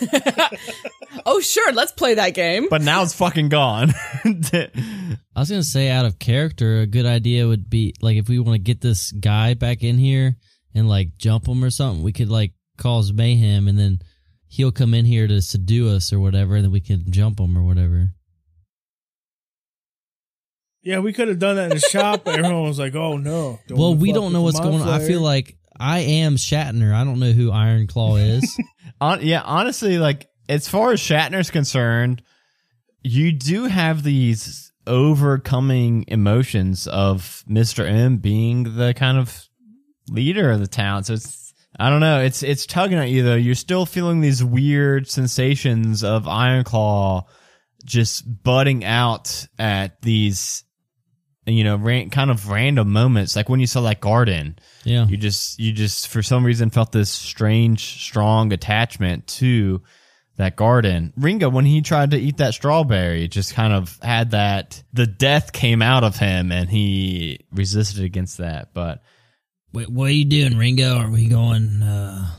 Oh, 1.24 1.40
sure. 1.40 1.72
Let's 1.72 1.92
play 1.92 2.14
that 2.14 2.34
game. 2.34 2.68
but 2.68 2.82
now 2.82 3.02
it's 3.02 3.14
fucking 3.14 3.48
gone. 3.48 3.90
I 4.24 4.70
was 5.34 5.50
gonna 5.50 5.62
say, 5.62 5.88
out 5.88 6.04
of 6.04 6.18
character, 6.18 6.80
a 6.80 6.86
good 6.86 7.06
idea 7.06 7.46
would 7.46 7.70
be 7.70 7.94
like 8.00 8.16
if 8.16 8.28
we 8.28 8.38
want 8.38 8.54
to 8.54 8.62
get 8.62 8.80
this 8.80 9.12
guy 9.12 9.54
back 9.54 9.82
in 9.82 9.98
here 9.98 10.36
and 10.74 10.88
like 10.88 11.16
jump 11.16 11.46
him 11.48 11.64
or 11.64 11.70
something, 11.70 12.02
we 12.02 12.12
could 12.12 12.28
like 12.28 12.52
cause 12.76 13.12
mayhem, 13.12 13.66
and 13.66 13.78
then 13.78 14.00
he'll 14.48 14.72
come 14.72 14.94
in 14.94 15.04
here 15.04 15.26
to 15.26 15.40
subdue 15.40 15.88
us 15.88 16.12
or 16.12 16.20
whatever, 16.20 16.56
and 16.56 16.64
then 16.64 16.72
we 16.72 16.80
can 16.80 17.10
jump 17.10 17.40
him 17.40 17.56
or 17.56 17.62
whatever. 17.62 18.10
Yeah, 20.86 21.00
we 21.00 21.12
could 21.12 21.26
have 21.26 21.40
done 21.40 21.56
that 21.56 21.72
in 21.72 21.78
the 21.78 21.80
shop, 21.80 22.22
but 22.24 22.38
everyone 22.38 22.62
was 22.62 22.78
like, 22.78 22.94
"Oh 22.94 23.16
no!" 23.16 23.58
well, 23.68 23.96
we 23.96 24.10
fuck 24.10 24.14
don't 24.14 24.32
know 24.32 24.42
with 24.42 24.54
what's 24.54 24.64
my 24.64 24.70
going 24.70 24.82
on. 24.82 24.88
I 24.88 24.98
flare. 24.98 25.08
feel 25.08 25.20
like 25.20 25.56
I 25.76 25.98
am 25.98 26.36
Shatner. 26.36 26.94
I 26.94 27.02
don't 27.02 27.18
know 27.18 27.32
who 27.32 27.50
Iron 27.50 27.88
Claw 27.88 28.14
is. 28.14 28.56
On, 29.00 29.18
yeah, 29.20 29.42
honestly, 29.42 29.98
like 29.98 30.28
as 30.48 30.68
far 30.68 30.92
as 30.92 31.00
Shatner's 31.00 31.50
concerned, 31.50 32.22
you 33.02 33.32
do 33.32 33.64
have 33.64 34.04
these 34.04 34.70
overcoming 34.86 36.04
emotions 36.06 36.86
of 36.86 37.42
Mr. 37.50 37.84
M 37.84 38.18
being 38.18 38.76
the 38.76 38.94
kind 38.94 39.18
of 39.18 39.44
leader 40.08 40.52
of 40.52 40.60
the 40.60 40.68
town. 40.68 41.02
So 41.02 41.14
it's 41.14 41.52
I 41.80 41.90
don't 41.90 41.98
know, 41.98 42.20
it's 42.20 42.44
it's 42.44 42.64
tugging 42.64 42.98
at 42.98 43.10
you 43.10 43.24
though. 43.24 43.34
You're 43.34 43.56
still 43.56 43.86
feeling 43.86 44.20
these 44.20 44.44
weird 44.44 45.08
sensations 45.08 46.04
of 46.04 46.26
Ironclaw 46.26 47.24
just 47.84 48.22
butting 48.44 48.84
out 48.84 49.48
at 49.58 50.00
these 50.00 50.62
you 51.46 51.62
know, 51.64 51.76
ran, 51.76 52.10
kind 52.10 52.30
of 52.30 52.48
random 52.50 52.92
moments, 52.92 53.36
like 53.36 53.48
when 53.48 53.60
you 53.60 53.66
saw 53.66 53.82
that 53.82 54.00
garden. 54.00 54.58
yeah. 54.84 55.06
You 55.06 55.16
just 55.16 55.58
you 55.60 55.72
just 55.72 56.08
for 56.08 56.22
some 56.22 56.44
reason 56.44 56.70
felt 56.70 56.92
this 56.92 57.10
strange, 57.10 58.02
strong 58.02 58.52
attachment 58.52 59.26
to 59.28 59.82
that 60.36 60.56
garden. 60.56 61.12
Ringo, 61.16 61.48
when 61.48 61.64
he 61.64 61.80
tried 61.80 62.10
to 62.10 62.18
eat 62.18 62.38
that 62.38 62.52
strawberry, 62.52 63.26
just 63.28 63.54
kind 63.54 63.72
of 63.72 63.98
had 64.02 64.32
that 64.32 64.82
the 64.92 65.06
death 65.06 65.52
came 65.52 65.80
out 65.82 66.04
of 66.04 66.16
him 66.16 66.52
and 66.52 66.68
he 66.68 67.40
resisted 67.52 68.04
against 68.04 68.38
that. 68.38 68.74
But 68.74 69.02
Wait, 69.72 69.88
what 69.88 70.08
are 70.08 70.12
you 70.14 70.24
doing, 70.24 70.56
Ringo? 70.56 70.96
Are 70.98 71.10
we 71.10 71.28
going? 71.28 71.82
uh 71.82 72.30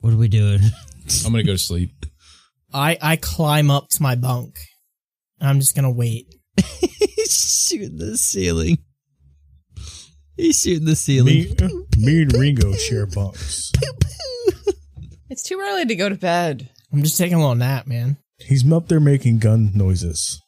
What 0.00 0.12
are 0.12 0.16
we 0.16 0.28
doing? 0.28 0.60
I'm 1.24 1.32
gonna 1.32 1.44
go 1.44 1.52
to 1.52 1.58
sleep. 1.58 2.06
I 2.74 2.98
I 3.00 3.16
climb 3.16 3.70
up 3.70 3.88
to 3.90 4.02
my 4.02 4.14
bunk. 4.14 4.58
I'm 5.40 5.60
just 5.60 5.74
gonna 5.74 5.90
wait. 5.90 6.26
He's 7.22 7.68
shooting 7.68 7.98
the 7.98 8.18
ceiling. 8.18 8.78
He's 10.36 10.60
shooting 10.60 10.86
the 10.86 10.96
ceiling. 10.96 11.54
Me, 11.60 11.86
me 11.96 12.22
and 12.22 12.32
Ringo 12.32 12.72
share 12.72 13.06
bunks. 13.06 13.70
It's 15.30 15.44
too 15.44 15.60
early 15.60 15.86
to 15.86 15.94
go 15.94 16.08
to 16.08 16.16
bed. 16.16 16.68
I'm 16.92 17.04
just 17.04 17.16
taking 17.16 17.36
a 17.36 17.40
little 17.40 17.54
nap, 17.54 17.86
man. 17.86 18.16
He's 18.38 18.70
up 18.72 18.88
there 18.88 18.98
making 18.98 19.38
gun 19.38 19.70
noises. 19.72 20.42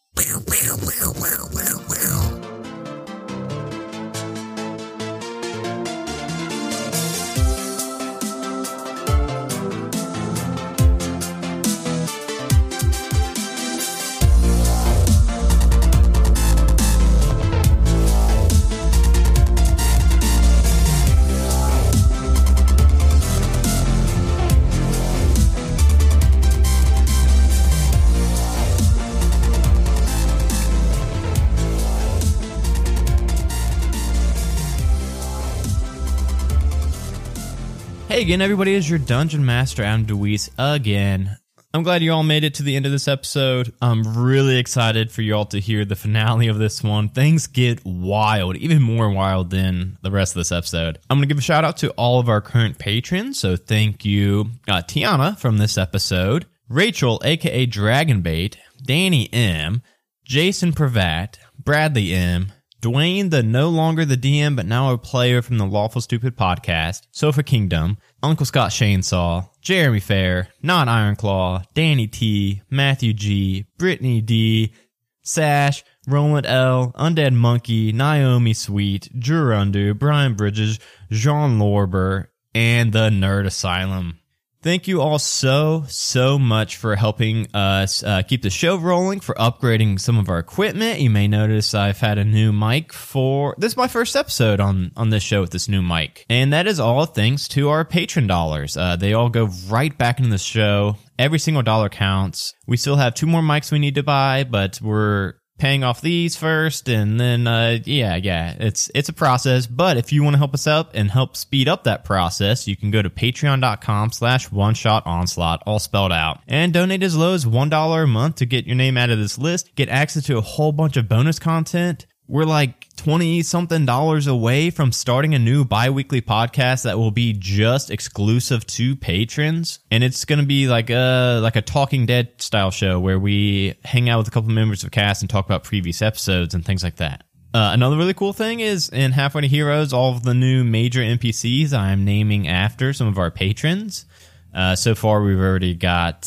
Again, 38.25 38.41
everybody, 38.41 38.73
is 38.73 38.89
your 38.89 38.99
Dungeon 38.99 39.45
Master, 39.45 39.85
Adam 39.85 40.07
DeWeese 40.07 40.49
again. 40.59 41.37
I'm 41.75 41.83
glad 41.83 42.03
you 42.03 42.11
all 42.11 42.23
made 42.23 42.43
it 42.43 42.55
to 42.55 42.63
the 42.63 42.75
end 42.75 42.87
of 42.87 42.93
this 42.93 43.07
episode. 43.07 43.75
I'm 43.83 44.17
really 44.17 44.57
excited 44.57 45.13
for 45.13 45.21
you 45.21 45.35
all 45.35 45.45
to 45.45 45.61
hear 45.61 45.85
the 45.85 45.95
finale 45.95 46.49
of 46.49 46.57
this 46.57 46.83
one. 46.83 47.11
Things 47.11 47.47
get 47.47 47.85
wild, 47.85 48.57
even 48.57 48.81
more 48.81 49.11
wild 49.11 49.51
than 49.51 49.99
the 50.01 50.11
rest 50.11 50.33
of 50.33 50.41
this 50.41 50.53
episode. 50.53 50.99
I'm 51.11 51.19
going 51.19 51.29
to 51.29 51.35
give 51.35 51.39
a 51.39 51.43
shout 51.43 51.65
out 51.65 51.77
to 51.79 51.91
all 51.91 52.19
of 52.19 52.31
our 52.31 52.41
current 52.41 52.79
patrons. 52.79 53.39
So 53.39 53.57
thank 53.57 54.07
you, 54.07 54.47
uh, 54.69 54.81
Tiana 54.81 55.39
from 55.39 55.59
this 55.59 55.77
episode, 55.77 56.47
Rachel, 56.67 57.21
aka 57.27 57.67
Dragonbait, 57.67 58.57
Danny 58.83 59.31
M, 59.35 59.83
Jason 60.25 60.73
Pravat, 60.73 61.37
Bradley 61.63 62.15
M, 62.15 62.54
Dwayne, 62.85 63.31
the 63.31 63.43
no 63.43 63.71
longer 63.71 64.05
the 64.05 64.15
DM, 64.15 64.57
but 64.57 64.67
now 64.67 64.93
a 64.93 64.99
player 64.99 65.41
from 65.41 65.57
the 65.57 65.65
Lawful 65.65 66.03
Stupid 66.03 66.37
podcast, 66.37 67.07
Sofa 67.13 67.43
Kingdom, 67.43 67.97
Uncle 68.23 68.45
Scott 68.45 68.73
Chainsaw, 68.73 69.49
Jeremy 69.63 70.01
Fair, 70.01 70.49
Not 70.63 70.87
Ironclaw, 70.87 71.65
Danny 71.73 72.07
T, 72.07 72.61
Matthew 72.69 73.15
G, 73.15 73.65
Brittany 73.79 74.21
D, 74.21 74.75
Sash, 75.23 75.83
Roland 76.07 76.45
L, 76.45 76.93
Undead 76.99 77.33
Monkey, 77.33 77.91
Naomi 77.91 78.53
Sweet, 78.53 79.09
Drew 79.19 79.55
Undu, 79.55 79.99
Brian 79.99 80.35
Bridges, 80.35 80.79
Jean 81.11 81.59
Lorber, 81.59 82.27
and 82.55 82.93
the 82.93 83.09
Nerd 83.09 83.47
Asylum. 83.47 84.21
Thank 84.65 84.89
you 84.89 85.03
all 85.03 85.19
so, 85.19 85.85
so 85.89 86.39
much 86.39 86.79
for 86.79 86.97
helping 86.97 87.55
us 87.55 88.03
uh, 88.03 88.23
keep 88.23 88.41
the 88.41 88.49
show 88.49 88.79
rolling, 88.79 89.21
for 89.21 89.35
upgrading 89.35 90.01
some 90.01 90.19
of 90.19 90.31
our 90.31 90.39
equipment. 90.39 91.01
You 91.01 91.11
may 91.11 91.29
notice 91.29 91.75
I've 91.75 91.99
had 91.99 92.17
a 92.17 92.25
new 92.25 92.51
mic 92.51 92.91
for 92.91 93.55
this 93.59 93.73
is 93.73 93.77
my 93.77 93.89
first 93.89 94.17
episode 94.17 94.61
on 94.61 94.91
on 94.97 95.11
this 95.11 95.23
show 95.23 95.43
with 95.43 95.51
this 95.51 95.69
new 95.69 95.83
mic, 95.83 96.25
and 96.31 96.55
that 96.55 96.67
is 96.67 96.81
all 96.81 97.05
thanks 97.05 97.47
to 97.49 97.69
our 97.69 97.85
patron 97.85 98.27
dollars. 98.27 98.75
Uh, 98.75 98.97
they 98.97 99.13
all 99.13 99.29
go 99.29 99.51
right 99.69 99.97
back 99.99 100.19
into 100.19 100.31
the 100.31 100.39
show. 100.39 100.97
Every 101.19 101.39
single 101.39 101.63
dollar 101.63 101.91
counts. 101.91 102.55
We 102.67 102.79
still 102.79 102.97
have 102.97 103.13
two 103.13 103.27
more 103.27 103.43
mics 103.43 103.71
we 103.71 103.79
need 103.79 103.97
to 103.97 104.03
buy, 104.03 104.45
but 104.45 104.81
we're 104.81 105.35
paying 105.59 105.85
off 105.85 106.01
these 106.01 106.37
first 106.37 106.89
and 106.89 107.21
then 107.21 107.47
uh 107.47 107.79
yeah 107.85 108.17
yeah 108.17 108.57
it's 108.59 108.91
it's 108.95 109.09
a 109.09 109.13
process. 109.13 109.67
But 109.67 109.97
if 109.97 110.13
you 110.13 110.23
want 110.23 110.35
to 110.35 110.39
help 110.39 110.55
us 110.55 110.67
out 110.67 110.91
and 110.95 111.11
help 111.11 111.37
speed 111.37 111.69
up 111.69 111.85
that 111.85 112.05
process 112.05 112.67
you 112.67 112.77
can 112.77 112.91
go 112.91 113.03
to 113.03 113.11
patreon.com 113.11 114.13
slash 114.13 114.51
one 114.51 114.75
shot 114.75 115.07
onslaught 115.07 115.63
all 115.67 115.79
spelled 115.79 116.13
out 116.13 116.41
and 116.49 116.73
donate 116.73 117.03
as 117.03 117.17
low 117.17 117.35
as 117.35 117.47
one 117.47 117.69
dollar 117.69 118.03
a 118.03 118.09
month 118.09 118.37
to 118.37 118.47
get 118.47 118.67
your 118.67 118.77
name 118.77 118.97
out 118.97 119.11
of 119.11 119.19
this 119.19 119.39
list 119.39 119.75
get 119.77 119.89
access 119.89 120.25
to 120.25 120.37
a 120.37 120.41
whole 120.41 120.73
bunch 120.73 120.97
of 120.97 121.09
bonus 121.09 121.39
content. 121.39 122.07
We're 122.27 122.45
like 122.45 122.89
20 123.05 123.43
something 123.43 123.85
dollars 123.85 124.27
away 124.27 124.71
from 124.71 124.91
starting 124.91 125.35
a 125.35 125.39
new 125.39 125.63
bi-weekly 125.63 126.23
podcast 126.23 126.85
that 126.85 126.97
will 126.97 127.11
be 127.11 127.35
just 127.35 127.91
exclusive 127.91 128.67
to 128.67 128.97
patrons. 128.97 129.79
And 129.91 130.03
it's 130.03 130.25
going 130.25 130.39
to 130.39 130.47
be 130.47 130.69
like 130.69 130.89
a 130.89 131.39
like 131.43 131.55
a 131.55 131.61
talking 131.61 132.07
dead 132.07 132.41
style 132.41 132.71
show 132.71 132.99
where 132.99 133.19
we 133.19 133.75
hang 133.85 134.09
out 134.09 134.21
with 134.21 134.29
a 134.29 134.31
couple 134.31 134.49
members 134.49 134.85
of 134.85 134.91
cast 134.91 135.21
and 135.21 135.29
talk 135.29 135.45
about 135.45 135.65
previous 135.65 136.01
episodes 136.01 136.55
and 136.55 136.65
things 136.65 136.83
like 136.83 136.97
that. 136.97 137.25
Uh, 137.53 137.73
another 137.75 137.99
really 137.99 138.15
cool 138.15 138.33
thing 138.33 138.61
is 138.61 138.89
in 138.89 139.13
halfway 139.13 139.43
to 139.43 139.49
heroes 139.49 139.93
all 139.93 140.13
of 140.13 140.23
the 140.23 140.33
new 140.33 140.65
major 140.65 141.01
npcs 141.01 141.75
i'm 141.75 142.07
naming 142.07 142.49
after 142.49 142.95
some 142.95 143.07
of 143.07 143.19
our 143.19 143.31
patrons. 143.31 144.07
Uh, 144.55 144.75
so 144.75 144.95
far 144.95 145.23
we've 145.23 145.39
already 145.39 145.75
got 145.75 146.27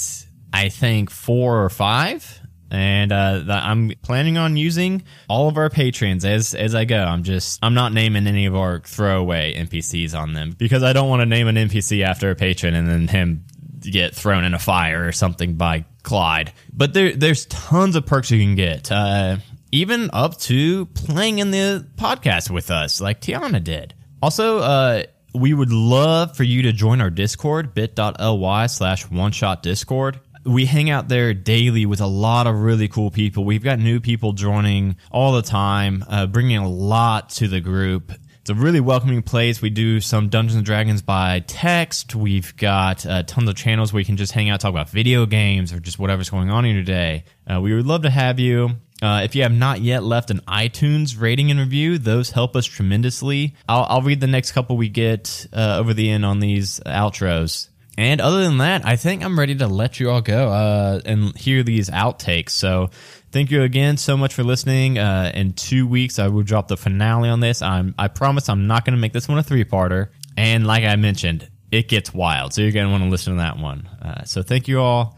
i 0.53 0.69
think 0.69 1.09
four 1.09 1.63
or 1.63 1.71
five 1.71 2.39
and 2.69 3.11
uh, 3.11 3.43
I'm 3.47 3.91
planning 4.01 4.37
on 4.37 4.57
using 4.57 5.03
all 5.29 5.47
of 5.47 5.57
our 5.57 5.69
patrons 5.69 6.25
as 6.25 6.53
as 6.53 6.75
I 6.75 6.85
go. 6.85 7.03
I'm 7.03 7.23
just 7.23 7.59
I'm 7.63 7.73
not 7.73 7.93
naming 7.93 8.27
any 8.27 8.45
of 8.45 8.55
our 8.55 8.79
throwaway 8.79 9.55
NPCs 9.55 10.13
on 10.13 10.33
them 10.33 10.51
because 10.57 10.83
I 10.83 10.93
don't 10.93 11.09
want 11.09 11.21
to 11.21 11.25
name 11.25 11.47
an 11.47 11.55
NPC 11.55 12.03
after 12.03 12.29
a 12.29 12.35
patron 12.35 12.75
and 12.75 12.87
then 12.87 13.07
him 13.07 13.45
get 13.79 14.15
thrown 14.15 14.43
in 14.43 14.53
a 14.53 14.59
fire 14.59 15.07
or 15.07 15.11
something 15.11 15.53
by 15.55 15.85
Clyde. 16.03 16.53
But 16.73 16.93
there 16.93 17.13
there's 17.13 17.45
tons 17.45 17.95
of 17.95 18.05
perks 18.05 18.31
you 18.31 18.43
can 18.43 18.55
get. 18.55 18.91
Uh, 18.91 19.37
even 19.71 20.09
up 20.13 20.37
to 20.39 20.85
playing 20.87 21.39
in 21.39 21.51
the 21.51 21.85
podcast 21.95 22.49
with 22.49 22.71
us, 22.71 23.01
like 23.01 23.21
Tiana 23.21 23.63
did. 23.63 23.93
Also, 24.21 24.59
uh, 24.59 25.03
we 25.33 25.53
would 25.53 25.71
love 25.71 26.35
for 26.35 26.43
you 26.43 26.63
to 26.63 26.73
join 26.73 27.01
our 27.01 27.09
Discord, 27.09 27.73
bit.ly 27.73 28.67
slash 28.67 29.09
one 29.09 29.31
shot 29.31 29.61
Discord 29.61 30.19
we 30.47 30.65
hang 30.65 30.89
out 30.89 31.09
there 31.09 31.33
daily 31.33 31.85
with 31.85 32.01
a 32.01 32.07
lot 32.07 32.47
of 32.47 32.61
really 32.61 32.87
cool 32.87 33.11
people. 33.11 33.43
We've 33.43 33.63
got 33.63 33.79
new 33.79 33.99
people 33.99 34.33
joining 34.33 34.95
all 35.11 35.33
the 35.33 35.41
time, 35.41 36.03
uh, 36.07 36.25
bringing 36.27 36.57
a 36.57 36.67
lot 36.67 37.29
to 37.31 37.47
the 37.47 37.59
group. 37.59 38.11
It's 38.41 38.49
a 38.49 38.55
really 38.55 38.79
welcoming 38.79 39.23
place. 39.23 39.61
We 39.61 39.69
do 39.69 39.99
some 39.99 40.29
Dungeons 40.29 40.55
and 40.55 40.65
Dragons 40.65 41.01
by 41.01 41.41
text. 41.41 42.15
We've 42.15 42.55
got 42.55 43.05
uh, 43.05 43.23
tons 43.23 43.49
of 43.49 43.55
channels 43.55 43.91
where 43.91 43.99
you 43.99 44.05
can 44.05 44.15
just 44.15 44.31
hang 44.31 44.49
out, 44.49 44.61
talk 44.61 44.69
about 44.69 44.89
video 44.89 45.25
games 45.25 45.73
or 45.73 45.81
just 45.81 45.99
whatever's 45.99 46.29
going 46.29 46.49
on 46.49 46.63
in 46.63 46.73
your 46.73 46.85
day. 46.85 47.25
Uh, 47.45 47.59
we 47.59 47.75
would 47.75 47.85
love 47.85 48.03
to 48.03 48.09
have 48.09 48.39
you. 48.39 48.71
Uh, 49.01 49.21
if 49.23 49.35
you 49.35 49.43
have 49.43 49.51
not 49.51 49.81
yet 49.81 50.01
left 50.01 50.31
an 50.31 50.39
iTunes 50.47 51.19
rating 51.19 51.51
and 51.51 51.59
review, 51.59 51.97
those 51.97 52.31
help 52.31 52.55
us 52.55 52.65
tremendously. 52.65 53.53
I'll, 53.67 53.85
I'll 53.89 54.01
read 54.01 54.21
the 54.21 54.27
next 54.27 54.53
couple 54.53 54.77
we 54.77 54.89
get 54.89 55.45
uh, 55.51 55.77
over 55.79 55.93
the 55.93 56.09
end 56.09 56.25
on 56.25 56.39
these 56.39 56.79
outros. 56.85 57.67
And 57.97 58.21
other 58.21 58.43
than 58.43 58.59
that, 58.59 58.85
I 58.85 58.95
think 58.95 59.23
I'm 59.23 59.37
ready 59.37 59.55
to 59.55 59.67
let 59.67 59.99
you 59.99 60.11
all 60.11 60.21
go 60.21 60.49
uh, 60.49 61.01
and 61.03 61.35
hear 61.35 61.63
these 61.63 61.89
outtakes. 61.89 62.51
So 62.51 62.91
thank 63.31 63.49
you 63.49 63.63
again 63.63 63.97
so 63.97 64.15
much 64.15 64.35
for 64.35 64.43
listening. 64.43 64.99
Uh, 64.99 65.31
in 65.33 65.53
two 65.53 65.87
weeks, 65.87 66.19
I 66.19 66.27
will 66.27 66.43
drop 66.43 66.67
the 66.67 66.77
finale 66.77 67.27
on 67.29 67.39
this. 67.39 67.61
I'm, 67.63 67.95
I 67.97 68.07
promise 68.07 68.49
I'm 68.49 68.67
not 68.67 68.85
going 68.85 68.95
to 68.95 69.01
make 69.01 69.13
this 69.13 69.27
one 69.27 69.39
a 69.39 69.43
three 69.43 69.65
parter. 69.65 70.09
And 70.37 70.67
like 70.67 70.83
I 70.83 70.95
mentioned, 70.95 71.49
it 71.71 71.87
gets 71.87 72.13
wild. 72.13 72.53
So 72.53 72.61
you're 72.61 72.71
going 72.71 72.85
to 72.85 72.91
want 72.91 73.03
to 73.03 73.09
listen 73.09 73.33
to 73.33 73.39
that 73.39 73.57
one. 73.57 73.87
Uh, 74.01 74.23
so 74.25 74.43
thank 74.43 74.67
you 74.67 74.79
all. 74.79 75.17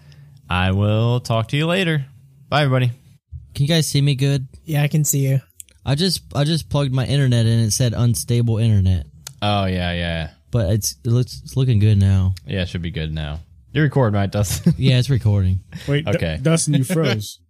I 0.50 0.72
will 0.72 1.20
talk 1.20 1.50
to 1.50 1.58
you 1.58 1.68
later. 1.68 2.06
Bye, 2.48 2.64
everybody. 2.64 2.92
Can 3.54 3.66
you 3.66 3.68
guys 3.68 3.88
see 3.88 4.02
me 4.02 4.16
good? 4.16 4.48
Yeah, 4.64 4.84
I 4.84 4.88
can 4.88 5.04
see 5.04 5.28
you. 5.28 5.42
I 5.86 5.96
just 5.96 6.22
I 6.36 6.44
just 6.44 6.70
plugged 6.70 6.94
my 6.94 7.06
internet 7.06 7.46
in. 7.46 7.60
It 7.60 7.72
said 7.72 7.94
unstable 7.94 8.58
internet. 8.58 9.06
Oh 9.42 9.66
yeah, 9.66 9.92
yeah, 9.92 10.32
but 10.52 10.72
it's 10.72 10.96
it 11.04 11.10
looks 11.10 11.42
it's 11.44 11.56
looking 11.58 11.80
good 11.80 11.98
now. 11.98 12.34
yeah. 12.46 12.62
It 12.64 12.70
should 12.70 12.82
be 12.82 12.92
good 12.92 13.14
now. 13.14 13.40
You 13.72 13.84
record 13.84 14.14
right, 14.14 14.32
Dustin? 14.32 14.74
Yeah, 14.78 14.98
it's 14.98 15.10
recording. 15.12 15.60
Wait, 15.88 16.06
D- 16.06 16.12
Okay. 16.12 16.40
Dustin, 16.42 16.74
you 16.76 16.84
froze. 16.84 17.40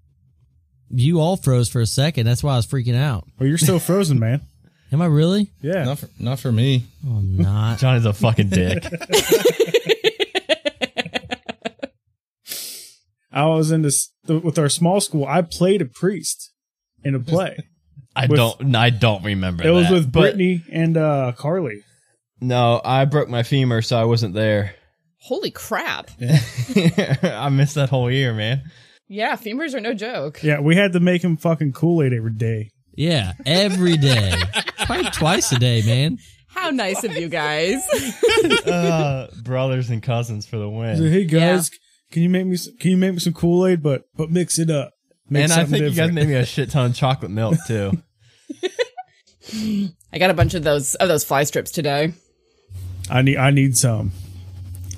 You 0.91 1.19
all 1.19 1.37
froze 1.37 1.69
for 1.69 1.81
a 1.81 1.85
second. 1.85 2.25
That's 2.25 2.41
why 2.43 2.53
I 2.53 2.55
was 2.55 2.65
freaking 2.65 2.95
out. 2.95 3.27
well, 3.37 3.47
you're 3.47 3.59
still 3.59 3.77
frozen, 3.77 4.17
man. 4.17 4.41
Am 4.91 5.03
I 5.03 5.05
really? 5.05 5.51
Yeah. 5.61 5.83
Not 5.83 5.99
for, 5.99 6.09
not 6.17 6.39
for 6.39 6.51
me. 6.51 6.85
Oh, 7.07 7.11
I'm 7.17 7.37
not. 7.37 7.77
Johnny's 7.77 8.05
a 8.05 8.13
fucking 8.13 8.49
dick. 8.49 8.83
I 13.31 13.45
was 13.45 13.71
in 13.71 13.83
this 13.83 14.11
with 14.27 14.57
our 14.57 14.69
small 14.69 14.99
school. 15.01 15.25
I 15.25 15.43
played 15.43 15.81
a 15.81 15.85
priest 15.85 16.51
in 17.03 17.13
a 17.13 17.19
play. 17.19 17.57
I 18.15 18.25
With- 18.25 18.37
don't. 18.37 18.75
I 18.75 18.89
don't 18.89 19.23
remember. 19.23 19.65
It 19.65 19.69
was 19.71 19.89
with 19.91 20.11
Brittany 20.11 20.63
and 20.71 20.97
uh, 20.97 21.33
Carly. 21.37 21.83
No, 22.41 22.81
I 22.83 23.05
broke 23.05 23.29
my 23.29 23.43
femur, 23.43 23.81
so 23.81 23.97
I 23.97 24.05
wasn't 24.05 24.33
there. 24.33 24.75
Holy 25.17 25.51
crap. 25.51 26.09
I 27.23 27.49
missed 27.51 27.75
that 27.75 27.89
whole 27.89 28.09
year, 28.09 28.33
man. 28.33 28.63
Yeah, 29.07 29.35
femurs 29.35 29.73
are 29.73 29.81
no 29.81 29.93
joke. 29.93 30.41
Yeah, 30.43 30.59
we 30.61 30.75
had 30.75 30.93
to 30.93 30.99
make 30.99 31.23
him 31.23 31.35
fucking 31.37 31.73
Kool 31.73 32.03
Aid 32.03 32.13
every 32.13 32.31
day. 32.33 32.69
Yeah, 32.95 33.33
every 33.45 33.97
day. 33.97 34.33
Probably 34.85 35.09
twice 35.11 35.51
a 35.51 35.59
day, 35.59 35.81
man. 35.85 36.17
How 36.47 36.69
nice 36.69 37.03
of 37.03 37.15
you 37.15 37.27
guys. 37.29 37.81
Uh, 38.65 39.27
brothers 39.43 39.89
and 39.89 40.01
cousins 40.01 40.45
for 40.45 40.57
the 40.57 40.69
win. 40.69 40.95
said, 40.97 41.11
hey 41.11 41.25
guys, 41.25 41.69
can 42.11 42.23
you 42.23 42.29
make 42.29 42.45
me 42.45 42.55
some, 42.55 42.77
can 42.77 42.91
you 42.91 42.97
make 42.97 43.13
me 43.13 43.19
some 43.19 43.33
Kool 43.33 43.65
Aid, 43.67 43.83
but 43.83 44.03
but 44.15 44.29
mix 44.31 44.57
it 44.59 44.69
up. 44.69 44.93
Make 45.29 45.43
and 45.43 45.51
I 45.51 45.55
something 45.57 45.71
think 45.71 45.83
you 45.83 45.89
guys 45.89 45.95
different. 45.95 46.15
made 46.15 46.27
me 46.29 46.35
a 46.35 46.45
shit 46.45 46.69
ton 46.71 46.91
of 46.91 46.95
chocolate 46.95 47.31
milk 47.31 47.57
too. 47.67 47.91
I 50.11 50.17
got 50.19 50.29
a 50.29 50.33
bunch 50.33 50.53
of 50.53 50.63
those 50.63 50.95
of 50.95 51.07
those 51.07 51.23
fly 51.23 51.43
strips 51.43 51.71
today. 51.71 52.13
I 53.09 53.21
need 53.21 53.37
I 53.37 53.51
need 53.51 53.77
some. 53.77 54.11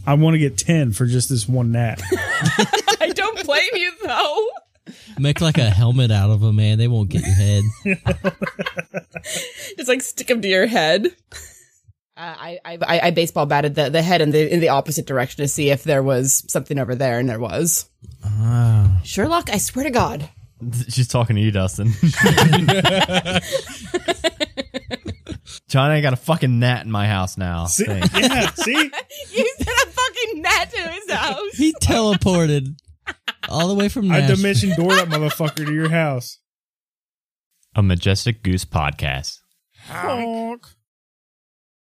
I 0.06 0.16
want 0.16 0.34
to 0.34 0.40
get 0.40 0.58
ten 0.58 0.94
for 0.94 1.06
just 1.06 1.30
this 1.30 1.48
one 1.48 1.72
gnat. 1.72 2.02
I 3.00 3.12
don't 3.14 3.46
blame 3.46 3.70
you 3.74 3.92
though. 4.04 4.48
Make 5.20 5.42
like 5.42 5.58
a 5.58 5.70
helmet 5.70 6.12
out 6.12 6.32
of 6.32 6.42
them, 6.42 6.56
man. 6.56 6.78
They 6.78 6.88
won't 6.88 7.10
get 7.10 7.22
your 7.22 7.36
head. 7.36 7.64
Just 9.78 9.88
like 9.88 10.02
stick 10.02 10.28
them 10.28 10.42
to 10.42 10.48
your 10.48 10.68
head. 10.68 11.08
Uh, 12.18 12.36
I, 12.38 12.60
I 12.66 12.78
I 12.82 13.00
I 13.08 13.12
baseball 13.12 13.46
batted 13.46 13.76
the, 13.76 13.90
the 13.90 14.02
head 14.02 14.22
in 14.22 14.32
the 14.32 14.52
in 14.52 14.60
the 14.60 14.70
opposite 14.70 15.06
direction 15.06 15.44
to 15.44 15.48
see 15.48 15.70
if 15.70 15.84
there 15.84 16.04
was 16.04 16.44
something 16.48 16.80
over 16.80 16.96
there, 16.96 17.20
and 17.20 17.30
there 17.30 17.40
was. 17.40 17.90
Ah. 18.24 19.00
Sherlock, 19.04 19.50
I 19.50 19.58
swear 19.58 19.86
to 19.86 19.92
God. 19.92 20.30
She's 20.90 21.08
talking 21.08 21.36
to 21.36 21.42
you, 21.42 21.52
Dustin. 21.52 21.88
Johnny, 25.72 25.96
I 25.96 26.02
got 26.02 26.12
a 26.12 26.18
fucking 26.18 26.60
gnat 26.60 26.84
in 26.86 26.92
my 26.92 27.08
house 27.08 27.38
now. 27.38 27.66
See? 27.66 27.86
Thanks. 27.86 28.10
yeah, 28.20 28.50
see, 28.52 28.74
You 29.34 29.54
sent 29.58 29.70
a 29.70 29.88
fucking 29.88 30.42
gnat 30.42 30.70
to 30.70 30.82
his 30.90 31.12
house. 31.12 31.54
He 31.54 31.74
teleported 31.82 32.76
all 33.48 33.70
the 33.70 33.76
way 33.76 33.88
from 33.88 34.12
I 34.12 34.20
Nashville. 34.20 34.36
dimension 34.36 34.70
door 34.76 34.94
that 34.96 35.08
motherfucker 35.08 35.66
to 35.66 35.74
your 35.74 35.88
house. 35.90 36.40
A 37.74 37.82
Majestic 37.82 38.44
Goose 38.44 38.66
podcast. 38.66 39.38
Honk. 39.88 40.68